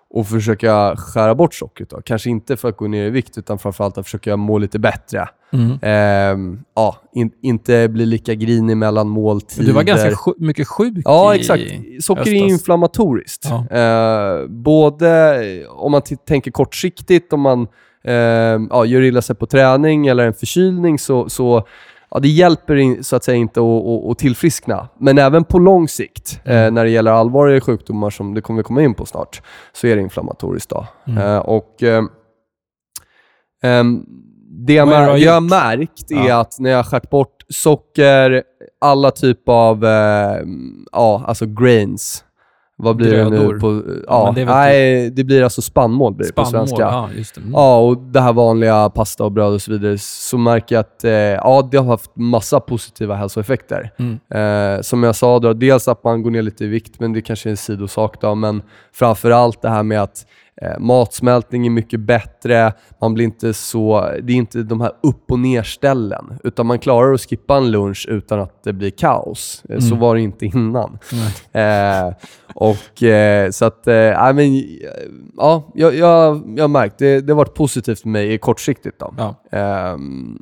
Och 0.10 0.28
försöka 0.28 0.96
skära 0.96 1.36
bort 1.36 1.54
sockret 1.54 1.90
då. 1.90 2.02
Kanske 2.02 2.30
inte 2.30 2.58
för 2.58 2.70
att 2.70 2.78
gå 2.78 2.88
ner 2.88 3.06
i 3.06 3.10
vikt, 3.10 3.38
utan 3.38 3.60
framförallt 3.60 3.98
att 3.98 4.06
försöka 4.06 4.38
må 4.38 4.58
lite 4.58 4.80
bättre. 4.80 5.30
Mm. 5.54 5.80
Ehm, 5.82 6.60
ja, 6.76 6.96
in, 7.14 7.32
inte 7.42 7.88
bli 7.88 8.06
lika 8.06 8.34
grinig 8.34 8.78
mellan 8.78 9.08
måltider. 9.10 9.66
Du 9.68 9.72
var 9.72 9.84
ganska 9.84 10.16
sju, 10.16 10.32
mycket 10.38 10.68
sjuk 10.68 10.94
Ja, 11.06 11.36
i 11.36 11.40
exakt. 11.40 11.64
Socker 12.02 12.22
är 12.22 12.26
höstas. 12.32 12.52
inflammatoriskt. 12.52 13.46
Ja. 13.70 13.78
Eh, 13.78 14.48
både 14.48 15.68
om 15.68 15.92
man 15.92 16.02
tänker 16.28 16.52
kortsiktigt, 16.52 17.34
om 17.34 17.42
man 17.42 17.62
eh, 17.62 17.68
ja, 18.70 18.86
gör 18.86 19.02
illa 19.02 19.22
sig 19.22 19.36
på 19.36 19.46
träning 19.46 20.08
eller 20.08 20.26
en 20.28 20.34
förkylning, 20.34 21.00
så, 21.00 21.30
så 21.30 21.68
ja, 22.12 22.20
det 22.20 22.28
hjälper 22.28 22.76
in, 22.76 23.04
så 23.04 23.16
att 23.16 23.24
säga 23.24 23.36
inte 23.38 23.60
att, 23.60 24.12
att, 24.12 24.20
tillfriskna. 24.20 24.88
Men 25.00 25.18
även 25.18 25.44
på 25.44 25.60
lång 25.60 25.88
sikt, 25.88 26.40
Mm. 26.46 26.66
eh, 26.66 26.72
när 26.72 26.84
det 26.84 26.90
gäller 26.92 27.12
allvarliga 27.12 27.62
sjukdomar 27.62 28.10
som 28.10 28.34
det 28.34 28.42
kommer 28.42 28.58
vi 28.60 28.64
komma 28.64 28.82
in 28.82 28.94
på 28.94 29.06
snart, 29.06 29.42
så 29.74 29.88
är 29.88 29.96
det 29.96 30.02
inflammatoriskt. 30.02 30.70
Då. 30.70 30.88
Mm. 31.08 31.24
Eh, 31.24 31.38
och, 31.38 31.84
eh, 31.84 32.04
ehm, 33.64 34.06
det 34.68 34.74
jag, 34.74 34.88
mär- 34.88 35.12
det 35.14 35.18
jag 35.20 35.34
har 35.34 35.42
märkt 35.42 36.12
är 36.12 36.28
Ja. 36.28 36.40
att 36.40 36.60
när 36.60 36.70
jag 36.70 36.78
har 36.78 36.84
skärt 36.84 37.10
bort 37.10 37.44
socker, 37.50 38.44
alla 38.82 39.12
typer 39.12 39.52
av 39.52 39.86
eh, 39.86 40.38
ja, 40.92 41.24
alltså 41.28 41.46
grains, 41.46 42.25
vad 42.78 42.96
blir 42.96 43.12
det 43.12 43.16
Grödor. 43.16 43.54
nu 43.54 43.60
på... 43.60 43.82
Ja, 44.08 44.34
det 44.36 44.46
nej, 44.46 45.10
det 45.10 45.24
blir 45.24 45.44
alltså 45.44 45.62
spannmål 45.62 46.14
blir 46.14 46.28
det 46.28 46.34
på 46.34 46.46
Spannmål, 46.46 46.68
svenska. 46.68 46.84
ja 46.84 47.10
just 47.16 47.36
det. 47.36 47.42
Mm. 47.42 47.54
Ja, 47.54 47.80
och 47.80 47.98
det 47.98 48.22
här 48.22 48.34
vanliga 48.34 48.90
pasta 48.90 49.24
och 49.24 49.32
bröd 49.32 49.54
och 49.54 49.62
så 49.62 49.72
vidare, 49.72 49.98
så 49.98 50.38
märker 50.38 50.76
jag 50.76 50.80
att 50.80 51.04
eh, 51.04 51.12
ja, 51.12 51.68
det 51.72 51.78
har 51.78 51.86
haft 51.86 52.16
massa 52.16 52.60
positiva 52.60 53.16
hälsoeffekter. 53.16 53.92
Mm. 54.00 54.20
Eh, 54.76 54.82
som 54.82 55.04
jag 55.04 55.16
sa, 55.16 55.40
då, 55.40 55.54
dels 55.54 55.88
att 55.88 56.04
man 56.04 56.24
går 56.24 56.32
ner 56.32 56.42
lite 56.42 56.64
i 56.66 56.68
vikt, 56.68 57.00
men 57.00 57.14
det 57.14 57.22
kanske 57.22 57.50
är 57.50 57.52
en 57.52 57.58
sidosak 57.58 58.22
då, 58.22 58.36
men 58.36 58.62
framförallt 58.94 59.62
det 59.62 59.70
här 59.70 59.84
med 59.84 60.02
att 60.02 60.26
matsmältning 60.80 61.66
är 61.66 61.70
mycket 61.70 62.00
bättre, 62.00 62.74
man 63.02 63.14
blir 63.14 63.26
inte 63.26 63.54
så, 63.54 64.02
det 64.24 64.34
är 64.34 64.38
inte 64.38 64.64
de 64.64 64.82
här 64.82 64.92
upp 65.04 65.32
och 65.32 65.40
nerställen, 65.40 66.40
utan 66.44 66.66
man 66.68 66.80
klarar 66.80 67.14
att 67.14 67.22
skippa 67.22 67.58
en 67.58 67.72
lunch 67.72 68.06
utan 68.10 68.40
att 68.40 68.64
det 68.64 68.74
blir 68.74 68.90
kaos. 68.90 69.64
Eh, 69.70 69.80
Så 69.80 69.88
Mm. 69.88 70.00
var 70.00 70.16
det 70.16 70.22
inte 70.22 70.46
innan. 70.46 70.98
Eh, 71.52 72.14
och 72.56 73.04
eh, 73.04 73.50
så 73.52 73.66
att, 73.66 73.88
eh, 73.88 73.94
nej, 73.94 74.34
men, 74.34 74.56
eh, 74.56 74.62
ja, 75.38 75.72
jag, 75.74 75.96
jag, 75.96 76.44
jag 76.58 76.64
har 76.64 76.68
märkt, 76.68 76.98
det, 76.98 77.22
det 77.22 77.34
har 77.34 77.38
varit 77.38 77.54
positivt 77.56 78.00
för 78.02 78.10
mig 78.10 78.38
kortsiktigt. 78.38 79.00
Då. 79.00 79.14
Ja. 79.18 79.36
Ehm, 79.58 80.38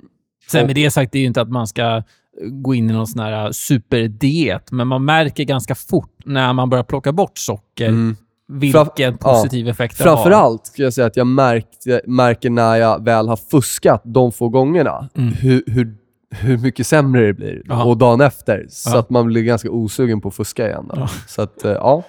Sen 0.51 0.61
Och- 0.61 0.67
med 0.67 0.75
det 0.75 0.91
sagt, 0.91 1.11
det 1.11 1.17
är 1.17 1.21
ju 1.21 1.27
inte 1.27 1.41
att 1.41 1.49
man 1.49 1.67
ska 1.67 2.03
gå 2.51 2.73
in 2.75 2.89
i 2.89 2.93
någon 2.93 3.07
sån 3.07 3.19
här 3.19 3.51
superdiet, 3.51 4.71
men 4.71 4.87
man 4.87 5.05
märker 5.05 5.43
ganska 5.43 5.75
fort 5.75 6.15
när 6.25 6.53
man 6.53 6.69
börjar 6.69 6.83
plocka 6.83 7.11
bort 7.11 7.37
socker 7.37 7.87
mm. 7.89 8.15
Vilken 8.47 9.17
positiv 9.17 9.67
effekt 9.67 9.97
det 9.97 10.09
har. 10.09 10.15
Framförallt 10.15 10.65
ska 10.67 10.83
jag 10.83 10.93
säga 10.93 11.07
att 11.07 11.17
jag 11.17 11.27
märkt, 11.27 11.85
märker 12.07 12.49
när 12.49 12.75
jag 12.75 13.05
väl 13.05 13.27
har 13.27 13.35
fuskat 13.35 14.01
de 14.05 14.31
få 14.31 14.49
gångerna, 14.49 15.09
Mm. 15.17 15.33
hur, 15.33 15.63
hur, 15.67 15.95
hur 16.35 16.57
mycket 16.57 16.87
sämre 16.87 17.25
det 17.25 17.33
blir. 17.33 17.61
Ja. 17.65 17.83
Och 17.83 17.97
dagen 17.97 18.21
efter. 18.21 18.65
Så 18.69 18.89
Ja. 18.89 18.99
att 18.99 19.09
man 19.09 19.25
blir 19.27 19.43
ganska 19.43 19.69
osugen 19.71 20.21
på 20.21 20.27
att 20.27 20.35
fuska 20.35 20.67
igen. 20.67 20.91
Ja. 20.95 21.09
Så 21.27 21.41
att, 21.41 21.65
eh, 21.65 21.71
ja. 21.71 22.03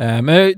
Eh, 0.00 0.22
Men 0.22 0.34
jag, 0.34 0.48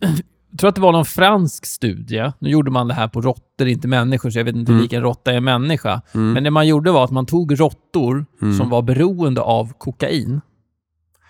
jag 0.00 0.58
tror 0.58 0.68
att 0.68 0.74
det 0.74 0.80
var 0.80 0.92
någon 0.92 1.04
fransk 1.04 1.66
studie. 1.66 2.32
Nu 2.38 2.50
gjorde 2.50 2.70
man 2.70 2.88
det 2.88 2.94
här 2.94 3.08
på 3.08 3.20
råttor, 3.20 3.68
inte 3.68 3.88
människor, 3.88 4.30
så 4.30 4.38
jag 4.38 4.44
vet 4.44 4.56
inte 4.56 4.72
Mm. 4.72 4.80
vilken 4.80 5.02
råtta 5.02 5.32
är 5.32 5.40
människa. 5.40 6.02
Mm. 6.14 6.32
Men 6.32 6.44
det 6.44 6.50
man 6.50 6.66
gjorde 6.66 6.90
var 6.90 7.04
att 7.04 7.10
man 7.10 7.26
tog 7.26 7.60
råttor 7.60 8.26
Mm. 8.42 8.56
som 8.56 8.68
var 8.70 8.82
beroende 8.82 9.40
av 9.40 9.72
kokain. 9.78 10.40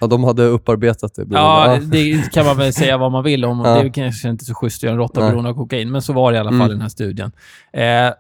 Ja, 0.01 0.07
de 0.07 0.25
hade 0.25 0.43
upparbetat 0.45 1.15
det. 1.15 1.27
Ja, 1.31 1.79
det 1.83 2.33
kan 2.33 2.47
man 2.47 2.57
väl 2.57 2.73
säga 2.73 2.99
vad 2.99 3.13
man 3.13 3.25
vill 3.25 3.45
om. 3.45 3.59
Ja. 3.65 3.75
Det 3.75 3.81
är 3.89 3.93
kanske 3.93 4.29
inte 4.29 4.45
så 4.45 4.55
schysst 4.55 4.79
att 4.79 4.83
göra 4.83 4.93
en 4.93 4.99
råtta 4.99 5.21
beroende 5.21 5.51
av 5.51 5.55
kokain, 5.55 5.91
men 5.91 6.03
så 6.03 6.13
var 6.13 6.33
det 6.33 6.37
i 6.37 6.41
alla 6.41 6.51
fall 6.51 6.57
Mm. 6.61 6.71
i 6.71 6.73
den 6.73 6.81
här 6.83 6.89
studien. 6.89 7.33
Eh, 7.73 8.13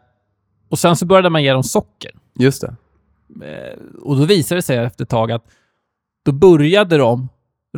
och 0.69 0.79
Sen 0.79 0.97
så 0.97 1.07
började 1.07 1.31
man 1.31 1.43
ge 1.43 1.53
dem 1.53 1.62
socker. 1.62 2.11
Just 2.38 2.61
det. 2.62 2.75
Eh, 3.47 3.79
och 4.03 4.17
då 4.17 4.25
visade 4.25 4.59
det 4.59 4.62
sig 4.62 4.77
efter 4.79 5.05
ett 5.05 5.09
tag 5.11 5.33
att 5.33 5.45
då 6.25 6.33
började 6.33 6.97
de, 6.97 7.29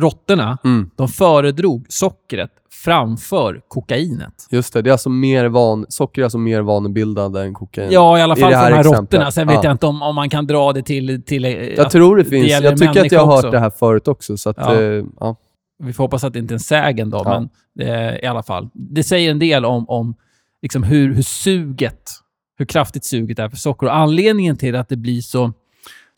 råttorna, 0.01 0.57
Mm. 0.63 0.89
de 0.95 1.07
föredrog 1.07 1.85
sockret 1.89 2.51
framför 2.73 3.61
kokainet. 3.67 4.47
Just 4.49 4.73
det. 4.73 4.81
det 4.81 4.89
är 4.89 4.91
alltså 4.91 5.09
mer 5.09 5.45
van, 5.45 5.85
socker 5.89 6.21
är 6.21 6.23
alltså 6.23 6.37
mer 6.37 6.61
vanebildande 6.61 7.39
än 7.41 7.53
kokain. 7.53 7.91
Ja, 7.91 8.17
i 8.17 8.21
alla 8.21 8.37
I 8.37 8.39
fall 8.39 8.49
det 8.51 8.55
för 8.57 8.63
här 8.63 8.69
de 8.71 8.75
här 8.75 8.83
råttorna. 8.83 9.31
Sen 9.31 9.47
vet 9.47 9.55
Ja. 9.55 9.63
jag 9.63 9.71
inte 9.71 9.85
om, 9.85 10.01
om 10.01 10.15
man 10.15 10.29
kan 10.29 10.47
dra 10.47 10.73
det 10.73 10.81
till... 10.81 11.23
till 11.25 11.45
eh, 11.45 11.51
Jag 11.51 11.79
att 11.85 11.91
tror 11.91 12.17
det 12.17 12.23
det 12.23 12.29
finns. 12.29 12.47
gäller 12.47 12.69
jag 12.69 12.79
tycker 12.79 13.01
att 13.05 13.11
jag 13.11 13.25
har 13.25 13.41
hört 13.41 13.51
det 13.51 13.59
här 13.59 13.69
förut 13.69 14.07
också. 14.07 14.37
Så 14.37 14.49
att, 14.49 14.57
Ja. 14.59 14.81
eh, 14.81 15.03
ja. 15.19 15.35
Vi 15.83 15.93
får 15.93 16.03
hoppas 16.03 16.23
att 16.23 16.33
det 16.33 16.39
inte 16.39 16.51
är 16.53 16.55
en 16.55 16.59
sägen 16.59 17.09
då, 17.09 17.23
men 17.23 17.49
det, 17.75 18.19
i 18.23 18.25
alla 18.25 18.43
fall. 18.43 18.69
Det 18.73 19.03
säger 19.03 19.31
en 19.31 19.39
del 19.39 19.65
om, 19.65 19.89
om 19.89 20.15
liksom 20.61 20.83
hur, 20.83 21.13
hur 21.13 21.21
suget, 21.23 22.09
hur 22.57 22.65
kraftigt 22.65 23.05
suget 23.05 23.39
är 23.39 23.49
för 23.49 23.57
socker. 23.57 23.87
Och 23.87 23.95
anledningen 23.95 24.57
till 24.57 24.75
att 24.75 24.89
det 24.89 24.97
blir 24.97 25.21
så, 25.21 25.53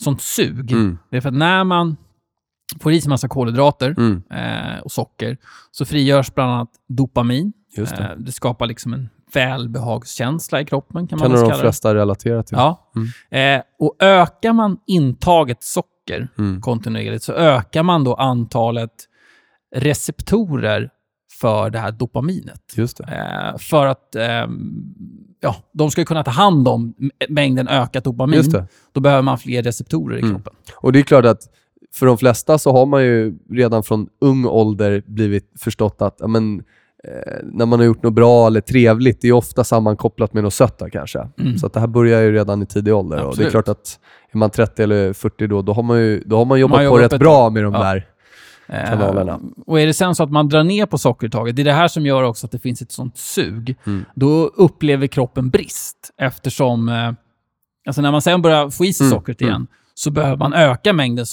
sånt 0.04 0.22
sug, 0.22 0.72
Mm. 0.72 0.98
det 1.12 1.18
är 1.18 1.22
för 1.22 1.30
att 1.30 1.36
när 1.36 1.64
man 1.64 1.98
får 2.82 2.92
i 2.92 3.02
sig 3.02 3.10
massa 3.10 3.28
kolhydrater 3.28 3.96
Mm. 3.98 4.24
eh, 4.32 4.80
och 4.80 4.92
socker, 4.92 5.38
så 5.72 5.86
frigörs 5.86 6.34
bland 6.34 6.52
annat 6.52 6.70
dopamin. 6.88 7.54
Just 7.78 7.96
det. 7.96 8.04
Eh, 8.04 8.18
det 8.18 8.32
skapar 8.32 8.68
liksom 8.68 8.94
en 8.94 9.10
välbehagskänsla 9.34 10.62
i 10.62 10.66
kroppen, 10.66 11.08
kan 11.08 11.20
man 11.20 11.24
kan 11.26 11.32
väl 11.32 11.40
nog 11.40 11.40
de 11.40 11.52
kalla 11.52 11.58
det. 11.58 11.62
flesta 11.62 11.96
relatera 11.96 12.44
till. 12.44 12.58
Ja. 12.58 12.92
Eh, 13.38 13.62
och 13.80 13.96
ökar 14.00 14.54
man 14.54 14.78
intaget 14.88 15.64
socker 15.64 16.28
Mm. 16.38 16.62
kontinuerligt 16.62 17.24
så 17.24 17.34
ökar 17.34 17.84
man 17.84 18.04
då 18.04 18.14
antalet 18.16 18.92
receptorer 19.76 20.90
för 21.42 21.70
det 21.70 21.80
här 21.80 21.92
dopaminet. 21.92 22.62
Just. 22.76 23.00
Eh, 23.00 23.58
för 23.60 23.86
att 23.86 24.16
ehm, 24.16 24.84
ja, 25.40 25.56
de 25.74 25.92
ska 25.92 26.06
kunna 26.06 26.24
ta 26.24 26.32
hand 26.32 26.68
om 26.68 26.94
mängden 27.30 27.68
ökat 27.68 28.04
dopamin. 28.04 28.44
Då 28.92 29.02
behöver 29.02 29.22
man 29.22 29.38
fler 29.38 29.64
receptorer 29.64 30.18
i 30.18 30.22
Mm. 30.22 30.32
kroppen. 30.36 30.54
Och 30.76 30.92
det 30.92 31.00
är 31.00 31.04
klart 31.04 31.26
att 31.26 31.42
för 31.96 32.06
de 32.06 32.18
flesta 32.18 32.58
så 32.58 32.72
har 32.72 32.86
man 32.86 33.04
ju 33.04 33.34
redan 33.52 33.84
från 33.84 34.08
ung 34.22 34.46
ålder 34.46 35.04
blivit 35.08 35.52
förstått 35.60 36.02
att 36.02 36.20
men, 36.30 36.60
eh, 37.04 37.34
när 37.44 37.66
man 37.66 37.80
har 37.80 37.86
gjort 37.86 38.04
något 38.04 38.14
bra 38.14 38.48
eller 38.48 38.62
trevligt, 38.62 39.22
det 39.22 39.28
är 39.28 39.32
ofta 39.32 39.64
sammankopplat 39.64 40.34
med 40.34 40.44
något 40.44 40.54
sött 40.54 40.82
kanske. 40.92 41.28
Mm. 41.40 41.58
Så 41.58 41.66
att 41.68 41.74
det 41.74 41.80
här 41.80 41.88
börjar 41.88 42.22
ju 42.22 42.32
redan 42.32 42.62
i 42.64 42.66
tidig 42.66 42.94
ålder. 42.96 43.24
Och 43.24 43.38
det 43.38 43.46
är 43.46 43.50
klart 43.50 43.68
att 43.68 44.00
är 44.32 44.38
man 44.38 44.50
30 44.50 44.84
eller 44.84 45.14
40 45.14 45.48
då, 45.48 45.62
då 45.62 45.74
har 45.74 45.84
man 45.84 46.00
ju 46.00 46.24
då 46.26 46.38
har 46.38 46.46
man 46.46 46.60
jobbat 46.60 46.82
Man 46.84 46.90
på 46.90 46.98
rätt 46.98 47.20
bra 47.20 47.50
med 47.50 47.64
de 47.64 47.74
Ja. 47.74 47.84
där. 47.84 48.08
Eh, 48.68 48.90
Kanalerna. 48.90 49.40
och 49.66 49.80
är 49.80 49.86
det 49.86 49.94
sen 49.94 50.16
så 50.16 50.24
att 50.24 50.32
man 50.32 50.50
drar 50.50 50.64
ner 50.64 50.86
på 50.86 50.98
sockertaget, 50.98 51.56
det 51.56 51.62
är 51.62 51.64
det 51.64 51.74
här 51.74 51.88
som 51.88 52.06
gör 52.06 52.24
också 52.24 52.46
att 52.46 52.52
det 52.52 52.60
finns 52.60 52.82
ett 52.82 52.92
sånt 52.92 53.18
sug. 53.18 53.76
Mm. 53.86 54.06
Då 54.16 54.46
upplever 54.46 55.08
kroppen 55.08 55.50
brist 55.50 55.98
eftersom, 56.18 56.90
eh, 56.90 57.12
alltså 57.88 58.02
när 58.02 58.12
man 58.12 58.22
sen 58.22 58.42
börjar 58.42 58.70
få 58.70 58.86
i 58.86 58.94
sig 58.94 59.06
Mm, 59.08 59.18
sockret 59.18 59.42
mm. 59.42 59.50
igen, 59.52 59.68
så 59.96 60.12
behöver 60.12 60.38
man 60.38 60.54
öka 60.54 60.94
mängden 60.94 61.26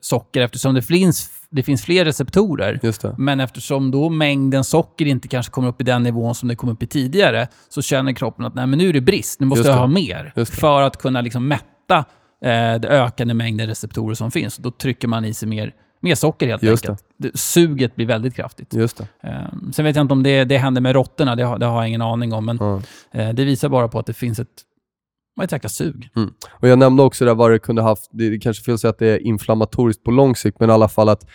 socker, 0.00 0.40
eftersom 0.40 0.74
det 0.74 0.82
finns, 0.82 1.30
det 1.50 1.62
finns 1.62 1.82
fler 1.84 2.04
receptorer. 2.04 2.78
Men 3.18 3.40
eftersom 3.40 3.90
då 3.90 4.10
mängden 4.10 4.64
socker 4.64 5.06
inte 5.06 5.28
kanske 5.28 5.52
kommer 5.52 5.68
upp 5.68 5.80
i 5.80 5.84
den 5.84 6.02
nivån 6.02 6.34
som 6.34 6.48
det 6.48 6.56
kom 6.56 6.68
upp 6.68 6.82
i 6.82 6.86
tidigare, 6.86 7.48
så 7.68 7.82
känner 7.82 8.12
kroppen 8.12 8.44
att 8.44 8.54
Nej, 8.54 8.66
men 8.66 8.78
nu 8.78 8.88
är 8.88 8.92
det 8.92 9.00
brist, 9.00 9.40
nu 9.40 9.46
måste 9.46 9.68
jag 9.68 9.76
ha 9.76 9.86
mer. 9.86 10.32
För 10.60 10.82
att 10.82 10.96
kunna 10.96 11.20
liksom 11.20 11.48
mätta 11.48 11.96
eh, 12.44 12.74
det 12.80 12.88
ökande 12.88 13.34
mängden 13.34 13.66
receptorer 13.66 14.14
som 14.14 14.30
finns. 14.30 14.56
Då 14.56 14.70
trycker 14.70 15.08
man 15.08 15.24
i 15.24 15.34
sig 15.34 15.48
mer, 15.48 15.72
mer 16.00 16.14
socker 16.14 16.46
helt 16.48 16.62
Just 16.62 16.84
enkelt. 16.84 17.04
Det. 17.18 17.36
Suget 17.38 17.96
blir 17.96 18.06
väldigt 18.06 18.34
kraftigt. 18.36 18.74
Just. 18.74 19.00
Eh, 19.00 19.06
sen 19.72 19.84
vet 19.84 19.96
jag 19.96 20.04
inte 20.04 20.12
om 20.12 20.22
det, 20.22 20.44
det 20.44 20.58
händer 20.58 20.80
med 20.80 20.92
råttorna, 20.92 21.36
det, 21.36 21.42
har- 21.44 21.58
det 21.58 21.66
har 21.66 21.76
jag 21.82 21.88
ingen 21.88 22.02
aning 22.02 22.32
om. 22.32 22.44
Men 22.46 22.56
Ja. 22.60 22.80
eh, 23.12 23.28
det 23.28 23.44
visar 23.44 23.68
bara 23.68 23.88
på 23.88 23.98
att 23.98 24.06
det 24.06 24.12
finns 24.14 24.38
ett, 24.38 24.48
ett 25.44 25.52
jäkla 25.52 25.68
sug. 25.68 26.08
Och 26.50 26.68
jag 26.68 26.78
nämnde 26.78 27.02
också 27.02 27.24
där 27.24 27.34
vad 27.34 27.50
det 27.50 27.58
kunde 27.58 27.82
haft, 27.82 28.10
det 28.12 28.30
det 28.30 28.38
kanske 28.38 28.64
fel 28.64 28.74
att 28.74 28.80
säga 28.80 28.90
att 28.90 28.98
det 28.98 29.06
är 29.06 29.26
inflammatoriskt 29.26 30.04
på 30.04 30.10
lång 30.10 30.36
sikt, 30.36 30.60
men 30.60 30.70
i 30.70 30.72
alla 30.72 30.88
fall 30.88 31.08
att 31.08 31.26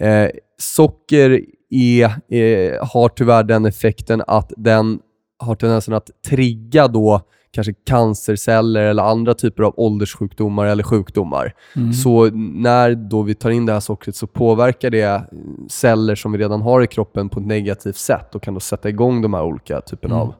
eh, 0.00 0.28
socker 0.58 1.40
är, 1.70 2.04
eh, 2.34 2.86
har 2.86 3.08
tyvärr 3.08 3.42
den 3.42 3.66
effekten 3.66 4.22
att 4.26 4.52
den 4.56 4.98
har 5.38 5.54
tendensen 5.54 5.94
att 5.94 6.10
trigga 6.28 6.88
då 6.88 7.20
kanske 7.52 7.72
cancerceller 7.86 8.80
eller 8.82 9.02
andra 9.02 9.34
typer 9.34 9.62
av 9.62 9.74
ålderssjukdomar 9.76 10.66
eller 10.66 10.82
sjukdomar. 10.82 11.54
Mm. 11.76 11.92
Så 11.92 12.30
när 12.60 12.94
då 12.94 13.22
vi 13.22 13.34
tar 13.34 13.50
in 13.50 13.66
det 13.66 13.72
här 13.72 13.80
sockret 13.80 14.16
så 14.16 14.26
påverkar 14.26 14.90
det 14.90 15.22
celler 15.70 16.14
som 16.14 16.32
vi 16.32 16.38
redan 16.38 16.62
har 16.62 16.82
i 16.82 16.86
kroppen 16.86 17.28
på 17.28 17.40
ett 17.40 17.46
negativt 17.46 17.96
sätt 17.96 18.34
och 18.34 18.42
kan 18.42 18.54
då 18.54 18.60
sätta 18.60 18.88
igång 18.88 19.22
de 19.22 19.34
här 19.34 19.42
olika 19.42 19.80
typerna 19.80 20.14
Mm. 20.14 20.28
av 20.28 20.34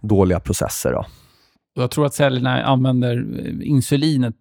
dåliga 0.00 0.40
processer. 0.40 0.92
Då. 0.92 1.04
Jag 1.74 1.90
tror 1.90 2.06
att 2.06 2.14
cellerna 2.14 2.62
använder 2.64 3.16
eh, 3.46 3.68
insulinet 3.68 4.34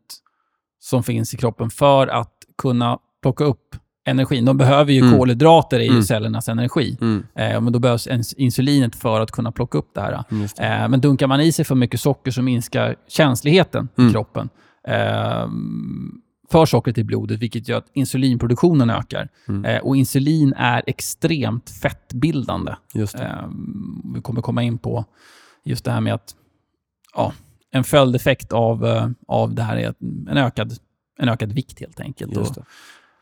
som 0.79 1.03
finns 1.03 1.33
i 1.33 1.37
kroppen 1.37 1.69
för 1.69 2.07
att 2.07 2.33
kunna 2.57 2.99
plocka 3.21 3.43
upp 3.43 3.75
energin. 4.05 4.45
De 4.45 4.57
behöver 4.57 4.93
ju 4.93 5.01
Mm. 5.01 5.17
kolhydrater 5.19 5.79
i 5.79 5.87
Mm. 5.87 6.03
cellernas 6.03 6.49
energi. 6.49 6.97
Mm. 7.01 7.23
Eh, 7.35 7.61
men 7.61 7.73
då 7.73 7.79
behövs 7.79 8.07
insulinet 8.37 8.95
för 8.95 9.19
att 9.21 9.31
kunna 9.31 9.51
plocka 9.51 9.77
upp 9.77 9.89
det 9.93 10.01
här. 10.01 10.23
Just 10.29 10.57
det. 10.57 10.63
Eh, 10.63 10.89
men 10.89 11.01
dunkar 11.01 11.27
man 11.27 11.41
i 11.41 11.51
sig 11.51 11.65
för 11.65 11.75
mycket 11.75 11.99
socker 11.99 12.31
så 12.31 12.41
minskar 12.41 12.95
känsligheten 13.07 13.89
i 13.97 14.01
Mm. 14.01 14.13
kroppen 14.13 14.49
eh, 14.87 15.47
för 16.51 16.65
sockret 16.65 16.97
i 16.97 17.03
blodet, 17.03 17.39
vilket 17.39 17.67
gör 17.67 17.77
att 17.77 17.87
insulinproduktionen 17.93 18.89
ökar. 18.89 19.29
Mm. 19.47 19.65
Eh, 19.65 19.81
och 19.81 19.95
insulin 19.95 20.53
är 20.57 20.83
extremt 20.87 21.69
fettbildande. 21.69 22.75
Just 22.93 23.17
det. 23.17 23.23
Eh, 23.23 23.49
vi 24.15 24.21
kommer 24.21 24.41
komma 24.41 24.63
in 24.63 24.77
på 24.77 25.05
just 25.63 25.85
det 25.85 25.91
här 25.91 26.01
med 26.01 26.13
att 26.13 26.35
ja, 27.15 27.33
en 27.71 27.83
följdeffekt 27.83 28.51
av, 28.53 28.85
eh, 28.85 29.07
av 29.27 29.53
det 29.55 29.61
här 29.63 29.77
är 29.77 29.93
en 30.29 30.37
ökad, 30.37 30.77
en 31.19 31.29
ökad 31.29 31.51
vikt 31.51 31.79
helt 31.79 31.99
enkelt. 31.99 32.37
Och 32.37 32.57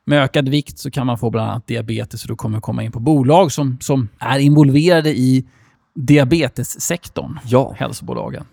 med 0.06 0.24
ökad 0.24 0.50
vikt 0.50 0.80
så 0.80 0.92
kan 0.92 1.08
man 1.08 1.18
få 1.18 1.30
bland 1.30 1.50
annat 1.52 1.68
diabetes 1.68 2.24
och 2.24 2.28
då 2.28 2.36
kommer 2.36 2.58
vi 2.58 2.62
komma 2.62 2.84
in 2.84 2.92
på 2.92 3.00
bolag 3.00 3.52
som, 3.52 3.78
som 3.82 4.10
är 4.20 4.39
involverade 4.39 5.10
i 5.10 5.48
diabetessektorn, 5.96 7.39
Ja. 7.46 7.76
hälsobolagen. 7.78 8.46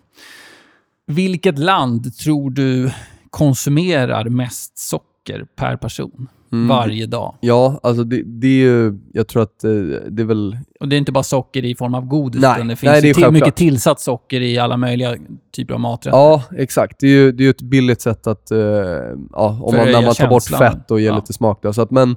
Vilket 1.07 1.59
land 1.59 2.17
tror 2.17 2.51
du 2.51 2.91
konsumerar 3.29 4.25
mest 4.29 4.77
socker 4.77 5.45
per 5.55 5.77
person 5.77 6.27
Mm. 6.51 6.67
varje 6.67 7.05
dag? 7.05 7.35
Ja, 7.41 7.79
alltså 7.83 8.03
det, 8.03 8.21
det 8.25 8.47
är 8.47 8.51
ju, 8.65 8.99
jag 9.13 9.27
tror 9.27 9.43
att 9.43 9.63
eh, 9.63 9.71
det 10.09 10.21
är 10.21 10.25
väl, 10.25 10.57
Och 10.79 10.87
det 10.87 10.95
är 10.95 10.97
inte 10.97 11.11
bara 11.11 11.23
socker 11.23 11.65
i 11.65 11.75
form 11.75 11.93
av 11.95 12.05
godis, 12.05 12.41
Nej, 12.41 12.51
utan 12.55 12.67
det 12.67 12.75
finns 12.75 12.91
nej, 12.91 13.01
det 13.01 13.09
är 13.09 13.13
till, 13.13 13.31
mycket 13.31 13.55
tillsatt 13.55 13.99
socker 13.99 14.41
i 14.41 14.57
alla 14.57 14.77
möjliga 14.77 15.15
typer 15.55 15.73
av 15.73 15.79
maträtter. 15.79 16.17
ja 16.17 16.43
exakt. 16.57 16.99
Det 16.99 17.07
är 17.07 17.11
ju 17.11 17.31
det 17.31 17.45
är 17.45 17.49
ett 17.49 17.61
billigt 17.61 18.01
sätt 18.01 18.27
att, 18.27 18.51
eh, 18.51 18.57
ja, 18.59 19.59
om 19.61 19.75
man, 19.75 19.85
när 19.91 20.01
man 20.05 20.13
tar 20.15 20.27
bort 20.27 20.43
fett 20.43 20.91
och 20.91 20.99
ger 21.01 21.07
Ja. 21.09 21.15
lite 21.15 21.33
smak. 21.33 21.59
Då, 21.61 21.73
så 21.73 21.81
att, 21.81 21.91
men, 21.91 22.09
eh, 22.09 22.15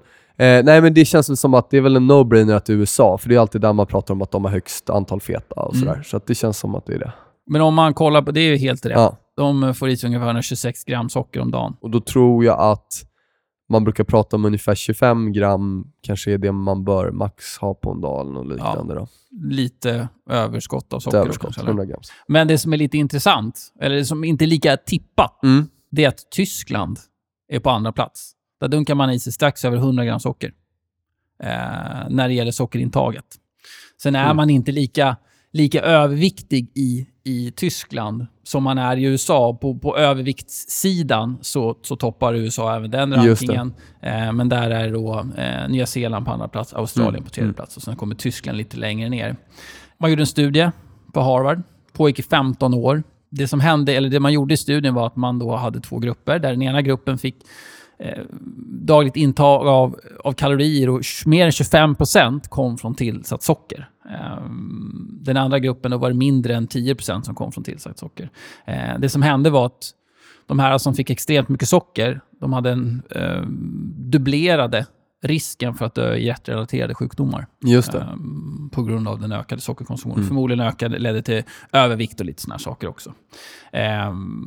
nej 0.64 0.80
men 0.80 0.94
det 0.94 1.04
känns 1.04 1.30
väl 1.30 1.36
som 1.36 1.54
att 1.54 1.70
det 1.70 1.76
är 1.76 1.80
väl 1.80 1.96
en 1.96 2.10
no-brainer 2.10 2.54
att 2.54 2.64
det 2.66 2.72
är 2.72 2.76
USA, 2.76 3.18
för 3.18 3.28
det 3.28 3.34
är 3.34 3.38
alltid 3.38 3.60
där 3.60 3.72
man 3.72 3.86
pratar 3.86 4.14
om 4.14 4.22
att 4.22 4.30
de 4.30 4.44
har 4.44 4.52
högst 4.52 4.90
antal 4.90 5.20
feta 5.20 5.60
och 5.60 5.74
Mm. 5.74 5.86
sådär. 5.88 6.02
Så 6.06 6.16
att 6.16 6.26
det 6.26 6.34
känns 6.34 6.58
som 6.58 6.74
att 6.74 6.86
det 6.86 6.94
är 6.94 6.98
det. 6.98 7.12
Men 7.46 7.60
om 7.62 7.74
man 7.74 7.94
kollar 7.94 8.22
på, 8.22 8.30
det 8.30 8.40
är 8.40 8.50
ju 8.50 8.56
helt 8.56 8.86
rätt. 8.86 8.92
Ja. 8.96 9.16
De 9.36 9.74
får 9.74 9.88
i 9.88 9.96
sig 9.96 10.06
ungefär 10.06 10.26
126 10.26 10.84
gram 10.84 11.08
socker 11.08 11.40
om 11.40 11.50
dagen. 11.50 11.76
Och 11.80 11.90
då 11.90 12.00
tror 12.00 12.44
jag 12.44 12.60
att 12.60 12.86
man 13.72 13.84
brukar 13.84 14.04
prata 14.04 14.36
om 14.36 14.44
ungefär 14.44 14.74
25 14.74 15.32
gram 15.32 15.86
kanske 16.00 16.32
är 16.32 16.38
det 16.38 16.52
man 16.52 16.84
bör 16.84 17.10
max 17.10 17.58
ha 17.58 17.74
på 17.74 17.90
en 17.90 18.00
dag 18.00 18.20
eller 18.20 18.32
något 18.32 18.46
liknande. 18.52 18.94
Då. 18.94 19.08
Lite 19.50 20.08
överskott 20.30 20.92
av 20.92 21.00
socker. 21.00 21.18
överskott, 21.18 21.56
eller? 21.58 21.68
100 21.68 21.84
gram. 21.84 22.00
Men 22.28 22.48
det 22.48 22.58
som 22.58 22.72
är 22.72 22.76
lite 22.76 22.98
intressant, 22.98 23.72
eller 23.80 23.96
det 23.96 24.04
som 24.04 24.24
inte 24.24 24.44
är 24.44 24.46
lika 24.46 24.76
tippat, 24.76 25.42
Mm. 25.42 25.66
det 25.90 26.04
är 26.04 26.08
att 26.08 26.30
Tyskland 26.30 26.98
är 27.48 27.60
på 27.60 27.70
andra 27.70 27.92
plats. 27.92 28.32
Där 28.60 28.68
dunkar 28.68 28.94
man 28.94 29.10
i 29.10 29.18
sig 29.18 29.32
strax 29.32 29.64
över 29.64 29.76
100 29.76 30.04
gram 30.04 30.20
socker 30.20 30.52
eh, 31.42 31.48
när 32.08 32.28
det 32.28 32.34
gäller 32.34 32.52
sockerintaget. 32.52 33.24
Sen 34.02 34.14
är 34.16 34.24
Mm. 34.24 34.36
man 34.36 34.50
inte 34.50 34.72
lika, 34.72 35.16
lika 35.52 35.80
överviktig 35.82 36.70
i, 36.74 37.06
i 37.24 37.50
Tyskland 37.50 38.26
som 38.42 38.62
man 38.62 38.78
är 38.78 38.96
i 38.96 39.04
USA. 39.04 39.58
På, 39.60 39.78
på 39.78 39.96
överviktssidan 39.96 41.38
så, 41.40 41.76
så 41.82 41.96
toppar 41.96 42.34
USA 42.34 42.76
även 42.76 42.90
den 42.90 43.12
rankingen. 43.14 43.74
Eh, 44.00 44.32
men 44.32 44.48
där 44.48 44.70
är 44.70 44.92
då 44.92 45.26
eh, 45.36 45.68
Nya 45.68 45.86
Zeeland 45.86 46.26
på 46.26 46.32
andra 46.32 46.48
plats, 46.48 46.72
Australien 46.74 47.14
Mm. 47.14 47.24
på 47.24 47.30
tredje 47.30 47.52
plats 47.52 47.76
och 47.76 47.82
sen 47.82 47.96
kommer 47.96 48.14
Tyskland 48.14 48.58
lite 48.58 48.76
längre 48.76 49.08
ner. 49.08 49.36
Man 49.98 50.10
gjorde 50.10 50.22
en 50.22 50.26
studie 50.26 50.70
på 51.12 51.20
Harvard, 51.20 51.62
pågick 51.92 52.18
i 52.18 52.22
15 52.22 52.74
år. 52.74 53.02
Det 53.30 53.48
som 53.48 53.60
hände, 53.60 53.92
eller 53.92 54.08
det 54.08 54.20
man 54.20 54.32
gjorde 54.32 54.54
i 54.54 54.56
studien 54.56 54.94
var 54.94 55.06
att 55.06 55.16
man 55.16 55.38
då 55.38 55.56
hade 55.56 55.80
två 55.80 55.98
grupper, 55.98 56.38
där 56.38 56.50
den 56.50 56.62
ena 56.62 56.82
gruppen 56.82 57.18
fick 57.18 57.36
eh, 58.02 58.24
dagligt 58.84 59.16
intag 59.16 59.66
av, 59.66 60.00
av 60.24 60.32
kalorier 60.32 60.88
och 60.88 61.02
mer 61.26 61.44
än 61.44 61.50
25% 61.50 62.48
kom 62.48 62.78
från 62.78 62.94
tillsatt 62.94 63.42
socker. 63.42 63.88
Eh, 64.10 64.44
den 65.20 65.36
andra 65.36 65.58
gruppen 65.58 65.90
då 65.90 65.98
var 65.98 66.10
det 66.10 66.16
mindre 66.16 66.54
än 66.54 66.68
10% 66.68 67.22
som 67.22 67.34
kom 67.34 67.52
från 67.52 67.64
tillsatt 67.64 67.98
socker. 67.98 68.30
Eh, 68.64 68.98
det 68.98 69.08
som 69.08 69.22
hände 69.22 69.50
var 69.50 69.66
att 69.66 69.90
de 70.46 70.58
här 70.58 70.78
som 70.78 70.94
fick 70.94 71.10
extremt 71.10 71.48
mycket 71.48 71.68
socker, 71.68 72.20
de 72.40 72.52
hade 72.52 72.70
en 72.70 73.02
dubblerade 73.96 74.86
risken 75.22 75.74
för 75.74 75.86
att 75.86 75.94
dö 75.94 76.14
i 76.14 76.26
hjärtrelaterade 76.26 76.94
sjukdomar. 76.94 77.46
Just 77.64 77.92
det. 77.92 78.18
På 78.72 78.82
grund 78.82 79.08
av 79.08 79.20
den 79.20 79.32
ökade 79.32 79.60
sockerkonsumtionen. 79.60 80.18
Mm. 80.18 80.28
Förmodligen 80.28 80.66
ökade, 80.66 80.98
ledde 80.98 81.22
till 81.22 81.42
övervikt 81.72 82.20
och 82.20 82.26
lite 82.26 82.42
sådana 82.42 82.58
saker 82.58 82.88
också. 82.88 83.12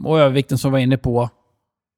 Och 0.03 0.19
övervikten 0.19 0.57
som 0.57 0.71
vi 0.71 0.73
var 0.73 0.79
inne 0.79 0.97
på 0.97 1.29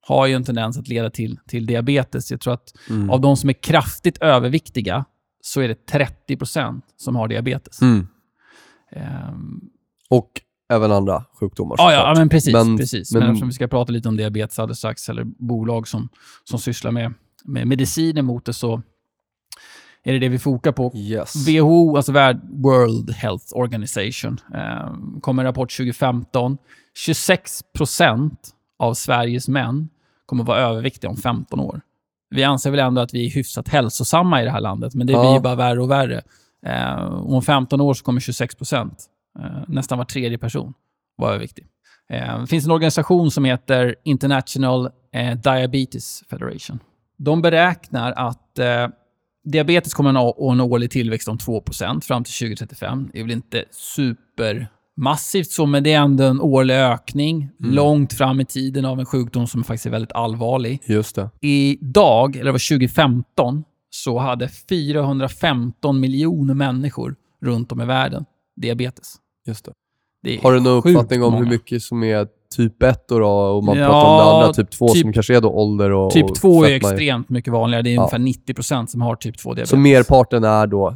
har 0.07 0.27
ju 0.27 0.33
en 0.33 0.43
tendens 0.43 0.77
att 0.77 0.87
leda 0.87 1.09
till, 1.09 1.39
till 1.47 1.65
diabetes. 1.65 2.31
Jag 2.31 2.41
tror 2.41 2.53
att 2.53 2.73
Mm. 2.89 3.09
av 3.09 3.21
de 3.21 3.37
som 3.37 3.49
är 3.49 3.53
kraftigt 3.53 4.17
överviktiga 4.17 5.05
så 5.41 5.61
är 5.61 5.67
det 5.67 5.85
30% 6.27 6.81
som 6.97 7.15
har 7.15 7.27
diabetes. 7.27 7.81
Mm. 7.81 8.07
Ehm, 8.91 9.61
Och 10.09 10.31
även 10.73 10.91
andra 10.91 11.23
sjukdomar 11.39 11.75
Ja, 11.79 11.93
ja, 11.93 12.13
men 12.17 12.29
precis. 12.29 12.53
Men- 12.53 12.77
precis. 12.77 13.13
Men, 13.13 13.19
men- 13.19 13.29
eftersom 13.31 13.47
vi 13.47 13.53
ska 13.53 13.67
prata 13.67 13.91
lite 13.91 14.09
om 14.09 14.17
diabetes 14.17 14.59
alldeles 14.59 14.77
strax, 14.77 15.09
eller 15.09 15.23
bolag 15.23 15.87
som, 15.87 16.09
som 16.43 16.59
sysslar 16.59 16.91
med, 16.91 17.13
med 17.45 17.67
mediciner 17.67 18.21
mot 18.21 18.45
det, 18.45 18.53
så 18.53 18.81
är 20.03 20.13
det 20.13 20.19
det 20.19 20.29
vi 20.29 20.39
fokar 20.39 20.71
på. 20.71 20.91
Yes. 20.95 21.47
WHO, 21.47 21.95
alltså 21.97 22.11
World 22.51 23.11
Health 23.11 23.45
Organization, 23.51 24.39
eh, 24.53 24.95
kom 25.21 25.35
med 25.35 25.43
en 25.43 25.47
rapport 25.47 25.71
2015. 25.77 26.57
26 26.95 27.63
procent 27.73 28.49
av 28.79 28.93
Sveriges 28.93 29.47
män 29.47 29.89
kommer 30.27 30.43
vara 30.43 30.59
överviktiga 30.59 31.09
om 31.09 31.17
15 31.17 31.59
år. 31.59 31.81
Vi 32.29 32.43
anser 32.43 32.71
väl 32.71 32.79
ändå 32.79 33.01
att 33.01 33.13
vi 33.13 33.25
är 33.25 33.29
hyfsat 33.31 33.67
hälsosamma 33.67 34.41
i 34.41 34.45
det 34.45 34.51
här 34.51 34.61
landet, 34.61 34.95
men 34.95 35.07
det 35.07 35.13
Ja. 35.13 35.21
blir 35.21 35.33
ju 35.33 35.39
bara 35.39 35.55
värre 35.55 35.81
och 35.81 35.91
värre. 35.91 36.21
Eh, 36.65 37.03
om 37.13 37.41
15 37.41 37.81
år 37.81 37.93
så 37.93 38.03
kommer 38.03 38.19
26 38.19 38.55
procent, 38.55 39.05
eh, 39.39 39.45
nästan 39.67 39.97
var 39.97 40.05
tredje 40.05 40.37
person, 40.37 40.73
vara 41.17 41.29
överviktig. 41.31 41.67
Eh, 42.09 42.39
det 42.41 42.47
finns 42.47 42.65
en 42.65 42.71
organisation 42.71 43.31
som 43.31 43.45
heter 43.45 43.95
International 44.03 44.89
eh, 45.13 45.37
Diabetes 45.37 46.23
Federation. 46.29 46.79
De 47.17 47.41
beräknar 47.41 48.11
att 48.11 48.59
eh, 48.59 48.87
diabetes 49.43 49.93
kommer 49.93 50.09
att 50.09 50.13
nå 50.13 50.51
en 50.51 50.61
årlig 50.61 50.91
tillväxt 50.91 51.27
om 51.27 51.37
2% 51.37 52.01
fram 52.03 52.23
till 52.23 52.33
2035. 52.33 53.09
Det 53.13 53.19
är 53.19 53.23
väl 53.23 53.31
inte 53.31 53.63
supermassivt 54.97 55.51
så, 55.51 55.65
men 55.65 55.83
det 55.83 55.93
är 55.93 56.01
ändå 56.01 56.23
en 56.23 56.41
årlig 56.41 56.75
ökning 56.75 57.49
långt 57.59 58.13
fram 58.13 58.39
i 58.39 58.45
tiden 58.45 58.85
av 58.85 58.99
en 58.99 59.05
sjukdom 59.05 59.47
som 59.47 59.63
faktiskt 59.63 59.85
är 59.85 59.89
väldigt 59.89 60.11
allvarlig. 60.11 60.81
Just 60.85 61.15
det. 61.15 61.29
Idag, 61.41 62.35
eller 62.35 62.45
det 62.45 62.51
var 62.51 62.77
2015, 62.77 63.63
så 63.89 64.19
hade 64.19 64.49
415 64.69 65.99
miljoner 65.99 66.53
människor 66.53 67.15
runt 67.41 67.71
om 67.71 67.81
i 67.81 67.85
världen 67.85 68.25
diabetes. 68.55 69.15
Just 69.47 69.65
det. 69.65 69.71
Det 70.23 70.43
Har 70.43 70.53
du 70.53 70.59
någon 70.59 70.77
uppfattning 70.77 71.23
om 71.23 71.33
hur 71.33 71.39
många. 71.39 71.51
mycket 71.51 71.81
som 71.81 72.03
är 72.03 72.27
typ 72.57 72.83
1 72.83 73.07
då, 73.07 73.25
och 73.27 73.63
man 73.63 73.77
Ja, 73.77 73.85
pratar 73.87 74.09
om 74.09 74.17
det 74.17 74.23
andra, 74.45 74.53
typ 74.53 74.71
2 74.71 74.87
typ- 74.87 75.01
som 75.01 75.13
kanske 75.13 75.35
är 75.37 75.41
då 75.41 75.49
ålder 75.49 75.91
och 75.91 76.11
Typ 76.11 76.25
och 76.25 76.35
2 76.35 76.63
är 76.65 76.69
extremt 76.75 77.29
mycket 77.29 77.53
vanligare. 77.53 77.81
Det 77.83 77.89
är 77.89 77.93
Ja. 77.93 78.01
ungefär 78.01 78.19
90% 78.19 78.87
som 78.89 79.01
har 79.01 79.15
typ 79.15 79.35
2-diabetes. 79.35 79.69
Så 79.69 79.77
merparten 79.77 80.43
är 80.43 80.67
då 80.67 80.95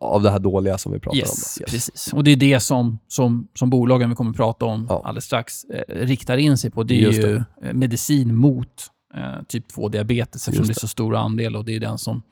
av 0.00 0.22
det 0.22 0.30
här 0.30 0.38
dåliga 0.38 0.78
som 0.78 0.92
vi 0.92 1.00
pratar 1.00 1.18
Yes, 1.18 1.56
om? 1.60 1.64
då. 1.66 1.70
precis. 1.70 2.12
Och 2.12 2.24
det 2.24 2.30
är 2.30 2.36
det 2.36 2.60
som, 2.60 2.98
som, 3.08 3.48
som 3.58 3.70
bolagen 3.70 4.10
vi 4.10 4.16
kommer 4.16 4.30
att 4.30 4.36
prata 4.36 4.64
om 4.66 4.86
Ja. 4.88 5.02
alldeles 5.04 5.24
strax 5.24 5.64
eh, 5.64 5.94
riktar 5.96 6.36
in 6.36 6.56
sig 6.58 6.70
på. 6.70 6.82
Det 6.82 6.94
är 6.94 7.00
Just 7.00 7.18
ju 7.18 7.36
eh, 7.36 7.72
medicin 7.72 8.34
mot 8.34 8.66
eh, 9.14 9.42
typ 9.48 9.64
2-diabetes 9.76 10.48
eftersom 10.48 10.66
det 10.66 10.72
är 10.72 10.80
så 10.80 10.88
stor 10.88 11.16
andel 11.16 11.56
och 11.56 11.64
det 11.64 11.76
är 11.76 11.80
den 11.80 11.98
som 11.98 12.22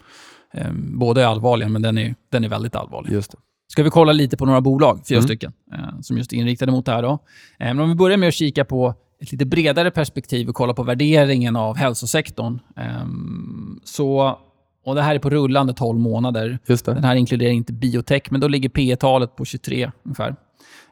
eh, 0.55 0.73
både 0.73 1.23
är 1.23 1.27
allvarlig 1.27 1.71
men 1.71 1.83
den 1.83 1.99
är, 1.99 2.15
den 2.33 2.45
är 2.45 2.49
väldigt 2.49 2.77
allvarlig. 2.77 3.13
Just 3.13 3.31
det. 3.33 3.39
Ska 3.69 3.83
vi 3.83 3.91
kolla 3.91 4.13
lite 4.13 4.37
på 4.37 4.47
några 4.47 4.61
bolag, 4.61 5.01
fyra 5.09 5.19
Mm. 5.19 5.27
stycken, 5.29 5.53
eh, 5.73 6.01
som 6.01 6.19
just 6.19 6.33
är 6.33 6.37
inriktade 6.37 6.73
mot 6.73 6.87
det 6.87 6.93
här. 6.93 7.03
Då. 7.03 7.11
Eh, 7.13 7.19
men 7.59 7.81
om 7.81 7.89
vi 7.89 7.95
börjar 7.95 8.17
med 8.17 8.29
att 8.29 8.35
kika 8.35 8.65
på 8.65 8.95
ett 9.21 9.33
lite 9.33 9.47
bredare 9.47 9.91
perspektiv 9.91 10.49
och 10.49 10.55
kolla 10.55 10.75
på 10.75 10.83
värderingen 10.83 11.57
av 11.57 11.77
hälsosektorn. 11.77 12.59
ehm, 12.77 13.81
så, 13.85 14.39
och 14.85 14.95
det 14.95 15.03
här 15.03 15.15
är 15.15 15.19
på 15.19 15.31
rullande 15.31 15.73
12 15.73 15.99
månader. 15.99 16.59
Den 16.95 17.05
här 17.05 17.15
inkluderar 17.17 17.51
inte 17.51 17.73
biotech, 17.73 18.23
men 18.31 18.41
då 18.41 18.49
ligger 18.49 18.69
P 18.69 18.97
talet 18.97 19.37
på 19.37 19.45
23 19.45 19.91
ungefär. 20.05 20.37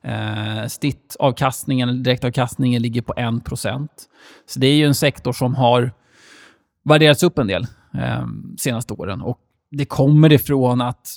Eh, 0.03 0.67
Snittavkastningen, 0.69 2.03
direktavkastningen, 2.03 2.83
ligger 2.83 3.03
på 3.03 3.13
1%. 3.17 3.89
Så 4.47 4.61
det 4.61 4.67
är 4.67 4.75
ju 4.75 4.87
en 4.87 4.95
sektor 4.95 5.33
som 5.33 5.55
har 5.55 5.93
värderats 6.85 7.23
upp 7.23 7.39
en 7.39 7.47
del 7.47 7.67
eh, 7.95 8.27
senaste 8.59 8.95
åren. 8.95 9.23
Och 9.23 9.39
det 9.71 9.85
kommer 9.85 10.33
ifrån 10.33 10.81
att, 10.81 11.09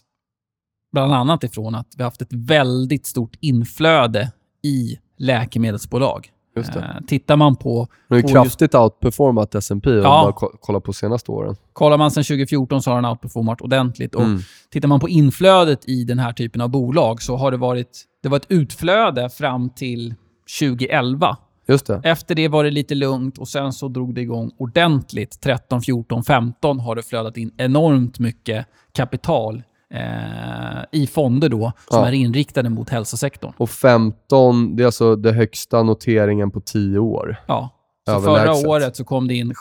bland 0.91 1.13
annat 1.13 1.43
ifrån 1.43 1.75
att 1.75 1.87
vi 1.97 2.03
har 2.03 2.07
haft 2.07 2.21
ett 2.21 2.33
väldigt 2.33 3.05
stort 3.05 3.35
inflöde 3.39 4.31
i 4.63 4.97
läkemedelsbolag. 5.17 6.29
Just 6.55 6.73
det. 6.73 6.79
Eh, 6.79 7.05
tittar 7.07 7.35
man 7.37 7.55
på, 7.55 7.87
De 8.07 8.13
har 8.15 8.17
ju 8.17 8.21
på 8.23 8.29
kraftigt 8.29 8.75
outperformat 8.75 9.55
S&P 9.55 9.89
om 9.89 9.95
Ja. 9.97 10.01
man 10.03 10.23
bara 10.25 10.31
ko- 10.33 10.57
kollar 10.59 10.79
på 10.79 10.93
senaste 10.93 11.31
åren. 11.31 11.55
kollar 11.73 11.97
man 11.97 12.11
sedan 12.11 12.23
2014 12.23 12.81
så 12.81 12.89
har 12.91 12.95
den 13.01 13.05
outperformat 13.11 13.61
ordentligt. 13.61 14.15
Och 14.15 14.23
Mm. 14.23 14.39
Tittar 14.71 14.87
man 14.87 14.99
på 14.99 15.09
inflödet 15.09 15.89
i 15.89 16.03
den 16.03 16.19
här 16.19 16.33
typen 16.33 16.61
av 16.61 16.69
bolag 16.69 17.21
så 17.21 17.35
har 17.35 17.51
det 17.51 17.57
varit 17.57 18.03
det 18.23 18.29
var 18.29 18.37
ett 18.37 18.45
utflöde 18.51 19.29
fram 19.29 19.69
till 19.69 20.15
2011. 20.59 21.37
Just 21.67 21.85
det. 21.87 22.01
Efter 22.03 22.35
det 22.35 22.47
var 22.47 22.63
det 22.63 22.71
lite 22.71 22.95
lugnt 22.95 23.37
och 23.37 23.47
sen 23.47 23.73
så 23.73 23.87
drog 23.87 24.15
det 24.15 24.21
igång 24.21 24.51
ordentligt. 24.57 25.41
13, 25.41 25.81
14, 25.81 26.23
15 26.23 26.79
har 26.79 26.95
det 26.95 27.03
flödat 27.03 27.37
in 27.37 27.51
enormt 27.57 28.19
mycket 28.19 28.65
kapital 28.93 29.63
eh, 29.93 30.83
i 30.91 31.07
fonder 31.07 31.49
då 31.49 31.71
som 31.87 31.99
Ja. 31.99 32.07
är 32.07 32.11
inriktade 32.11 32.69
mot 32.69 32.89
hälsosektorn. 32.89 33.53
Och 33.57 33.69
15, 33.69 34.75
det 34.75 34.83
är 34.83 34.85
alltså 34.85 35.15
den 35.15 35.35
högsta 35.35 35.83
noteringen 35.83 36.51
på 36.51 36.61
10 36.61 36.99
år. 36.99 37.35
Ja. 37.47 37.69
Så 38.05 38.21
förra 38.21 38.53
året 38.69 38.95
så 38.95 39.03
kom 39.03 39.27
det 39.27 39.33
in 39.33 39.53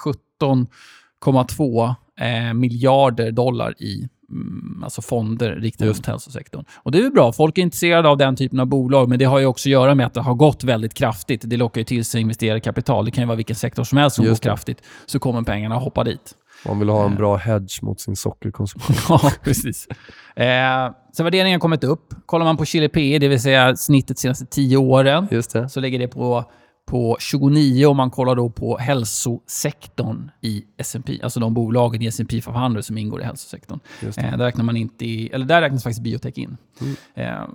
17,2 1.24 1.94
eh, 2.20 2.54
miljarder 2.54 3.30
dollar 3.32 3.82
i 3.82 4.08
mm, 4.30 4.80
alltså 4.84 5.02
fonder 5.02 5.54
riktade 5.56 5.90
mot 5.90 6.06
hälsosektorn. 6.06 6.64
Och 6.76 6.92
det 6.92 6.98
är 6.98 7.10
bra. 7.10 7.32
Folk 7.32 7.58
är 7.58 7.62
intresserade 7.62 8.08
av 8.08 8.16
den 8.16 8.36
typen 8.36 8.60
av 8.60 8.66
bolag, 8.66 9.08
men 9.08 9.18
det 9.18 9.24
har 9.24 9.38
ju 9.38 9.46
också 9.46 9.68
att 9.68 9.72
göra 9.72 9.94
med 9.94 10.06
att 10.06 10.14
det 10.14 10.20
har 10.20 10.34
gått 10.34 10.64
väldigt 10.64 10.94
kraftigt. 10.94 11.42
Det 11.44 11.56
lockar 11.56 11.80
ju 11.80 11.84
till 11.84 12.04
sig 12.04 12.20
investerare 12.20 12.60
kapital. 12.60 13.04
Det 13.04 13.10
kan 13.10 13.22
ju 13.22 13.28
vara 13.28 13.36
vilken 13.36 13.56
sektor 13.56 13.84
som 13.84 13.98
helst 13.98 14.16
som 14.16 14.24
Just 14.24 14.42
går 14.42 14.50
kraftigt. 14.50 14.82
Så 15.06 15.18
kommer 15.18 15.42
pengarna 15.42 15.74
hoppa 15.74 16.04
dit. 16.04 16.34
Man 16.68 16.78
vill 16.78 16.88
ha 16.88 17.06
en 17.06 17.14
bra 17.14 17.36
hedge 17.36 17.82
mot 17.82 18.00
sin 18.00 18.16
sockerkonsumtion. 18.16 18.96
Ja, 19.22 19.32
precis. 19.42 19.88
Eh, 20.36 20.92
så 21.12 21.24
värderingen 21.24 21.54
har 21.54 21.60
kommit 21.60 21.84
upp. 21.84 22.14
Kollar 22.26 22.44
man 22.44 22.56
på 22.56 22.64
Chile 22.64 22.88
PE, 22.88 23.18
det 23.18 23.28
vill 23.28 23.42
säga 23.42 23.76
snittet 23.76 24.16
de 24.16 24.20
senaste 24.20 24.46
10 24.46 24.76
åren, 24.76 25.42
så 25.68 25.80
ligger 25.80 25.98
det 25.98 26.08
på, 26.08 26.44
på 26.86 27.16
29 27.20 27.86
om 27.86 27.96
man 27.96 28.10
kollar 28.10 28.34
då 28.34 28.50
på 28.50 28.78
hälsosektorn 28.78 30.30
i 30.40 30.64
S&P, 30.76 31.20
alltså 31.22 31.40
de 31.40 31.54
bolagen 31.54 32.02
i 32.02 32.06
S&P 32.06 32.40
500 32.40 32.82
som 32.82 32.98
ingår 32.98 33.20
i 33.20 33.24
hälsosektorn. 33.24 33.80
Eh, 34.02 34.36
där 34.36 34.44
räknar 34.44 34.64
man 34.64 34.76
inte 34.76 35.04
i, 35.04 35.28
eller 35.28 35.46
där 35.46 35.60
räknas 35.60 35.82
faktiskt 35.82 36.02
biotech 36.02 36.38
in. 36.38 36.56
Mm. 36.80 36.94
Eh, 37.14 37.48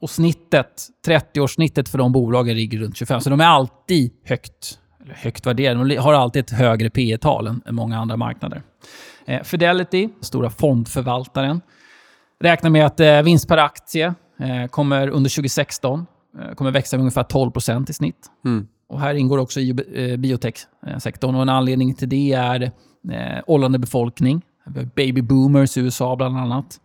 och 0.00 0.10
snittet, 0.10 0.88
30-årssnittet 1.06 1.88
för 1.88 1.98
de 1.98 2.12
bolagen 2.12 2.56
ligger 2.56 2.78
runt 2.78 2.96
25, 2.96 3.20
så 3.20 3.30
de 3.30 3.40
är 3.40 3.46
alltid 3.46 4.12
högt, 4.24 4.78
eller 5.04 5.14
högt 5.14 5.46
värderade. 5.46 5.84
De 5.84 5.96
har 5.96 6.12
alltid 6.12 6.40
ett 6.40 6.50
högre 6.50 6.90
P 6.90 7.18
tal 7.20 7.46
än, 7.46 7.62
många 7.70 7.98
andra 7.98 8.16
marknader. 8.16 8.62
Eh, 9.26 9.42
Fidelity, 9.42 10.08
stora 10.20 10.50
fondförvaltaren, 10.50 11.60
räknar 12.40 12.70
med 12.70 12.86
att 12.86 13.00
eh, 13.00 13.22
vinst 13.22 13.48
per 13.48 13.58
aktie 13.58 14.14
eh, 14.38 14.66
kommer 14.70 15.08
under 15.08 15.30
2016 15.30 16.06
eh, 16.40 16.54
kommer 16.54 16.70
växa 16.70 16.96
med 16.96 17.02
ungefär 17.02 17.22
12% 17.22 17.90
i 17.90 17.92
snitt. 17.92 18.30
Mm. 18.44 18.68
Och 18.88 19.00
här 19.00 19.14
ingår 19.14 19.38
också 19.38 19.60
i 19.60 19.72
biotech-sektorn. 20.18 21.34
Och 21.34 21.42
en 21.42 21.48
anledning 21.48 21.94
till 21.94 22.08
det 22.08 22.32
är 22.32 22.72
åldrande 23.46 23.78
befolkning. 23.78 24.42
Baby 24.94 25.22
boomers 25.22 25.76
i 25.76 25.80
USA 25.80 26.16
bland 26.16 26.38
annat. 26.38 26.80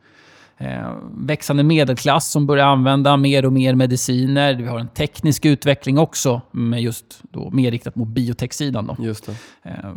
Eh, 0.60 0.94
växande 1.18 1.64
medelklass 1.64 2.32
som 2.32 2.48
börjar 2.48 2.66
använda 2.66 3.18
mer 3.18 3.46
och 3.46 3.54
mer 3.54 3.76
mediciner. 3.76 4.54
Vi 4.56 4.66
har 4.68 4.80
en 4.80 4.88
teknisk 4.88 5.46
utveckling 5.46 5.98
också, 5.98 6.42
med 6.52 6.82
just 6.82 7.22
då 7.32 7.50
mer 7.52 7.72
riktat 7.72 7.96
mot 7.96 8.08
biotech-sidan. 8.08 8.88
Då. 8.88 9.04
Just 9.06 9.26
det. 9.26 9.32
Eh, 9.70 9.92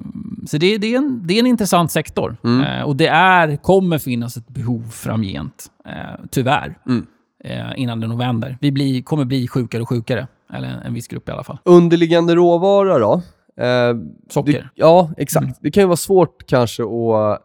Så 0.47 0.59
det, 0.59 0.79
det, 0.79 0.95
är 0.95 0.99
en, 0.99 1.23
det 1.27 1.35
är 1.35 1.39
en 1.39 1.47
intressant 1.47 1.91
sektor. 1.91 2.37
Mm. 2.45 2.61
Eh, 2.67 2.83
Och 2.83 2.97
det 2.97 3.07
är, 3.07 3.57
kommer 3.57 3.99
finnas 3.99 4.37
ett 4.37 4.49
behov 4.49 4.89
framgent, 4.91 5.67
eh, 5.87 5.93
tyvärr, 6.31 6.79
Mm. 6.87 7.07
eh, 7.45 7.73
innan 7.81 8.01
den 8.01 8.11
november. 8.11 8.59
Vi 8.61 8.73
blir, 8.73 9.03
kommer 9.03 9.25
bli 9.25 9.49
sjukare 9.49 9.83
och 9.83 9.89
sjukare. 9.89 10.27
Eller 10.53 10.69
en, 10.69 10.79
en 10.83 10.95
viss 10.95 11.09
grupp 11.09 11.29
i 11.29 11.33
alla 11.33 11.45
fall. 11.45 11.59
Underliggande 11.65 12.35
råvara 12.35 12.99
då? 12.99 13.23
Eh, 13.65 13.95
Socker. 14.31 14.53
Det, 14.53 14.69
ja, 14.75 15.11
exakt. 15.17 15.45
Mm. 15.45 15.55
Det 15.61 15.71
kan 15.71 15.83
ju 15.83 15.87
vara 15.87 15.97
svårt 15.97 16.47
kanske 16.47 16.83
att 16.83 17.43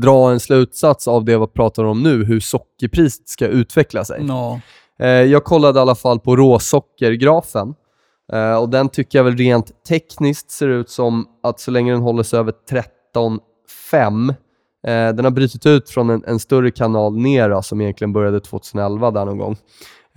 dra 0.00 0.30
en 0.30 0.40
slutsats 0.40 1.08
av 1.08 1.24
det 1.24 1.38
vi 1.38 1.46
pratar 1.46 1.84
om 1.84 2.02
nu, 2.02 2.24
hur 2.24 2.40
sockerpriset 2.40 3.28
ska 3.28 3.46
utveckla 3.46 4.04
sig. 4.04 4.24
Ja. 4.28 4.60
Eh, 5.00 5.08
jag 5.08 5.44
kollade 5.44 5.78
i 5.78 5.82
alla 5.82 5.94
fall 5.94 6.20
på 6.20 6.36
råsockergrafen 6.36 7.74
eh, 8.32 8.56
och 8.56 8.68
den 8.68 8.88
tycker 8.88 9.18
jag 9.18 9.24
väl 9.24 9.36
rent 9.36 9.84
tekniskt 9.88 10.50
ser 10.50 10.68
ut 10.68 10.90
som 10.90 11.26
att 11.42 11.60
så 11.60 11.70
länge 11.70 11.92
den 11.92 12.02
håller 12.02 12.22
sig 12.22 12.38
över 12.38 12.52
13,5 12.70 14.30
eh, 14.86 15.14
den 15.14 15.24
har 15.24 15.30
brutit 15.30 15.66
ut 15.66 15.90
från 15.90 16.10
en, 16.10 16.24
en 16.26 16.38
större 16.38 16.70
kanal 16.70 17.16
ner 17.16 17.60
som 17.62 17.80
egentligen 17.80 18.12
började 18.12 18.40
2011 18.40 19.10
där 19.10 19.24
någon 19.24 19.38
gång. 19.38 19.56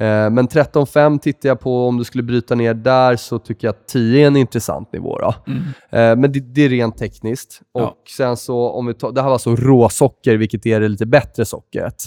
Eh, 0.01 0.29
men 0.29 0.47
13,5 0.47 1.19
tittar 1.19 1.49
jag 1.49 1.59
på, 1.59 1.87
om 1.87 1.97
du 1.97 2.03
skulle 2.03 2.23
bryta 2.23 2.55
ner 2.55 2.73
där 2.73 3.15
så 3.15 3.39
tycker 3.39 3.67
jag 3.67 3.73
att 3.73 3.87
10 3.87 4.23
är 4.23 4.27
en 4.27 4.35
intressant 4.37 4.93
nivå. 4.93 5.17
Mm. 5.47 5.59
Eh, 5.89 6.21
men 6.21 6.31
det, 6.31 6.39
det 6.39 6.61
är 6.65 6.69
rent 6.69 6.97
tekniskt. 6.97 7.61
Och 7.73 7.81
Ja. 7.81 7.95
sen 8.17 8.37
så, 8.37 8.69
om 8.69 8.85
vi 8.85 8.93
tar, 8.93 9.11
det 9.11 9.21
här 9.21 9.27
var 9.27 9.33
alltså 9.33 9.55
råsocker, 9.55 10.37
vilket 10.37 10.65
är 10.65 10.79
det 10.79 10.87
lite 10.87 11.05
bättre 11.05 11.45
sockret. 11.45 12.03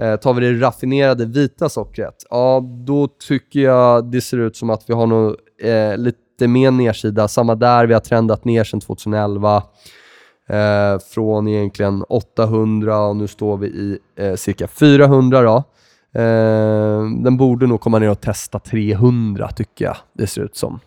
Eh, 0.00 0.16
tar 0.16 0.34
vi 0.34 0.46
det 0.52 0.60
raffinerade 0.66 1.24
vita 1.26 1.68
sockret, 1.68 2.14
ja 2.30 2.62
då 2.86 3.08
tycker 3.28 3.60
jag 3.60 4.10
det 4.10 4.20
ser 4.20 4.38
ut 4.38 4.56
som 4.56 4.70
att 4.70 4.84
vi 4.86 4.94
har 4.94 5.06
nog, 5.06 5.36
eh, 5.62 5.96
lite 5.96 6.48
mer 6.48 6.70
nedsida. 6.70 7.28
Samma 7.28 7.54
där, 7.54 7.86
vi 7.86 7.94
har 7.94 8.00
trendat 8.00 8.44
ner 8.44 8.64
sedan 8.64 8.80
2011. 8.80 9.62
Eh, 10.48 10.98
från 11.14 11.48
egentligen 11.48 12.02
800 12.08 12.98
och 13.00 13.16
nu 13.16 13.26
står 13.28 13.56
vi 13.56 13.66
i 13.66 13.98
eh, 14.18 14.34
cirka 14.34 14.68
400 14.68 15.42
då. 15.42 15.62
Eh, 16.16 17.04
den 17.22 17.36
borde 17.36 17.66
nog 17.66 17.80
komma 17.80 17.98
ner 17.98 18.10
och 18.10 18.20
testa 18.20 18.58
300 18.58 19.48
tycker 19.48 19.84
jag 19.84 19.96
det 20.18 20.26
ser 20.26 20.42
ut 20.42 20.56
som. 20.56 20.80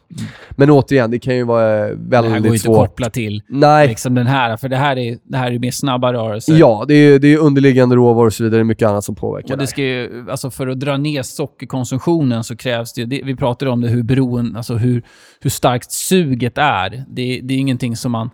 Men 0.52 0.70
återigen, 0.70 1.12
det 1.12 1.20
kan 1.20 1.36
ju 1.36 1.44
vara 1.44 1.88
eh, 1.88 1.96
Det 1.96 2.16
här 2.18 2.22
går 2.24 2.28
ju 2.28 2.34
väldigt 2.34 2.46
inte 2.46 2.56
att 2.56 2.62
svårt. 2.62 2.88
koppla 2.90 3.10
till 3.10 3.44
Nej, 3.48 3.88
liksom 3.88 4.16
den 4.16 4.28
här, 4.28 4.58
för 4.58 4.70
det 4.70 4.76
här 4.76 4.98
är, 4.98 5.18
det 5.24 5.38
här 5.38 5.52
är 5.52 5.60
mer 5.60 5.72
snabba 5.72 6.14
rörelser. 6.14 6.58
ja, 6.58 6.86
det 6.88 6.94
är, 6.94 7.20
det 7.20 7.34
är 7.34 7.38
underliggande 7.38 7.96
råvaror 7.96 8.26
och 8.28 8.34
så 8.34 8.44
vidare. 8.44 8.60
Det 8.60 8.62
är 8.62 8.64
mycket 8.64 8.88
annat 8.90 9.04
som 9.04 9.16
påverkar 9.16 9.54
Och 9.54 9.60
det 9.60 9.68
ska 9.68 9.82
ju, 9.82 10.26
alltså 10.32 10.52
för 10.52 10.68
att 10.68 10.80
dra 10.80 10.98
ner 10.98 11.24
sockerkonsumtionen 11.24 12.44
så 12.44 12.56
krävs 12.56 12.94
det, 12.94 13.06
det 13.06 13.22
vi 13.26 13.36
pratade 13.36 13.72
om 13.72 13.82
det, 13.82 13.88
hur 13.88 14.04
beroende, 14.04 14.58
alltså 14.58 14.76
hur, 14.76 15.04
hur 15.42 15.50
starkt 15.50 15.92
suget 15.92 16.58
är. 16.58 16.90
Det, 17.10 17.40
det 17.44 17.54
är 17.54 17.58
ingenting 17.58 17.96
som 17.96 18.12
man 18.12 18.30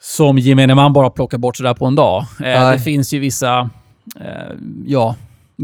som 0.00 0.38
gemene 0.38 0.74
man 0.74 0.92
bara 0.92 1.10
plockar 1.10 1.38
bort 1.38 1.56
sådär 1.56 1.74
på 1.74 1.86
en 1.86 1.94
dag. 1.94 2.20
Eh, 2.22 2.26
Nej. 2.38 2.76
det 2.76 2.82
finns 2.82 3.14
ju 3.14 3.18
vissa 3.18 3.70
eh, 4.20 4.56
ja, 4.86 5.16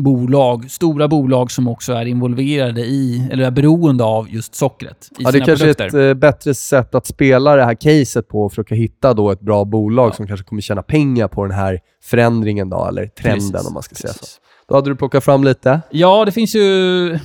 bolag, 0.02 0.70
stora 0.70 1.08
bolag 1.08 1.50
som 1.50 1.68
också 1.68 1.92
är 1.92 2.06
involverade 2.06 2.80
i, 2.80 3.28
eller 3.32 3.44
är 3.44 3.50
beroende 3.50 4.04
av 4.04 4.30
just 4.30 4.54
sockret 4.54 5.08
i 5.18 5.22
Ja, 5.22 5.30
det 5.30 5.38
är 5.38 5.44
sina 5.44 5.44
kanske 5.46 5.64
produkter. 5.64 5.86
ett 5.86 5.94
eh, 6.10 6.14
bättre 6.14 6.54
sätt 6.54 6.94
att 6.94 7.06
spela 7.06 7.56
det 7.56 7.64
här 7.64 7.74
caset 7.74 8.28
på 8.28 8.42
och 8.42 8.52
försöka 8.52 8.74
hitta 8.74 9.14
då 9.14 9.30
ett 9.30 9.40
bra 9.40 9.64
bolag 9.64 10.08
Ja. 10.08 10.12
som 10.14 10.26
kanske 10.26 10.46
kommer 10.46 10.62
tjäna 10.62 10.82
pengar 10.82 11.28
på 11.28 11.44
den 11.46 11.54
här 11.54 11.78
förändringen 12.04 12.70
då, 12.70 12.86
eller 12.86 13.06
trenden 13.06 13.50
Precis, 13.52 13.66
om 13.68 13.74
man 13.74 13.82
ska 13.82 13.94
säga 13.94 14.12
så. 14.12 14.18
precis. 14.18 14.40
Då 14.68 14.74
hade 14.74 14.90
du 14.90 14.96
plockat 14.96 15.24
fram 15.24 15.44
lite. 15.44 15.80
Ja, 15.90 16.24
det 16.24 16.32
finns 16.32 16.54
ju 16.56 17.18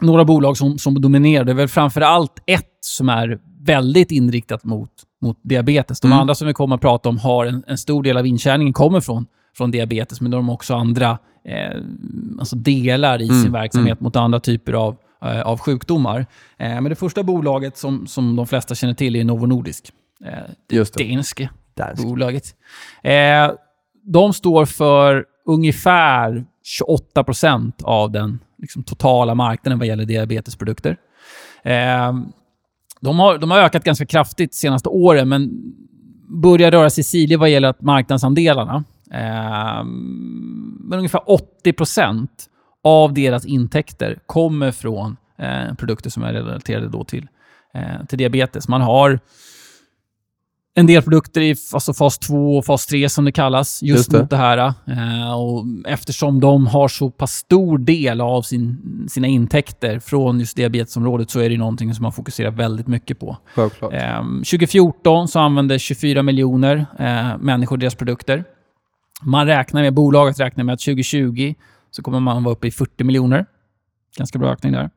några 0.00 0.24
bolag 0.24 0.56
som, 0.56 0.78
som 0.78 1.00
dominerar. 1.00 1.44
Det 1.44 1.52
är 1.52 1.56
väl 1.56 1.68
framför 1.68 2.00
allt 2.00 2.32
ett 2.46 2.68
som 2.80 3.08
är 3.08 3.38
väldigt 3.66 4.10
inriktat 4.10 4.64
mot, 4.64 4.90
mot 5.22 5.38
diabetes. 5.42 6.00
De 6.00 6.06
Mm. 6.08 6.18
andra 6.20 6.34
som 6.34 6.46
vi 6.46 6.52
kommer 6.54 6.74
att 6.74 6.80
prata 6.82 7.08
om 7.08 7.18
har 7.18 7.46
en, 7.46 7.64
en 7.66 7.78
stor 7.78 8.02
del 8.02 8.16
av 8.16 8.26
intjäningen 8.26 8.72
kommer 8.72 9.00
från, 9.00 9.26
från 9.56 9.70
diabetes, 9.70 10.20
men 10.20 10.30
de 10.30 10.48
har 10.48 10.54
också 10.54 10.74
andra 10.74 11.18
eh, 11.48 11.80
alltså 12.38 12.56
delar 12.56 13.22
i 13.22 13.28
Mm, 13.28 13.42
sin 13.42 13.52
verksamhet 13.52 14.00
mot 14.00 14.16
andra 14.16 14.40
typer 14.40 14.72
av, 14.72 14.96
eh, 15.24 15.40
av 15.40 15.58
sjukdomar. 15.58 16.18
Eh, 16.58 16.68
men 16.68 16.84
det 16.84 16.94
första 16.94 17.22
bolaget 17.22 17.76
som, 17.78 18.06
som 18.06 18.36
de 18.36 18.46
flesta 18.46 18.74
känner 18.74 18.94
till 18.94 19.16
är 19.16 19.24
Novo 19.24 19.46
Nordisk. 19.46 19.92
Eh, 20.24 20.32
det 20.68 20.76
Just 20.76 20.94
det. 20.94 21.14
danske 21.14 21.48
Där. 21.74 21.94
bolaget. 22.02 22.44
Eh, 23.02 23.50
de 24.04 24.32
står 24.32 24.64
för 24.64 25.24
ungefär 25.46 26.44
28 26.62 27.24
procent 27.24 27.82
av 27.82 28.10
den 28.10 28.38
liksom, 28.58 28.82
totala 28.82 29.34
marknaden 29.34 29.78
vad 29.78 29.88
gäller 29.88 30.04
diabetesprodukter. 30.04 30.96
Eh, 31.62 32.12
de, 33.00 33.18
har, 33.18 33.38
de 33.38 33.50
har 33.50 33.58
ökat 33.58 33.84
ganska 33.84 34.06
kraftigt 34.06 34.50
de 34.52 34.56
senaste 34.56 34.88
åren, 34.88 35.28
men 35.28 35.50
börjar 36.42 36.70
röra 36.70 36.90
sig 36.90 37.04
sidled 37.04 37.38
vad 37.38 37.50
gäller 37.50 37.74
marknadsandelarna. 37.78 38.84
Eh, 39.10 39.84
men 39.84 40.98
ungefär 40.98 41.30
80 41.30 41.72
procent 41.72 42.46
av 42.84 43.14
deras 43.14 43.44
intäkter 43.46 44.18
kommer 44.26 44.72
från 44.72 45.16
eh, 45.38 45.74
produkter 45.74 46.10
som 46.10 46.22
är 46.22 46.32
relaterade 46.32 46.88
då 46.88 47.04
till, 47.04 47.28
eh, 47.74 48.06
till 48.08 48.18
diabetes. 48.18 48.68
Man 48.68 48.80
har 48.80 49.20
en 50.76 50.86
del 50.86 51.02
produkter 51.02 51.40
i 51.40 51.54
alltså 51.72 51.94
fas 51.94 52.18
2 52.18 52.56
och 52.56 52.64
fas 52.64 52.86
3 52.86 53.08
som 53.08 53.24
det 53.24 53.32
kallas, 53.32 53.82
just, 53.82 53.98
Just 53.98 54.10
det. 54.10 54.18
mot 54.18 54.30
det 54.30 54.36
här. 54.36 54.58
Eh, 54.58 55.34
och 55.40 55.64
eftersom 55.86 56.40
de 56.40 56.66
har 56.66 56.88
så 56.88 57.10
pass 57.10 57.32
stor 57.32 57.78
del 57.78 58.20
av 58.20 58.42
sin, 58.42 58.78
sina 59.10 59.26
intäkter 59.26 59.98
från 59.98 60.40
just 60.40 60.56
diabetesområdet 60.56 61.30
så 61.30 61.40
är 61.40 61.50
det 61.50 61.56
någonting 61.56 61.94
som 61.94 62.02
man 62.02 62.12
fokuserar 62.12 62.50
väldigt 62.50 62.86
mycket 62.86 63.20
på. 63.20 63.36
Självklart. 63.54 63.92
Eh, 63.92 64.22
2014 64.22 65.28
så 65.28 65.38
använde 65.38 65.78
24 65.78 66.22
miljoner 66.22 66.86
eh, 66.98 67.38
människor 67.38 67.76
deras 67.76 67.94
produkter. 67.94 68.44
Man 69.24 69.46
räknar 69.46 69.82
med, 69.82 69.94
bolaget 69.94 70.40
räknar 70.40 70.64
med 70.64 70.72
att 70.72 70.80
2020 70.80 71.54
så 71.90 72.02
kommer 72.02 72.20
man 72.20 72.42
vara 72.42 72.54
uppe 72.54 72.66
i 72.66 72.70
40 72.70 73.04
miljoner. 73.04 73.46
Ganska 74.16 74.38
bra 74.38 74.52
ökning 74.52 74.72
där. 74.72 74.90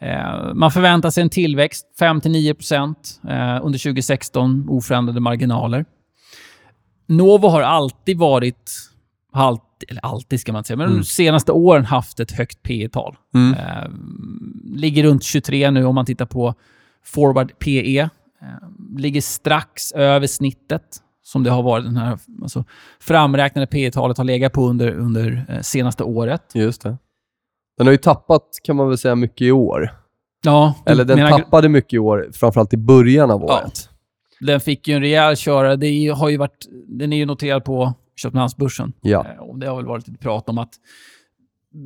Eh, 0.00 0.54
man 0.54 0.70
förväntar 0.70 1.10
sig 1.10 1.22
en 1.22 1.30
tillväxt 1.30 1.86
5-9% 2.00 2.94
eh, 3.28 3.66
under 3.66 3.78
2016, 3.78 4.66
oförändrade 4.68 5.20
marginaler. 5.20 5.84
Novo 7.06 7.48
har 7.48 7.62
alltid 7.62 8.18
varit, 8.18 8.70
alltid, 9.32 9.90
eller 9.90 10.04
alltid 10.04 10.40
ska 10.40 10.52
man 10.52 10.60
inte 10.60 10.66
säga, 10.66 10.76
men 10.76 10.96
de 10.96 11.04
senaste 11.04 11.52
åren 11.52 11.84
haft 11.84 12.20
ett 12.20 12.32
högt 12.32 12.62
P 12.62 12.88
tal 12.92 13.16
Mm. 13.34 13.54
Eh, 13.54 13.90
ligger 14.74 15.02
runt 15.04 15.22
23 15.22 15.70
nu 15.70 15.84
om 15.84 15.94
man 15.94 16.06
tittar 16.06 16.26
på 16.26 16.54
forward 17.04 17.58
PE. 17.58 17.98
Eh, 17.98 18.08
ligger 18.96 19.20
strax 19.20 19.92
över 19.92 20.26
snittet 20.26 20.82
som 21.26 21.42
det 21.42 21.50
har 21.50 21.62
varit. 21.62 21.84
Den 21.84 21.96
här, 21.96 22.18
alltså, 22.42 22.64
framräknade 23.00 23.66
P 23.66 23.90
talet 23.90 24.18
har 24.18 24.24
legat 24.24 24.52
på 24.52 24.66
under, 24.68 24.94
under 24.94 25.46
eh, 25.48 25.60
senaste 25.60 26.04
året. 26.04 26.42
Just 26.54 26.82
det. 26.82 26.96
Den 27.78 27.86
har 27.86 27.92
ju 27.92 27.98
tappat, 27.98 28.42
kan 28.64 28.76
man 28.76 28.88
väl 28.88 28.98
säga, 28.98 29.14
mycket 29.14 29.40
i 29.42 29.52
år. 29.52 29.90
Ja, 30.44 30.74
Eller 30.86 31.04
den 31.04 31.18
menar- 31.18 31.38
tappade 31.38 31.68
mycket 31.68 31.92
i 31.92 31.98
år, 31.98 32.28
framförallt 32.32 32.72
i 32.72 32.76
början 32.76 33.30
av 33.30 33.44
Ja. 33.48 33.60
året. 33.62 33.88
Den 34.40 34.60
fick 34.60 34.88
ju 34.88 34.94
en 34.94 35.00
rejäl 35.00 35.36
körare. 35.36 35.76
Det 35.76 36.08
har 36.08 36.28
ju 36.28 36.36
varit, 36.36 36.66
den 36.88 37.12
är 37.12 37.16
ju 37.16 37.26
noterad 37.26 37.64
på 37.64 37.94
Köpenhamnsbörsen. 38.16 38.92
Ja. 39.00 39.26
Eh, 39.28 39.42
Och 39.42 39.58
det 39.58 39.66
har 39.66 39.76
väl 39.76 39.86
varit 39.86 40.08
lite 40.08 40.18
prat 40.20 40.48
om 40.48 40.58
att 40.58 40.70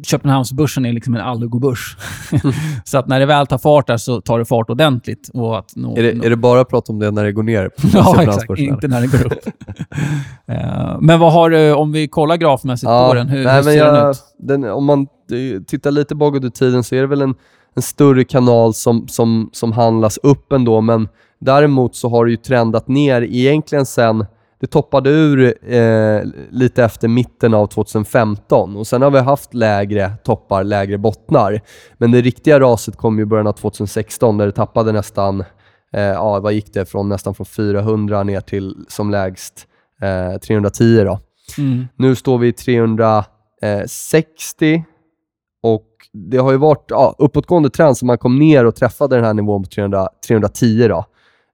Köpenhamnsbörsen 0.06 0.86
är 0.86 0.92
liksom 0.92 1.14
en 1.14 1.20
allugobörs. 1.20 1.96
så 2.84 2.98
att 2.98 3.08
när 3.08 3.20
det 3.20 3.26
väl 3.26 3.46
tar 3.46 3.58
fart 3.58 3.86
där 3.86 3.96
så 3.96 4.20
tar 4.20 4.38
det 4.38 4.44
fart 4.44 4.70
ordentligt. 4.70 5.30
Och 5.34 5.58
att 5.58 5.72
nå, 5.76 5.96
Är, 5.96 6.02
det, 6.02 6.14
nå- 6.14 6.24
är 6.24 6.30
det 6.30 6.36
bara 6.36 6.64
prat 6.64 6.88
om 6.88 6.98
det 6.98 7.10
när 7.10 7.24
det 7.24 7.32
går 7.32 7.42
ner? 7.42 7.68
På 7.68 7.88
Ja, 7.92 8.22
exakt. 8.22 8.58
Inte 8.60 8.88
när 8.88 9.00
det 9.00 9.06
går 9.06 9.26
upp. 9.26 9.38
Eh, 10.46 10.96
men 11.00 11.20
vad 11.20 11.32
har 11.32 11.50
du, 11.50 11.74
om 11.74 11.92
vi 11.92 12.08
kollar 12.08 12.36
grafmässigt 12.36 12.88
på 12.90 13.14
den, 13.14 13.28
hur, 13.28 13.44
nej, 13.44 13.56
hur 13.56 13.62
ser 13.62 13.84
den 13.84 13.94
jag, 13.94 14.10
ut? 14.10 14.18
den, 14.38 14.64
om 14.64 14.84
man 14.84 15.00
eh, 15.00 15.62
tittar 15.62 15.90
lite 15.90 16.14
bakåt 16.14 16.44
i 16.44 16.50
tiden 16.50 16.84
så 16.84 16.94
är 16.94 17.00
det 17.00 17.06
väl 17.06 17.22
en, 17.22 17.34
en 17.76 17.82
större 17.82 18.24
kanal 18.24 18.74
som, 18.74 19.08
som, 19.08 19.50
som 19.52 19.72
handlas 19.72 20.18
upp 20.22 20.52
ändå, 20.52 20.80
men 20.80 21.08
däremot 21.40 21.96
så 21.96 22.08
har 22.08 22.24
det 22.24 22.30
ju 22.30 22.36
trendat 22.36 22.88
ner 22.88 23.22
egentligen 23.22 23.86
sen 23.86 24.26
det 24.60 24.66
toppade 24.66 25.10
ur 25.10 25.54
eh, 25.74 26.22
lite 26.50 26.84
efter 26.84 27.08
mitten 27.08 27.54
av 27.54 27.66
2015 27.66 28.76
och 28.76 28.86
sen 28.86 29.02
har 29.02 29.10
vi 29.10 29.18
haft 29.18 29.54
lägre 29.54 30.12
toppar, 30.24 30.64
lägre 30.64 30.98
bottnar. 30.98 31.60
Men 31.98 32.10
det 32.10 32.20
riktiga 32.20 32.60
raset 32.60 32.96
kom 32.96 33.18
ju 33.18 33.22
i 33.22 33.26
början 33.26 33.46
av 33.46 33.52
2016 33.52 34.38
där 34.38 34.46
det 34.46 34.52
tappade 34.52 34.92
nästan, 34.92 35.40
eh, 35.92 36.02
ja 36.02 36.40
vad 36.40 36.52
gick 36.52 36.74
det, 36.74 36.86
från 36.86 37.08
nästan 37.08 37.34
från 37.34 37.46
400 37.46 38.22
ner 38.22 38.40
till 38.40 38.76
som 38.88 39.10
lägst 39.10 39.66
eh, 40.02 40.38
310 40.38 41.04
då. 41.04 41.20
Mm. 41.58 41.86
Nu 41.96 42.16
står 42.16 42.38
vi 42.38 42.48
i 42.48 42.52
360 42.52 44.84
och 45.62 45.86
det 46.12 46.36
har 46.36 46.52
ju 46.52 46.58
varit 46.58 46.84
ja, 46.88 47.14
uppåtgående 47.18 47.70
trend 47.70 47.96
så 47.96 48.06
man 48.06 48.18
kom 48.18 48.38
ner 48.38 48.66
och 48.66 48.76
träffade 48.76 49.16
den 49.16 49.24
här 49.24 49.34
nivån 49.34 49.62
på 49.62 49.68
300, 49.68 50.08
310. 50.28 50.88
Då. 50.88 51.04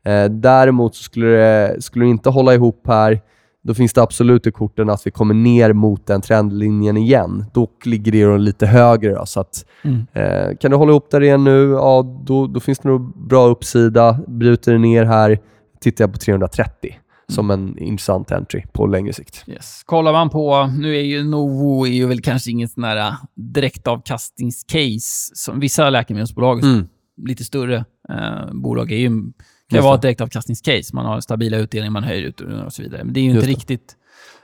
Eh, 0.06 0.24
däremot 0.30 0.94
så 0.94 1.02
skulle 1.02 1.26
det, 1.26 1.82
skulle 1.82 2.04
det 2.04 2.08
inte 2.10 2.30
hålla 2.30 2.54
ihop 2.54 2.82
här, 2.86 3.20
då 3.62 3.74
finns 3.74 3.92
det 3.92 4.02
absolut 4.02 4.46
i 4.46 4.50
korten 4.52 4.90
att 4.90 5.06
vi 5.06 5.10
kommer 5.10 5.34
ner 5.34 5.72
mot 5.72 6.06
den 6.06 6.20
trendlinjen 6.20 6.96
igen. 6.96 7.44
Dock 7.54 7.86
ligger 7.86 8.12
det 8.32 8.38
lite 8.38 8.66
högre. 8.66 9.14
Då, 9.14 9.26
så 9.26 9.40
att, 9.40 9.64
Mm. 9.84 10.06
eh, 10.12 10.56
kan 10.56 10.70
du 10.70 10.76
hålla 10.76 10.90
ihop 10.90 11.10
där 11.10 11.22
igen 11.22 11.44
nu, 11.44 11.70
ja, 11.70 12.22
då, 12.26 12.46
då 12.46 12.60
finns 12.60 12.78
det 12.78 12.88
nog 12.88 13.26
bra 13.28 13.46
uppsida. 13.46 14.18
Bryter 14.28 14.72
det 14.72 14.78
ner 14.78 15.04
här, 15.04 15.38
tittar 15.80 16.04
jag 16.04 16.12
på 16.12 16.18
330 16.18 16.96
som 17.28 17.50
en 17.50 17.78
intressant 17.78 18.32
entry 18.32 18.62
på 18.72 18.86
längre 18.86 19.12
sikt. 19.12 19.44
Yes. 19.46 19.82
Kollar 19.86 20.12
man 20.12 20.30
på, 20.30 20.70
nu 20.78 20.96
är 20.96 21.00
ju 21.02 21.24
Novo 21.24 21.86
är 21.86 21.90
ju 21.90 22.06
väl 22.06 22.20
kanske 22.20 22.50
inget 22.50 22.70
sån 22.72 22.84
här 22.84 22.96
äh, 22.96 23.12
direktavkastningscase 23.34 25.30
som 25.34 25.60
vissa 25.60 25.90
läkemedelsbolag, 25.90 26.64
Mm. 26.64 26.86
lite 27.26 27.44
större 27.44 27.76
eh, 28.08 28.52
bolag, 28.52 28.92
är 28.92 28.96
ju, 28.96 29.10
kan 29.70 29.84
vara 29.84 29.94
ett 29.94 30.02
direktavkastningscase. 30.02 30.94
Man 30.94 31.06
har 31.06 31.20
stabila 31.20 31.56
utdelningar, 31.56 31.90
man 31.90 32.04
höjer 32.04 32.22
utdelningar 32.22 32.64
och 32.64 32.72
så 32.72 32.82
vidare. 32.82 33.04
Men 33.04 33.12
det 33.14 33.20
är 33.20 33.24
ju 33.24 33.30
inte 33.30 33.46
riktigt 33.46 33.96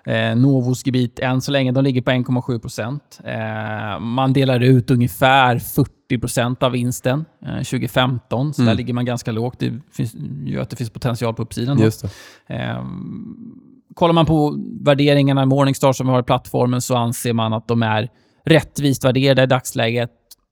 eh, 0.07 0.37
Novos 0.37 0.87
gebit 0.87 1.19
än 1.19 1.41
så 1.41 1.51
länge. 1.53 1.73
De 1.73 1.85
ligger 1.85 2.03
på 2.03 2.11
1,7 2.11 2.59
procent. 2.59 3.21
Eh, 3.25 4.01
man 4.01 4.33
delar 4.33 4.61
ut 4.61 4.91
ungefär 4.91 5.59
40 5.59 6.19
procent 6.21 6.63
av 6.63 6.73
vinsten 6.73 7.25
eh, 7.47 7.55
2015, 7.57 8.55
så 8.55 8.63
Mm. 8.63 8.71
där 8.71 8.77
ligger 8.77 8.95
man 8.95 9.05
ganska 9.05 9.33
lågt. 9.33 9.59
Det 9.59 9.73
finns, 9.93 10.15
gör 10.45 10.63
att 10.63 10.71
det 10.71 10.77
finns 10.77 10.91
potential 10.91 11.35
på 11.35 11.43
uppsidan. 11.43 11.79
Just. 11.81 12.05
Ehm, 12.47 13.37
kollar 13.95 14.13
man 14.15 14.27
på 14.27 14.57
värderingarna 14.81 15.43
i 15.43 15.47
Morningstar 15.47 15.93
som 15.93 16.07
vi 16.07 16.13
har 16.13 16.21
i 16.21 16.23
plattformen 16.23 16.81
så 16.81 16.97
anser 16.97 17.33
man 17.33 17.53
att 17.53 17.69
de 17.69 17.83
är 17.83 18.09
rättvist 18.45 19.05
värderade 19.05 19.43
i 19.43 19.47
dagsläget, 19.47 20.11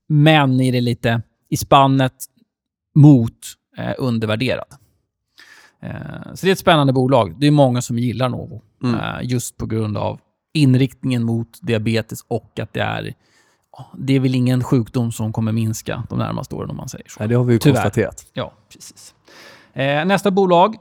men 0.09 0.61
är 0.61 0.73
det 0.73 0.81
lite 0.81 1.23
i 1.51 1.57
spannet 1.57 2.13
mot 2.95 3.33
eh, 3.81 3.95
undervärderad. 3.99 4.65
Eh, 5.83 5.91
så 6.35 6.47
det 6.47 6.51
är 6.51 6.53
ett 6.53 6.59
spännande 6.59 6.93
bolag. 6.93 7.35
Det 7.41 7.47
är 7.47 7.51
många 7.51 7.83
som 7.83 7.99
gillar 7.99 8.29
Novo 8.29 8.63
Mm. 8.85 9.01
eh, 9.01 9.17
just 9.23 9.57
på 9.57 9.67
grund 9.67 9.97
av 9.97 10.21
inriktningen 10.55 11.23
mot 11.25 11.49
diabetes 11.63 12.25
och 12.29 12.59
att 12.61 12.73
det 12.73 12.81
är 12.81 13.15
det 13.99 14.13
är 14.17 14.21
väl 14.21 14.35
ingen 14.35 14.65
sjukdom 14.65 15.13
som 15.13 15.33
kommer 15.33 15.53
minska 15.53 16.03
de 16.11 16.19
närmaste 16.19 16.55
åren 16.55 16.71
om 16.71 16.77
man 16.77 16.89
säger 16.89 17.09
så. 17.09 17.17
Nej, 17.21 17.29
det 17.29 17.35
har 17.35 17.45
vi 17.45 17.53
ju 17.53 17.59
Tyvärr. 17.59 17.75
konstaterat. 17.83 18.27
Ja, 18.33 18.53
precis. 18.73 19.15
Eh, 19.73 20.05
nästa 20.05 20.31
bolag 20.31 20.77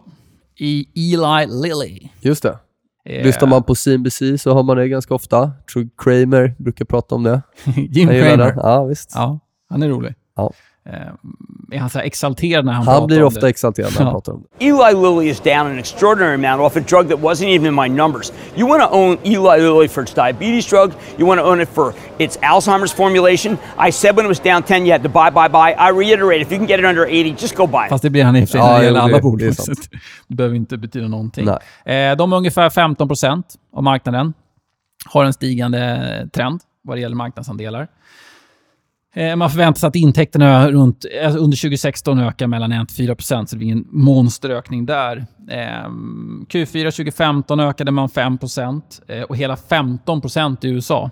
i 0.55 0.87
Eli 1.13 1.45
Lilly. 1.47 2.09
Just 2.21 2.43
det. 2.43 2.59
Eh, 3.05 3.23
Lyssnar 3.25 3.47
man 3.47 3.63
på 3.63 3.75
CNBC 3.75 4.37
så 4.37 4.53
har 4.53 4.63
man 4.63 4.77
det 4.77 4.87
ganska 4.87 5.13
ofta. 5.13 5.37
Jag 5.37 5.65
tror 5.73 5.89
Kramer 5.97 6.55
brukar 6.57 6.85
prata 6.85 7.15
om 7.15 7.23
det. 7.23 7.41
Jim 7.75 8.07
den. 8.07 8.39
Ja, 8.39 8.83
visst. 8.85 9.11
Ja, 9.15 9.39
han 9.69 9.83
är 9.83 9.89
rolig. 9.89 10.15
Ja. 10.35 10.51
Eh, 10.93 11.75
är 11.75 11.79
han 11.79 11.89
så 11.89 11.99
här 11.99 12.05
exalterad 12.05 12.65
när 12.65 12.73
han, 12.73 12.83
Han 12.87 12.95
pratar 12.95 13.07
blir 13.07 13.21
om 13.21 13.27
ofta 13.27 13.39
det? 13.39 13.49
exalterad 13.49 13.91
när 13.91 13.97
han 13.97 14.07
Ja. 14.07 14.11
pratar 14.13 14.33
om 14.33 14.43
det. 14.59 14.65
Eli 14.67 14.93
Lilly 14.93 15.29
is 15.29 15.39
down 15.39 15.67
an 15.67 15.79
extraordinary 15.79 16.33
amount 16.45 16.61
off 16.61 16.77
a 16.77 16.79
drug 16.89 17.09
that 17.09 17.19
wasn't 17.19 17.47
even 17.55 17.65
in 17.67 17.75
my 17.75 17.89
numbers. 17.89 18.33
You 18.57 18.67
want 18.69 18.83
to 18.83 18.89
own 18.91 19.17
Eli 19.23 19.57
Lilly 19.61 19.87
for 19.87 20.03
its 20.03 20.13
diabetes 20.13 20.65
drug. 20.69 20.91
You 21.17 21.27
want 21.27 21.39
to 21.41 21.45
own 21.45 21.61
it 21.61 21.69
for 21.69 21.93
its 22.17 22.37
Alzheimer's 22.39 22.93
formulation. 22.95 23.57
I 23.87 23.91
said 23.91 24.15
when 24.15 24.25
it 24.25 24.29
was 24.29 24.39
down 24.39 24.63
10, 24.63 24.85
you 24.85 24.91
had 24.93 25.03
to 25.03 25.09
buy, 25.09 25.31
buy, 25.31 25.49
buy. 25.49 25.75
I 25.89 25.91
reiterate, 25.91 26.41
if 26.41 26.51
you 26.51 26.57
can 26.57 26.67
get 26.67 26.79
it 26.79 26.85
under 26.85 27.05
80, 27.05 27.35
just 27.41 27.55
go 27.55 27.67
buy 27.67 27.77
it. 27.85 27.89
Fast 27.89 28.03
det 28.03 28.09
blir 28.09 28.23
han 28.23 28.35
i 28.35 28.43
och 28.43 28.49
för 28.49 28.51
sig 28.51 28.61
Ja, 28.61 28.67
när 28.71 28.79
det 28.79 28.85
gäller 28.85 28.99
alla 28.99 29.15
det 29.15 29.21
bolag. 29.21 29.53
Det 30.27 30.35
behöver 30.35 30.55
inte 30.55 30.77
betyda 30.77 31.07
någonting. 31.07 31.47
Nej. 31.85 32.09
Eh, 32.11 32.17
de 32.17 32.33
är 32.33 32.37
ungefär 32.37 32.69
15% 32.69 33.43
av 33.75 33.83
marknaden. 33.83 34.33
Har 35.05 35.23
en 35.25 35.33
stigande 35.33 36.29
trend 36.33 36.61
vad 36.83 36.97
det 36.97 37.01
gäller 37.01 37.15
marknadsandelar. 37.15 37.87
Eh, 39.15 39.35
Man 39.35 39.49
förväntar 39.49 39.79
sig 39.79 39.87
att 39.87 39.95
intäkterna 39.95 40.71
runt, 40.71 41.05
eh, 41.21 41.35
under 41.35 41.57
2016 41.57 42.19
ökar 42.19 42.47
mellan 42.47 42.71
1-4 42.73 43.15
så 43.45 43.55
det 43.55 43.57
blir 43.57 43.67
ingen 43.67 43.87
monsterökning 43.89 44.85
där. 44.85 45.25
Eh, 45.49 45.89
Q4 46.49 46.91
2015 46.91 47.59
ökade 47.59 47.91
man 47.91 48.09
5 48.09 48.37
eh, 49.07 49.21
och 49.21 49.37
hela 49.37 49.55
15 49.57 50.21
i 50.61 50.67
USA. 50.67 51.11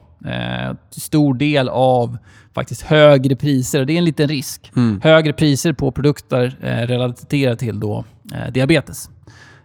Till 0.93 1.01
stor 1.01 1.33
del 1.33 1.69
av 1.69 2.17
faktiskt 2.55 2.81
högre 2.81 3.35
priser. 3.35 3.85
Det 3.85 3.93
är 3.93 3.97
en 3.97 4.05
liten 4.05 4.27
risk. 4.27 4.71
Högre 5.01 5.33
priser 5.33 5.73
på 5.73 5.91
produkter 5.91 6.57
relaterat 6.87 7.59
till 7.59 7.79
då, 7.79 8.03
diabetes. 8.51 9.09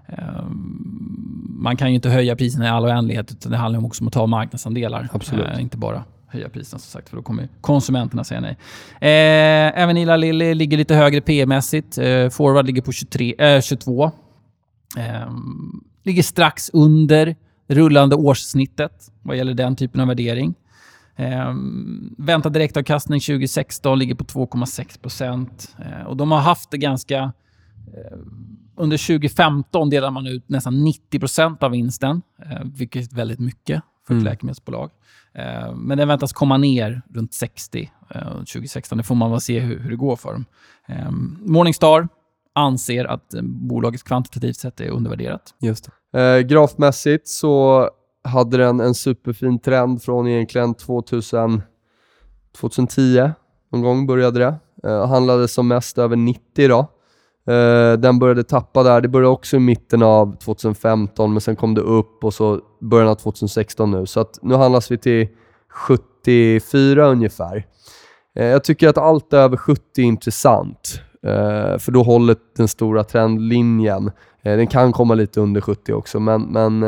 Eh, 0.08 0.44
man 1.48 1.76
kan 1.76 1.88
ju 1.88 1.94
inte 1.94 2.08
höja 2.10 2.36
priserna 2.36 2.66
i 2.66 2.68
all 2.68 2.84
oändlighet, 2.84 3.32
utan 3.32 3.52
det 3.52 3.58
handlar 3.58 3.84
också 3.86 4.04
om 4.04 4.08
att 4.08 4.12
ta 4.14 4.26
marknadsandelar. 4.26 5.08
Absolut. 5.12 5.58
Inte 5.58 5.76
bara 5.76 6.04
höja 6.32 6.48
priserna 6.48 6.78
som 6.78 6.90
sagt, 6.90 7.08
för 7.08 7.16
då 7.16 7.22
kommer 7.22 7.48
konsumenterna 7.60 8.24
säga 8.24 8.40
nej. 8.40 8.56
Eh, 9.00 9.82
även 9.82 9.96
Ila 9.96 10.16
Lilly 10.16 10.54
ligger 10.54 10.76
lite 10.76 10.94
högre 10.94 11.20
P-mässigt. 11.20 11.98
Eh, 11.98 12.28
Forward 12.28 12.66
ligger 12.66 12.82
på 12.82 12.92
23, 12.92 13.34
eh, 13.38 13.60
22. 13.60 14.04
Eh, 14.98 15.30
ligger 16.02 16.22
strax 16.22 16.70
under 16.72 17.36
rullande 17.68 18.16
årssnittet 18.16 19.10
vad 19.22 19.36
gäller 19.36 19.54
den 19.54 19.76
typen 19.76 20.00
av 20.00 20.08
värdering. 20.08 20.54
Eh, 21.16 21.54
väntad 22.18 22.48
direktavkastning 22.50 23.20
2016 23.20 23.98
ligger 23.98 24.14
på 24.14 24.24
2,6 24.24 24.98
procent. 24.98 25.76
Eh, 25.78 26.06
och 26.06 26.16
de 26.16 26.30
har 26.30 26.40
haft 26.40 26.70
det 26.70 26.78
ganska... 26.78 27.32
Eh, 27.94 28.18
under 28.76 28.96
2015 28.96 29.90
delar 29.90 30.10
man 30.10 30.26
ut 30.26 30.48
nästan 30.48 30.84
90 30.84 31.64
av 31.64 31.70
vinsten, 31.70 32.22
eh, 32.46 32.60
vilket 32.64 33.12
är 33.12 33.16
väldigt 33.16 33.38
mycket 33.38 33.82
för 34.06 34.14
ett 34.14 34.20
Mm. 34.20 34.24
läkemedelsbolag. 34.24 34.90
Eh, 35.34 35.74
men 35.74 35.98
den 35.98 36.08
väntas 36.08 36.32
komma 36.32 36.56
ner 36.56 37.02
runt 37.14 37.34
60 37.34 37.90
eh, 38.14 38.32
2016. 38.32 38.98
Det 38.98 39.04
får 39.04 39.14
man 39.14 39.30
väl 39.30 39.40
se 39.40 39.60
hur, 39.60 39.78
hur 39.78 39.90
det 39.90 39.96
går 39.96 40.16
för 40.16 40.32
dem. 40.32 40.44
Eh, 40.88 41.10
Morningstar 41.40 42.08
anser 42.54 43.04
att 43.04 43.34
eh, 43.34 43.42
bolaget 43.42 44.04
kvantitativt 44.04 44.56
sett 44.56 44.80
är 44.80 44.88
undervärderat. 44.90 45.54
Just. 45.60 45.88
Eh, 46.16 46.38
grafmässigt 46.38 47.28
så 47.28 47.88
hade 48.24 48.56
den 48.56 48.80
en 48.80 48.94
superfin 48.94 49.58
trend 49.58 50.02
från 50.02 50.28
egentligen 50.28 50.74
2000, 50.74 51.62
2010. 52.60 53.30
Någon 53.72 53.82
gång 53.82 54.06
började 54.06 54.38
det. 54.40 54.54
Eh, 54.88 55.06
handlade 55.08 55.48
som 55.48 55.68
mest 55.68 55.98
över 55.98 56.16
90 56.16 56.68
då. 56.68 56.86
Uh, 57.50 57.98
den 57.98 58.18
började 58.18 58.44
tappa 58.44 58.82
där. 58.82 59.00
Det 59.00 59.08
började 59.08 59.32
också 59.32 59.56
i 59.56 59.60
mitten 59.60 60.02
av 60.02 60.36
2015 60.36 61.32
men 61.32 61.40
sen 61.40 61.56
kom 61.56 61.74
det 61.74 61.80
upp 61.80 62.24
och 62.24 62.34
så 62.34 62.60
början 62.80 63.08
av 63.08 63.14
2016 63.14 63.90
nu. 63.90 64.06
Så 64.06 64.20
att 64.20 64.38
nu 64.42 64.54
handlas 64.54 64.90
vi 64.90 64.98
till 64.98 65.28
74 65.68 67.06
ungefär. 67.06 67.66
Uh, 68.38 68.44
jag 68.44 68.64
tycker 68.64 68.88
att 68.88 68.98
allt 68.98 69.32
över 69.32 69.56
70 69.56 69.82
är 69.96 70.02
intressant, 70.02 71.00
uh, 71.26 71.78
för 71.78 71.90
då 71.90 72.02
håller 72.02 72.36
den 72.56 72.68
stora 72.68 73.04
trendlinjen. 73.04 74.10
Den 74.44 74.66
kan 74.66 74.92
komma 74.92 75.14
lite 75.14 75.40
under 75.40 75.60
70 75.60 75.92
också, 75.92 76.20
men, 76.20 76.42
men 76.42 76.82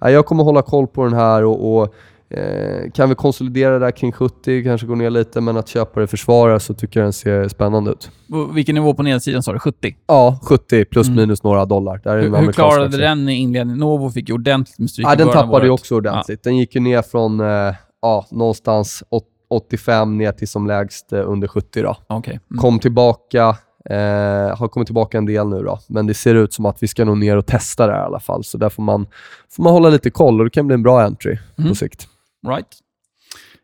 jag 0.00 0.26
kommer 0.26 0.44
hålla 0.44 0.62
koll 0.62 0.86
på 0.86 1.04
den 1.04 1.12
här 1.12 1.44
och, 1.44 1.80
och 1.80 1.94
eh, 2.30 2.90
kan 2.94 3.08
vi 3.08 3.14
konsolidera 3.14 3.78
där 3.78 3.90
kring 3.90 4.12
70, 4.12 4.64
kanske 4.64 4.86
gå 4.86 4.94
ner 4.94 5.10
lite, 5.10 5.40
men 5.40 5.56
att 5.56 5.68
köpa 5.68 6.00
det 6.00 6.06
försvara 6.06 6.60
så 6.60 6.74
tycker 6.74 7.00
jag 7.00 7.04
den 7.04 7.12
ser 7.12 7.48
spännande 7.48 7.90
ut. 7.90 8.10
Vilken 8.54 8.74
nivå 8.74 8.94
på 8.94 9.02
nedsidan 9.02 9.42
sa 9.42 9.52
du? 9.52 9.58
70? 9.58 9.96
Ja, 10.06 10.38
70 10.42 10.84
plus 10.84 11.06
Mm. 11.08 11.16
minus 11.20 11.42
några 11.42 11.64
dollar. 11.64 12.00
Där 12.04 12.16
är 12.16 12.22
Hur, 12.22 12.36
hur 12.36 12.52
klarade 12.52 12.84
aktien. 12.84 13.00
den 13.00 13.28
i 13.28 13.34
inledningen? 13.34 13.78
Novo 13.80 14.10
fick 14.10 14.28
ju 14.28 14.34
ordentligt 14.34 14.78
med 14.78 14.90
stryk 14.90 15.06
Ja, 15.06 15.12
i 15.12 15.16
den 15.16 15.28
tappade 15.28 15.64
ju 15.64 15.70
också 15.70 15.94
ordentligt. 15.96 16.42
Den 16.42 16.56
gick 16.56 16.74
ju 16.74 16.80
ner 16.80 17.02
från 17.02 17.40
eh, 17.40 17.74
ja, 18.02 18.26
någonstans 18.30 19.02
åt- 19.10 19.26
85 19.52 20.18
ner 20.18 20.32
till 20.32 20.48
som 20.48 20.66
lägst 20.66 21.12
eh, 21.12 21.22
under 21.30 21.48
70 21.48 21.82
då. 21.82 21.96
Okej. 22.06 22.40
Mm. 22.50 22.60
Kom 22.60 22.78
tillbaka, 22.78 23.56
eh, 23.90 24.56
har 24.58 24.68
kommit 24.68 24.86
tillbaka 24.86 25.18
en 25.18 25.26
del 25.26 25.48
nu 25.48 25.62
då, 25.62 25.78
men 25.88 26.06
det 26.06 26.14
ser 26.14 26.34
ut 26.34 26.52
som 26.52 26.66
att 26.66 26.82
vi 26.82 26.88
ska 26.88 27.04
nog 27.04 27.18
ner 27.18 27.36
och 27.36 27.46
testa 27.46 27.86
det 27.86 27.92
här 27.92 28.00
i 28.02 28.04
alla 28.04 28.20
fall. 28.20 28.44
Så 28.44 28.58
där 28.58 28.68
får 28.68 28.82
man, 28.82 29.06
får 29.50 29.62
man 29.62 29.72
hålla 29.72 29.88
lite 29.90 30.10
koll 30.10 30.38
och 30.40 30.44
det 30.46 30.50
kan 30.50 30.66
bli 30.66 30.74
en 30.74 30.82
bra 30.82 31.02
entry 31.02 31.38
Mm. 31.58 31.68
på 31.68 31.74
sikt. 31.74 32.08
Right. 32.48 32.76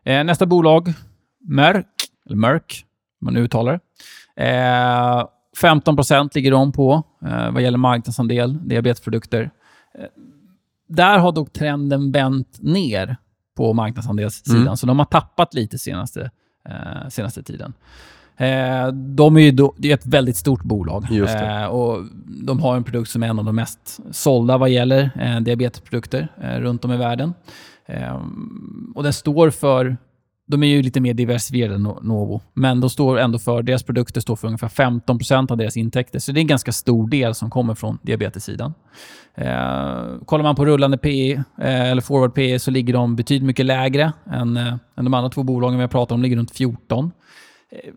Eh, 0.04 0.24
nästa 0.24 0.46
bolag, 0.46 0.92
Merck, 1.40 1.86
eller 2.26 2.36
Merck, 2.36 2.84
man 3.20 3.36
uttalar 3.36 3.80
det. 4.36 4.42
eh, 4.44 5.26
15% 5.62 6.30
ligger 6.34 6.50
de 6.50 6.72
på 6.72 7.02
eh, 7.26 7.50
vad 7.50 7.62
gäller 7.62 7.78
marknadsandel, 7.78 8.68
diabetesprodukter. 8.68 9.50
Eh, 9.98 10.04
där 10.88 11.18
har 11.18 11.32
dock 11.32 11.52
trenden 11.52 12.12
vänt 12.12 12.58
ner 12.62 13.16
på 13.56 13.72
marknadsandelssidan, 13.72 14.62
Mm. 14.62 14.76
så 14.76 14.86
de 14.86 14.98
har 14.98 15.06
tappat 15.06 15.54
lite 15.54 15.78
senaste, 15.78 16.30
eh, 16.68 17.08
senaste 17.08 17.42
tiden. 17.42 17.74
Eh, 18.36 18.88
de 18.92 19.36
är 19.36 19.40
ju 19.40 19.50
då, 19.50 19.74
det 19.78 19.90
är 19.90 19.94
ett 19.94 20.06
väldigt 20.06 20.36
stort 20.36 20.62
bolag. 20.62 21.06
Eh, 21.62 21.66
och 21.66 22.04
de 22.26 22.60
har 22.60 22.76
en 22.76 22.84
produkt 22.84 23.10
som 23.10 23.22
är 23.22 23.26
en 23.26 23.38
av 23.38 23.44
de 23.44 23.56
mest 23.56 24.00
sålda 24.10 24.58
vad 24.58 24.70
gäller 24.70 25.10
eh, 25.20 25.40
diabetesprodukter 25.40 26.28
eh, 26.40 26.60
runt 26.60 26.84
om 26.84 26.92
i 26.92 26.96
världen. 26.96 27.34
Ehm, 27.86 28.92
och 28.94 29.02
den 29.02 29.12
står 29.12 29.50
för, 29.50 29.96
de 30.46 30.62
är 30.62 30.66
ju 30.66 30.82
lite 30.82 31.00
mer 31.00 31.14
diversifierade 31.14 31.74
än 31.74 31.82
Novo, 31.82 32.40
men 32.54 32.80
de 32.80 32.90
står 32.90 33.18
ändå 33.18 33.38
för, 33.38 33.62
deras 33.62 33.82
produkter 33.82 34.20
står 34.20 34.36
för 34.36 34.46
ungefär 34.46 34.68
15% 34.68 35.50
av 35.52 35.56
deras 35.56 35.76
intäkter. 35.76 36.18
Så 36.18 36.32
det 36.32 36.38
är 36.38 36.42
en 36.42 36.46
ganska 36.46 36.72
stor 36.72 37.08
del 37.08 37.34
som 37.34 37.50
kommer 37.50 37.74
från 37.74 37.98
diabetessidan. 38.02 38.74
Eh, 39.34 40.18
kollar 40.24 40.42
man 40.42 40.56
på 40.56 40.64
rullande 40.66 40.98
PE, 40.98 41.32
eh, 41.32 41.90
eller 41.90 42.02
forward 42.02 42.34
PE, 42.34 42.58
så 42.58 42.70
ligger 42.70 42.92
de 42.92 43.16
betydligt 43.16 43.46
mycket 43.46 43.66
lägre 43.66 44.12
än, 44.30 44.56
eh, 44.56 44.74
än 44.96 45.04
de 45.04 45.14
andra 45.14 45.30
två 45.30 45.42
bolagen 45.42 45.78
vi 45.78 45.82
har 45.82 45.88
pratat 45.88 46.12
om, 46.12 46.20
de 46.20 46.22
ligger 46.22 46.36
runt 46.36 46.50
14. 46.50 47.12
Eh, 47.70 47.92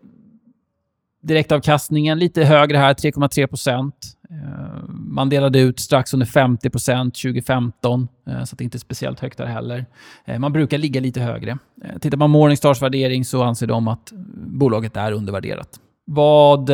direktavkastningen 1.22 2.18
lite 2.18 2.44
högre 2.44 2.76
här, 2.76 2.94
3,3 2.94 3.46
procent. 3.46 3.94
Eh, 4.30 4.88
man 4.88 5.28
delade 5.28 5.60
ut 5.60 5.80
strax 5.80 6.14
under 6.14 6.26
50 6.26 6.70
procent 6.70 7.14
2015, 7.14 8.08
eh, 8.28 8.44
så 8.44 8.56
det 8.56 8.62
är 8.62 8.64
inte 8.64 8.78
speciellt 8.78 9.20
högt 9.20 9.38
där 9.38 9.46
heller. 9.46 9.86
Eh, 10.24 10.38
man 10.38 10.52
brukar 10.52 10.78
ligga 10.78 11.00
lite 11.00 11.20
högre. 11.20 11.58
Tittar 12.00 12.18
man 12.18 12.30
Morningstars 12.30 12.82
värdering 12.82 13.24
så 13.24 13.42
anser 13.42 13.66
de 13.66 13.88
att 13.88 14.12
bolaget 14.36 14.96
är 14.96 15.12
undervärderat. 15.12 15.68
Vad 16.04 16.70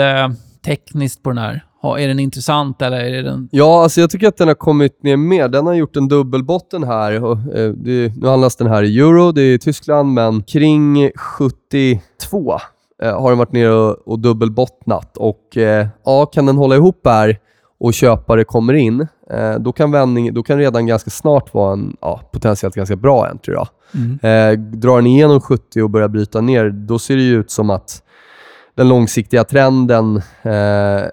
tekniskt 0.65 1.23
på 1.23 1.31
den 1.31 1.39
här? 1.39 1.65
Är 1.99 2.09
den 2.09 2.19
intressant 2.19 2.83
eller 2.83 2.99
är 2.99 3.23
den... 3.23 3.49
Ja, 3.53 3.83
alltså 3.83 4.01
jag 4.01 4.11
tycker 4.11 4.29
att 4.29 4.37
den 4.37 4.49
har 4.49 4.55
kommit 4.55 5.03
ner 5.03 5.17
mer. 5.17 5.49
Den 5.49 5.67
har 5.67 5.75
gjort 5.75 5.97
en 5.97 6.09
dubbelbotten 6.09 6.85
här. 6.85 7.25
Och, 7.25 7.39
nu 7.77 8.13
handlas 8.23 8.57
den 8.57 8.67
här 8.67 8.83
i 8.83 8.99
euro, 8.99 9.33
det 9.33 9.43
är 9.43 9.55
i 9.55 9.59
Tyskland, 9.59 10.13
men 10.13 10.43
kring 10.43 11.11
72 11.17 12.61
har 13.03 13.31
den 13.31 13.39
varit 13.39 13.53
nere 13.53 13.75
och, 13.75 14.09
och 14.09 14.19
dubbelbottnat. 14.19 15.17
Och 15.17 15.57
eh, 15.57 15.87
ja, 16.05 16.27
kan 16.27 16.47
den 16.47 16.57
hålla 16.57 16.75
ihop 16.75 17.01
här 17.05 17.39
och 17.79 17.95
köpare 17.95 18.45
kommer 18.45 18.75
in, 18.75 19.07
eh, 19.31 19.55
då, 19.55 19.73
kan 19.73 19.91
vändning, 19.91 20.35
då 20.35 20.43
kan 20.43 20.59
redan 20.59 20.87
ganska 20.87 21.11
snart 21.11 21.55
vara 21.55 21.73
en 21.73 21.97
ja, 22.01 22.21
potentiellt 22.33 22.75
ganska 22.75 22.97
bra 22.97 23.29
entry. 23.29 23.55
Då. 23.55 23.67
Eh, 24.29 24.53
drar 24.53 24.97
den 24.97 25.07
igenom 25.07 25.41
70 25.41 25.83
och 25.83 25.91
börjar 25.91 26.09
bryta 26.09 26.41
ner, 26.41 26.71
då 26.71 26.99
ser 26.99 27.17
det 27.17 27.23
ut 27.23 27.51
som 27.51 27.71
att 27.71 28.03
den 28.75 28.89
långsiktiga 28.89 29.45
trenden 29.45 30.23
eh, 30.43 31.05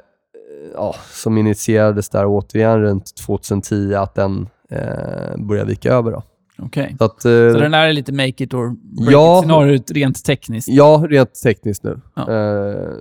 ja, 0.73 0.95
som 1.11 1.37
initierades 1.37 2.09
där 2.09 2.25
återigen 2.25 2.81
runt 2.81 3.15
2010, 3.15 3.93
att 3.93 4.15
den 4.15 4.47
eh, 4.69 5.37
börjar 5.37 5.65
vika 5.65 5.93
över. 5.93 6.11
Då. 6.11 6.23
Okej. 6.57 6.95
Så 6.97 7.03
att, 7.05 7.21
Så 7.21 7.29
eh, 7.47 7.53
den 7.53 7.71
där 7.71 7.87
är 7.87 7.93
lite 7.93 8.11
make 8.13 8.43
it 8.43 8.53
or 8.53 8.69
break 8.69 9.11
Ja. 9.13 9.37
it 9.39 9.43
scenariot 9.43 9.91
rent 9.91 10.25
tekniskt? 10.25 10.67
ja, 10.67 11.05
rent 11.09 11.41
tekniskt 11.43 11.83
nu. 11.83 12.01
Ja. 12.15 12.21
Eh, 12.21 12.93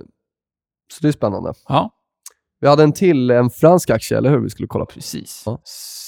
så 0.93 0.99
det 1.01 1.07
är 1.07 1.11
spännande. 1.11 1.53
Ja, 1.67 1.89
Vi 2.61 2.67
hade 2.67 2.83
en 2.83 2.93
till, 2.93 3.31
en 3.31 3.49
fransk 3.49 3.89
aktie, 3.89 4.17
eller 4.17 4.29
hur? 4.29 4.37
Vi 4.39 4.49
skulle 4.49 4.67
kolla 4.67 4.85
på. 4.85 4.91
precis. 4.91 5.43
Ja. 5.45 5.61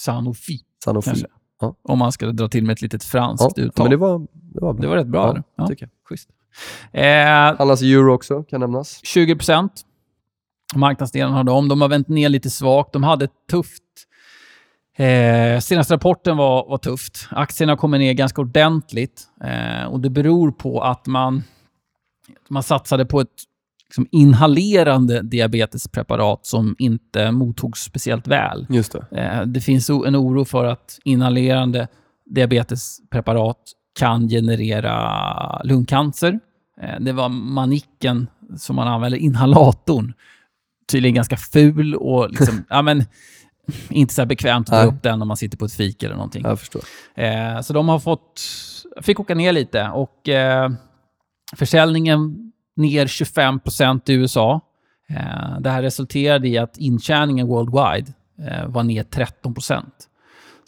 Sanofi, 0.06 0.60
Sanofi. 0.84 1.06
kanske. 1.10 1.28
Ja. 1.62 1.76
Om 1.84 2.00
man 2.00 2.12
ska 2.12 2.26
dra 2.26 2.48
till 2.48 2.64
med 2.66 2.74
ett 2.74 2.82
litet 2.82 3.04
Ja, 3.04 3.08
franskt 3.10 3.58
uttal. 3.58 3.84
men 3.86 3.92
det 3.92 3.98
var, 3.98 4.20
det 4.34 4.62
var 4.62 4.74
bra. 4.74 4.82
Det 4.82 4.88
var 4.88 4.96
rätt 4.96 5.08
bra. 5.08 5.34
Ja? 5.38 5.44
Ja, 5.56 5.68
tycker 5.68 5.86
jag. 5.86 5.92
schysst. 6.10 6.30
Eh, 6.92 7.58
Handlas 7.58 7.82
euro 7.82 8.14
också, 8.14 8.44
kan 8.44 8.60
nämnas. 8.60 9.00
20 9.04 9.36
procent. 9.36 9.72
Marknadsdelen 10.76 11.34
har 11.34 11.44
de. 11.44 11.68
De 11.68 11.82
har 11.82 11.88
vänt 11.90 12.08
ner 12.08 12.30
lite 12.30 12.50
svagt. 12.50 12.94
De 12.94 13.04
hade 13.04 13.26
ett 13.26 13.32
tufft... 13.52 13.84
Eh, 14.98 15.60
senaste 15.60 15.94
rapporten 15.94 16.38
var, 16.38 16.66
var 16.70 16.78
tufft. 16.78 17.28
Aktierna 17.32 17.78
kommer 17.78 18.00
ner 18.00 18.14
ganska 18.14 18.42
ordentligt. 18.42 19.24
Eh, 19.44 19.86
och 19.88 20.00
Det 20.00 20.10
beror 20.10 20.52
på 20.52 20.82
att 20.82 21.08
man, 21.08 21.44
man 22.50 22.64
satsade 22.64 23.06
på 23.06 23.22
ett 23.22 23.30
liksom, 23.90 24.08
inhalerande 24.12 25.22
diabetespreparat 25.22 26.46
som 26.46 26.76
inte 26.80 27.32
mottogs 27.32 27.80
speciellt 27.84 28.28
väl. 28.28 28.68
Just 28.70 28.92
det. 29.12 29.22
Eh, 29.22 29.42
Det 29.46 29.62
finns 29.62 29.90
en 29.90 30.16
oro 30.16 30.46
för 30.46 30.66
att 30.66 31.00
inhalerande 31.04 31.88
diabetespreparat 32.26 33.58
kan 34.00 34.30
generera 34.30 35.62
lungcancer. 35.64 36.40
Eh, 36.82 37.00
Det 37.00 37.12
var 37.12 37.30
manicken 37.30 38.28
som 38.58 38.76
man 38.76 38.88
använder, 38.88 39.18
inhalatorn, 39.18 40.14
tydligen 40.92 41.16
ganska 41.16 41.38
ful 41.38 41.96
och 41.96 42.30
liksom, 42.30 42.64
ja, 42.70 42.82
men, 42.82 43.04
inte 43.90 44.14
så 44.14 44.26
bekvämt 44.26 44.70
att 44.70 44.74
Nej. 44.74 44.88
upp 44.88 45.04
den 45.04 45.20
när 45.20 45.26
man 45.26 45.38
sitter 45.38 45.58
på 45.58 45.66
ett 45.66 45.74
fik 45.74 46.04
eller 46.04 46.16
någonting. 46.16 46.44
Jag 46.46 46.60
förstår. 46.60 46.82
Eh, 47.16 47.62
så 47.62 47.74
de 47.74 47.90
har 47.90 48.00
fått, 48.00 48.42
fick 49.02 49.20
åka 49.20 49.36
ner 49.36 49.52
lite 49.52 49.90
och 49.90 50.30
eh, 50.30 50.70
försäljningen 51.56 52.52
ner 52.76 53.06
25% 53.06 54.02
i 54.06 54.14
USA. 54.14 54.62
Eh, 55.10 55.60
det 55.60 55.70
här 55.70 55.82
resulterade 55.82 56.48
i 56.48 56.58
att 56.58 56.78
intjäningen 56.78 57.48
worldwide 57.48 58.14
eh, 58.40 58.68
var 58.68 58.84
ner 58.84 59.04
13% 59.04 59.84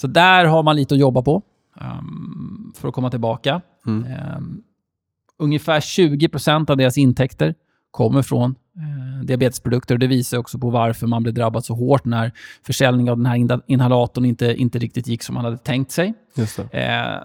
Så 0.02 0.08
där 0.08 0.45
har 0.45 0.64
man 0.64 0.76
lite 0.76 0.95
att 0.95 1.00
jobba 1.00 1.22
på 1.22 1.41
ehm, 1.82 2.74
för 2.76 2.88
att 2.88 2.93
komma 2.93 3.10
tillbaka. 3.10 3.62
Mm. 3.88 4.12
Ehm, 4.12 4.62
ungefär 5.39 5.80
20% 5.80 6.72
av 6.72 6.78
deras 6.78 6.98
intäkter 6.98 7.56
kommer 7.91 8.22
från 8.22 8.56
eh, 8.76 9.07
diabetesprodukter. 9.24 9.95
Och 9.95 9.99
det 9.99 10.07
visar 10.07 10.38
också 10.38 10.59
på 10.59 10.70
varför 10.70 11.07
man 11.07 11.24
blev 11.24 11.36
drabbad 11.36 11.65
så 11.65 11.74
hårt 11.74 12.05
när 12.05 12.32
försäljningen 12.65 13.11
av 13.11 13.18
den 13.18 13.26
här 13.26 13.61
inhalatorn 13.68 14.26
inte, 14.26 14.53
inte 14.55 14.80
riktigt 14.80 15.07
gick 15.07 15.24
som 15.24 15.36
man 15.36 15.45
hade 15.45 15.57
tänkt 15.57 15.91
sig. 15.91 16.13
Eh, 16.72 17.24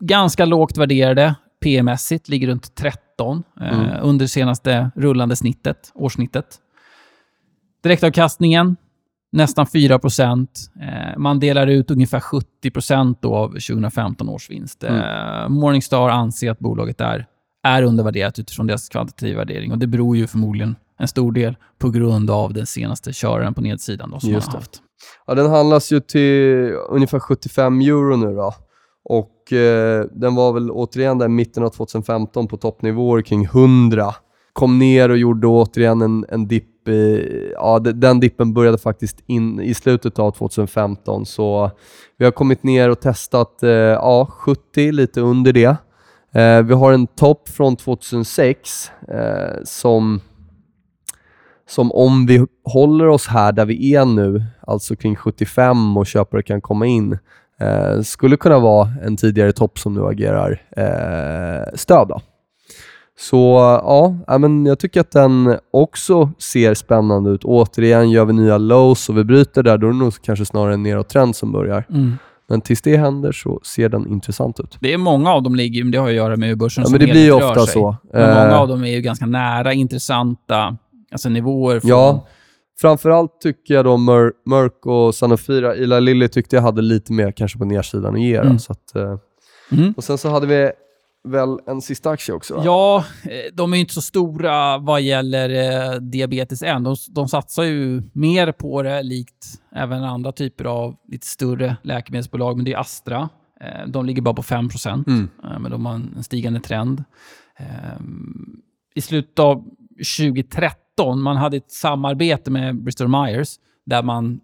ganska 0.00 0.44
lågt 0.44 0.76
värderade 0.76 1.34
PM-mässigt, 1.62 2.28
ligger 2.28 2.46
runt 2.48 2.74
13 2.74 3.42
eh, 3.60 3.78
Mm. 3.78 3.90
under 4.02 4.26
senaste 4.26 4.90
rullande 4.96 5.36
snittet, 5.36 5.92
årssnittet. 5.94 6.46
Direktavkastningen 7.82 8.76
nästan 9.32 9.66
4 9.66 9.94
eh, 10.80 11.18
Man 11.18 11.40
delar 11.40 11.66
ut 11.66 11.90
ungefär 11.90 12.20
70 12.20 12.46
då 13.20 13.34
av 13.34 13.48
2015 13.48 14.28
års 14.28 14.50
vinst. 14.50 14.84
Eh, 14.84 15.48
Morningstar 15.48 16.08
anser 16.08 16.50
att 16.50 16.58
bolaget 16.58 17.00
är, 17.00 17.26
är 17.62 17.82
undervärderat 17.82 18.38
utifrån 18.38 18.66
deras 18.66 18.88
kvantitativa 18.88 19.38
värdering. 19.38 19.72
Och 19.72 19.78
det 19.78 19.86
beror 19.86 20.16
ju 20.16 20.26
förmodligen 20.26 20.76
en 20.98 21.08
stor 21.08 21.32
del 21.32 21.56
på 21.78 21.90
grund 21.90 22.30
av 22.30 22.52
den 22.52 22.66
senaste 22.66 23.10
köraren 23.12 23.54
på 23.54 23.60
nedsidan 23.60 24.10
då, 24.10 24.20
som 24.20 24.30
Just 24.30 24.46
har 24.46 24.54
haft. 24.54 24.80
Ja, 25.26 25.34
den 25.34 25.50
handlas 25.50 25.92
ju 25.92 26.00
till 26.00 26.72
ungefär 26.88 27.18
75 27.18 27.80
euro 27.80 28.16
nu 28.16 28.34
då. 28.34 28.54
Och 29.08 29.52
eh, 29.52 30.04
den 30.12 30.34
var 30.34 30.52
väl 30.52 30.70
återigen 30.70 31.18
där 31.18 31.26
i 31.26 31.28
mitten 31.28 31.62
av 31.64 31.68
2015 31.68 32.48
på 32.48 32.56
toppnivåer 32.56 33.22
kring 33.22 33.44
100. 33.44 34.14
Kom 34.52 34.78
ner 34.78 35.08
och 35.08 35.18
gjorde 35.18 35.46
återigen 35.46 36.02
en, 36.02 36.26
en 36.28 36.48
dipp. 36.48 36.88
i- 36.88 37.50
Ja, 37.54 37.78
de- 37.78 37.92
den 37.92 38.20
dippen 38.20 38.54
började 38.54 38.78
faktiskt 38.78 39.16
in 39.26 39.60
i 39.60 39.74
slutet 39.74 40.18
av 40.18 40.30
2015. 40.30 41.26
Så 41.26 41.70
vi 42.18 42.24
har 42.24 42.32
kommit 42.32 42.62
ner 42.62 42.90
och 42.90 43.00
testat 43.00 43.62
eh, 43.62 43.70
ja, 43.70 44.26
70, 44.30 44.92
lite 44.92 45.20
under 45.20 45.52
det. 45.52 45.76
Eh, 46.40 46.62
vi 46.62 46.74
har 46.74 46.92
en 46.92 47.06
topp 47.06 47.48
från 47.48 47.76
2006 47.76 48.90
eh, 49.08 49.62
som 49.64 50.20
som 51.68 51.92
om 51.92 52.26
vi 52.26 52.46
håller 52.64 53.08
oss 53.08 53.26
här 53.26 53.52
där 53.52 53.64
vi 53.64 53.94
är 53.94 54.04
nu, 54.04 54.44
alltså 54.66 54.96
kring 54.96 55.16
75 55.16 55.96
och 55.96 56.06
köpare 56.06 56.42
kan 56.42 56.60
komma 56.60 56.86
in, 56.86 57.18
eh, 57.60 58.00
skulle 58.02 58.36
kunna 58.36 58.58
vara 58.58 58.88
en 59.02 59.16
tidigare 59.16 59.52
topp 59.52 59.78
som 59.78 59.94
nu 59.94 60.06
agerar 60.06 60.62
eh, 60.76 61.74
stöd. 61.74 62.08
Då. 62.08 62.20
Så 63.18 63.36
ja, 64.26 64.38
men 64.38 64.66
jag 64.66 64.78
tycker 64.78 65.00
att 65.00 65.10
den 65.10 65.56
också 65.70 66.30
ser 66.38 66.74
spännande 66.74 67.30
ut. 67.30 67.44
Återigen, 67.44 68.10
gör 68.10 68.24
vi 68.24 68.32
nya 68.32 68.58
lows 68.58 69.08
och 69.08 69.18
vi 69.18 69.24
bryter 69.24 69.62
där, 69.62 69.78
då 69.78 69.86
är 69.86 69.90
det 69.92 69.98
nog 69.98 70.12
kanske 70.22 70.44
snarare 70.44 70.74
en 70.74 70.82
nedåttrend 70.82 71.36
som 71.36 71.52
börjar. 71.52 71.84
Mm. 71.90 72.12
Men 72.48 72.60
tills 72.60 72.82
det 72.82 72.96
händer 72.96 73.32
så 73.32 73.60
ser 73.64 73.88
den 73.88 74.06
intressant 74.08 74.60
ut. 74.60 74.76
Det 74.80 74.92
är 74.92 74.98
många 74.98 75.30
av 75.30 75.42
dem 75.42 75.54
ligger, 75.54 75.84
men 75.84 75.90
det 75.90 75.98
har 75.98 76.08
att 76.08 76.14
göra 76.14 76.36
med 76.36 76.48
hur 76.48 76.56
börsen 76.56 76.84
Ja, 76.84 76.90
men 76.90 77.00
det 77.00 77.06
blir 77.06 77.24
ju 77.24 77.32
ofta 77.32 77.60
sig. 77.60 77.72
så. 77.72 77.96
Men 78.12 78.28
många 78.34 78.48
Eh, 78.50 78.60
av 78.60 78.68
dem 78.68 78.84
är 78.84 78.88
ju 78.88 79.00
ganska 79.00 79.26
nära 79.26 79.72
intressanta 79.72 80.76
alltså 81.14 81.28
nivåer. 81.28 81.80
Från, 81.80 81.90
Ja, 81.90 82.26
framförallt 82.80 83.40
tycker 83.40 83.74
jag 83.74 83.84
då 83.84 83.96
Mer- 83.96 84.32
Merck 84.46 84.86
och 84.86 85.14
Sanofira, 85.14 85.76
Ila 85.76 86.00
Lilly 86.00 86.28
tyckte 86.28 86.56
jag 86.56 86.62
hade 86.62 86.82
lite 86.82 87.12
mer 87.12 87.32
kanske 87.32 87.58
på 87.58 87.64
nedsidan 87.64 88.14
att 88.14 88.20
ge. 88.20 88.36
Mm. 88.36 88.58
Så 88.58 88.72
att, 88.72 88.94
eh, 88.96 89.18
Mm. 89.72 89.92
och 89.96 90.04
sen 90.04 90.18
så 90.18 90.28
hade 90.28 90.46
vi 90.46 90.70
väl 91.28 91.58
en 91.66 91.80
sista 91.80 92.10
aktie 92.10 92.34
också? 92.34 92.54
va? 92.56 92.62
Ja, 92.64 93.04
eh, 93.24 93.54
de 93.54 93.72
är 93.72 93.76
ju 93.76 93.80
inte 93.80 93.94
så 93.94 94.02
stora 94.02 94.78
vad 94.78 95.02
gäller 95.02 95.50
eh, 95.94 96.00
diabetes 96.00 96.62
än. 96.62 96.82
De, 96.82 96.96
de 97.10 97.28
satsar 97.28 97.62
ju 97.62 98.02
mer 98.12 98.52
på 98.52 98.82
det, 98.82 99.02
likt 99.02 99.46
även 99.76 100.04
andra 100.04 100.32
typer 100.32 100.64
av 100.64 100.94
lite 101.08 101.26
större 101.26 101.76
läkemedelsbolag, 101.82 102.56
men 102.56 102.64
det 102.64 102.72
är 102.72 102.78
Astra. 102.78 103.28
Eh, 103.60 103.88
de 103.88 104.06
ligger 104.06 104.22
bara 104.22 104.34
på 104.34 104.42
5 104.42 104.68
Mm. 105.06 105.28
eh, 105.44 105.58
men 105.58 105.70
de 105.70 105.86
har 105.86 105.94
en 105.94 106.22
stigande 106.24 106.60
trend. 106.60 107.04
I 108.94 109.00
slutet 109.00 109.38
av 109.38 109.64
2013, 109.98 111.22
man 111.22 111.36
hade 111.36 111.56
ett 111.56 111.70
samarbete 111.70 112.50
med 112.50 112.82
Bristol 112.82 113.08
Myers 113.08 113.54
där 113.86 114.02
man, 114.02 114.40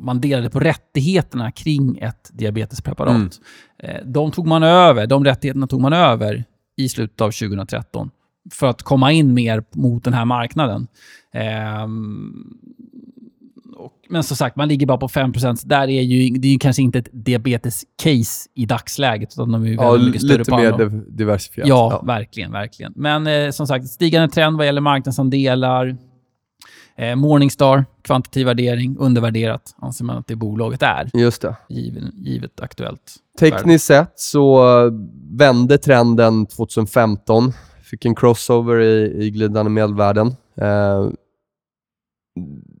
man 0.00 0.20
delade 0.20 0.50
på 0.50 0.60
rättigheterna 0.60 1.52
kring 1.52 1.98
ett 1.98 2.30
diabetespreparat. 2.32 3.14
Mm. 3.14 3.30
Eh, 3.78 4.06
De 4.06 4.30
tog 4.30 4.46
man 4.46 4.62
över, 4.62 5.06
de 5.06 5.24
rättigheterna 5.24 5.66
tog 5.66 5.80
man 5.80 5.92
över 5.92 6.44
i 6.76 6.88
slutet 6.88 7.20
av 7.20 7.30
2013 7.30 8.10
för 8.52 8.66
att 8.66 8.82
komma 8.82 9.12
in 9.12 9.34
mer 9.34 9.64
mot 9.74 10.04
den 10.04 10.14
här 10.14 10.24
marknaden. 10.24 10.86
Men 14.10 14.22
som 14.22 14.36
sagt, 14.36 14.56
man 14.56 14.68
ligger 14.68 14.86
bara 14.86 14.98
på 14.98 15.08
5 15.08 15.32
Där 15.64 15.88
är 15.88 16.02
ju, 16.02 16.38
det 16.38 16.48
är 16.48 16.52
ju 16.52 16.58
kanske 16.58 16.82
inte 16.82 16.98
ett 16.98 17.08
diabetes-case 17.12 18.48
i 18.54 18.66
dagsläget, 18.66 19.32
utan 19.32 19.52
de 19.52 19.62
är 19.62 19.66
ju 19.68 19.74
Ja, 19.74 19.92
väldigt 19.92 20.06
mycket 20.06 20.22
större 20.22 20.38
lite 20.38 20.56
mer 20.56 21.02
diversifierat. 21.08 21.68
Ja, 21.68 22.02
verkligen, 22.06 22.52
verkligen. 22.52 22.92
Men 22.96 23.26
eh, 23.26 23.50
som 23.50 23.66
sagt, 23.66 23.86
stigande 23.86 24.28
trend 24.28 24.56
vad 24.56 24.66
gäller 24.66 24.80
marknadsandelar. 24.80 25.96
Eh, 26.96 27.16
Morningstar, 27.16 27.84
kvantitativ 28.02 28.46
värdering, 28.46 28.96
undervärderat 28.98 29.74
anser 29.78 30.04
man 30.04 30.18
att 30.18 30.26
det 30.26 30.36
bolaget 30.36 30.82
är, 30.82 31.10
Just 31.14 31.42
det. 31.42 31.56
given, 31.68 32.12
givet 32.16 32.60
aktuellt. 32.60 33.14
Tekniskt 33.40 33.86
sett 33.86 34.12
så 34.20 34.64
vände 35.30 35.78
trenden 35.78 36.46
2015. 36.46 37.52
Fick 37.82 38.04
en 38.04 38.14
crossover 38.14 38.80
i, 38.80 39.24
i 39.24 39.30
glidande 39.30 39.70
medelvärden. 39.70 40.26
Eh, 40.60 41.08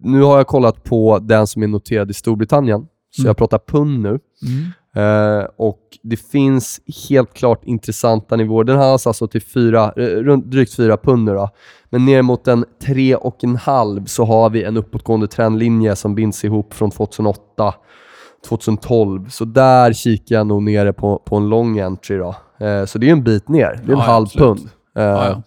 nu 0.00 0.22
har 0.22 0.36
jag 0.36 0.46
kollat 0.46 0.84
på 0.84 1.18
den 1.18 1.46
som 1.46 1.62
är 1.62 1.66
noterad 1.66 2.10
i 2.10 2.14
Storbritannien, 2.14 2.86
så 3.10 3.22
Mm. 3.22 3.26
jag 3.28 3.36
pratar 3.36 3.58
pund 3.58 4.00
nu. 4.00 4.08
Mm. 4.08 4.72
Eh, 4.96 5.44
och 5.56 5.80
det 6.02 6.16
finns 6.16 6.80
helt 7.08 7.34
klart 7.34 7.60
intressanta 7.64 8.36
nivåer. 8.36 8.64
Den 8.64 8.76
handlas 8.76 9.06
alltså 9.06 9.26
till 9.28 9.42
fyra, 9.42 9.84
eh, 9.96 10.02
runt 10.02 10.50
drygt 10.50 10.74
4 10.74 10.96
pund 10.96 11.24
nu 11.24 11.34
då. 11.34 11.48
Men 11.90 12.04
ner 12.04 12.22
mot 12.22 12.48
en 12.48 12.64
3,5 12.84 14.06
så 14.06 14.24
har 14.24 14.50
vi 14.50 14.62
en 14.64 14.76
uppåtgående 14.76 15.28
trendlinje 15.28 15.96
som 15.96 16.14
binds 16.14 16.44
ihop 16.44 16.74
från 16.74 16.90
2008 16.90 17.74
2012. 18.48 19.28
Så 19.28 19.44
där 19.44 19.92
kikar 19.92 20.36
jag 20.36 20.46
nog 20.46 20.62
nere 20.62 20.92
på, 20.92 21.18
på 21.24 21.36
en 21.36 21.48
long 21.48 21.78
entry 21.78 22.16
då. 22.16 22.34
Eh, 22.66 22.84
så 22.84 22.98
det 22.98 23.08
är 23.08 23.12
en 23.12 23.24
bit 23.24 23.48
ner. 23.48 23.80
Det 23.84 23.92
är 23.92 23.92
en 23.92 23.98
Ja, 23.98 24.04
halv 24.04 24.24
absolut. 24.24 24.46
pund. 24.58 24.68
Eh, 24.96 25.02
Ja, 25.04 25.26
ja. 25.28 25.42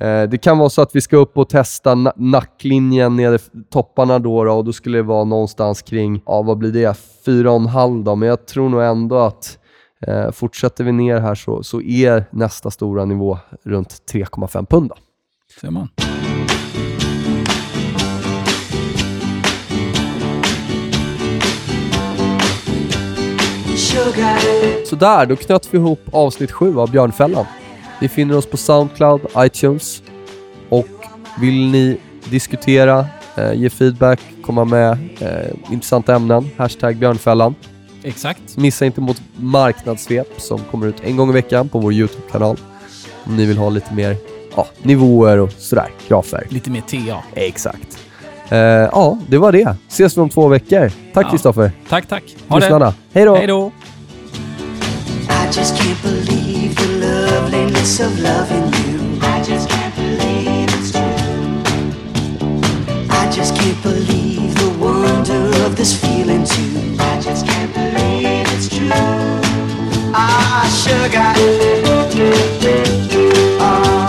Eh, 0.00 0.22
Det 0.22 0.38
kan 0.42 0.58
vara 0.58 0.70
så 0.70 0.82
att 0.82 0.96
vi 0.96 1.00
ska 1.00 1.16
upp 1.16 1.38
och 1.38 1.48
testa 1.48 1.94
na- 1.94 2.12
nacklinjen 2.16 3.16
nere 3.16 3.38
topparna 3.72 4.18
då, 4.18 4.44
då 4.44 4.52
och 4.52 4.64
då 4.64 4.72
skulle 4.72 4.98
det 4.98 5.02
vara 5.02 5.24
någonstans 5.24 5.82
kring, 5.82 6.22
ja 6.26 6.42
vad 6.42 6.58
blir 6.58 6.72
det, 6.72 6.96
4,5 7.26 8.04
då, 8.04 8.16
men 8.16 8.28
jag 8.28 8.46
tror 8.46 8.68
nog 8.68 8.82
ändå 8.82 9.18
att 9.18 9.58
eh, 10.06 10.30
fortsätter 10.30 10.84
vi 10.84 10.92
ner 10.92 11.20
här 11.20 11.34
så, 11.34 11.62
så 11.62 11.80
är 11.80 12.24
nästa 12.30 12.70
stora 12.70 13.04
nivå 13.04 13.38
runt 13.64 13.96
3,5 14.12 14.66
pund. 14.66 14.88
Då. 14.88 14.94
Ser 15.60 15.70
man. 15.70 15.88
Så 24.86 24.96
där, 24.96 25.26
då 25.26 25.36
knöt 25.36 25.68
vi 25.74 25.78
ihop 25.78 26.00
avsnitt 26.12 26.52
7 26.52 26.78
av 26.78 26.90
Björnfällan. 26.90 27.44
Vi 28.00 28.08
finner 28.08 28.36
oss 28.36 28.46
på 28.46 28.56
Soundcloud, 28.56 29.20
iTunes 29.38 30.02
och 30.68 30.86
vill 31.40 31.70
ni 31.70 31.96
diskutera, 32.30 33.06
eh, 33.36 33.52
ge 33.52 33.70
feedback, 33.70 34.20
komma 34.42 34.64
med 34.64 34.98
eh, 35.20 35.72
intressanta 35.72 36.14
ämnen, 36.14 36.50
hashtag 36.56 36.96
Björnfällan. 36.96 37.54
Exakt. 38.02 38.56
Missa 38.56 38.86
inte 38.86 39.00
mot 39.00 39.22
marknadssvep 39.36 40.28
som 40.36 40.58
kommer 40.70 40.86
ut 40.86 40.96
en 41.04 41.16
gång 41.16 41.30
i 41.30 41.32
veckan 41.32 41.68
på 41.68 41.78
vår 41.78 41.92
YouTube-kanal. 41.92 42.56
Om 43.24 43.36
ni 43.36 43.46
vill 43.46 43.58
ha 43.58 43.70
lite 43.70 43.94
mer 43.94 44.16
ja, 44.56 44.66
nivåer 44.82 45.38
och 45.38 45.52
sådär, 45.52 45.88
grafer. 46.08 46.46
Lite 46.50 46.70
mer 46.70 46.80
TA. 46.80 47.22
Exakt. 47.34 47.98
Eh, 48.48 48.58
ja, 48.58 49.18
det 49.28 49.38
var 49.38 49.52
det. 49.52 49.76
Ses 49.88 50.16
vi 50.16 50.20
om 50.20 50.28
två 50.28 50.48
veckor. 50.48 50.92
Tack 51.14 51.26
Ja. 51.26 51.30
Kristoffer. 51.30 51.72
Tack, 51.88 52.06
tack. 52.08 52.22
Ha 52.48 52.56
det. 52.56 52.60
Lyssnarna. 52.64 52.94
Då! 53.12 53.36
Hej 53.36 53.46
då. 53.46 53.72
I 55.50 55.52
just 55.52 55.74
can't 55.74 56.00
believe 56.00 56.76
the 56.76 56.86
loveliness 57.04 57.98
of 57.98 58.16
loving 58.20 58.72
you. 58.84 59.18
I 59.20 59.42
just 59.42 59.68
can't 59.68 59.92
believe 59.96 60.68
it's 60.78 60.92
true. 60.92 61.02
I 63.10 63.28
just 63.32 63.56
can't 63.56 63.82
believe 63.82 64.54
the 64.54 64.70
wonder 64.78 65.50
of 65.66 65.74
this 65.74 66.00
feeling 66.00 66.44
too. 66.44 66.94
I 67.00 67.20
just 67.20 67.48
can't 67.48 67.74
believe 67.74 68.46
it's 68.54 68.68
true. 68.68 68.92
Ah, 70.14 70.70
sugar. 70.84 71.34
Ah. 73.60 73.99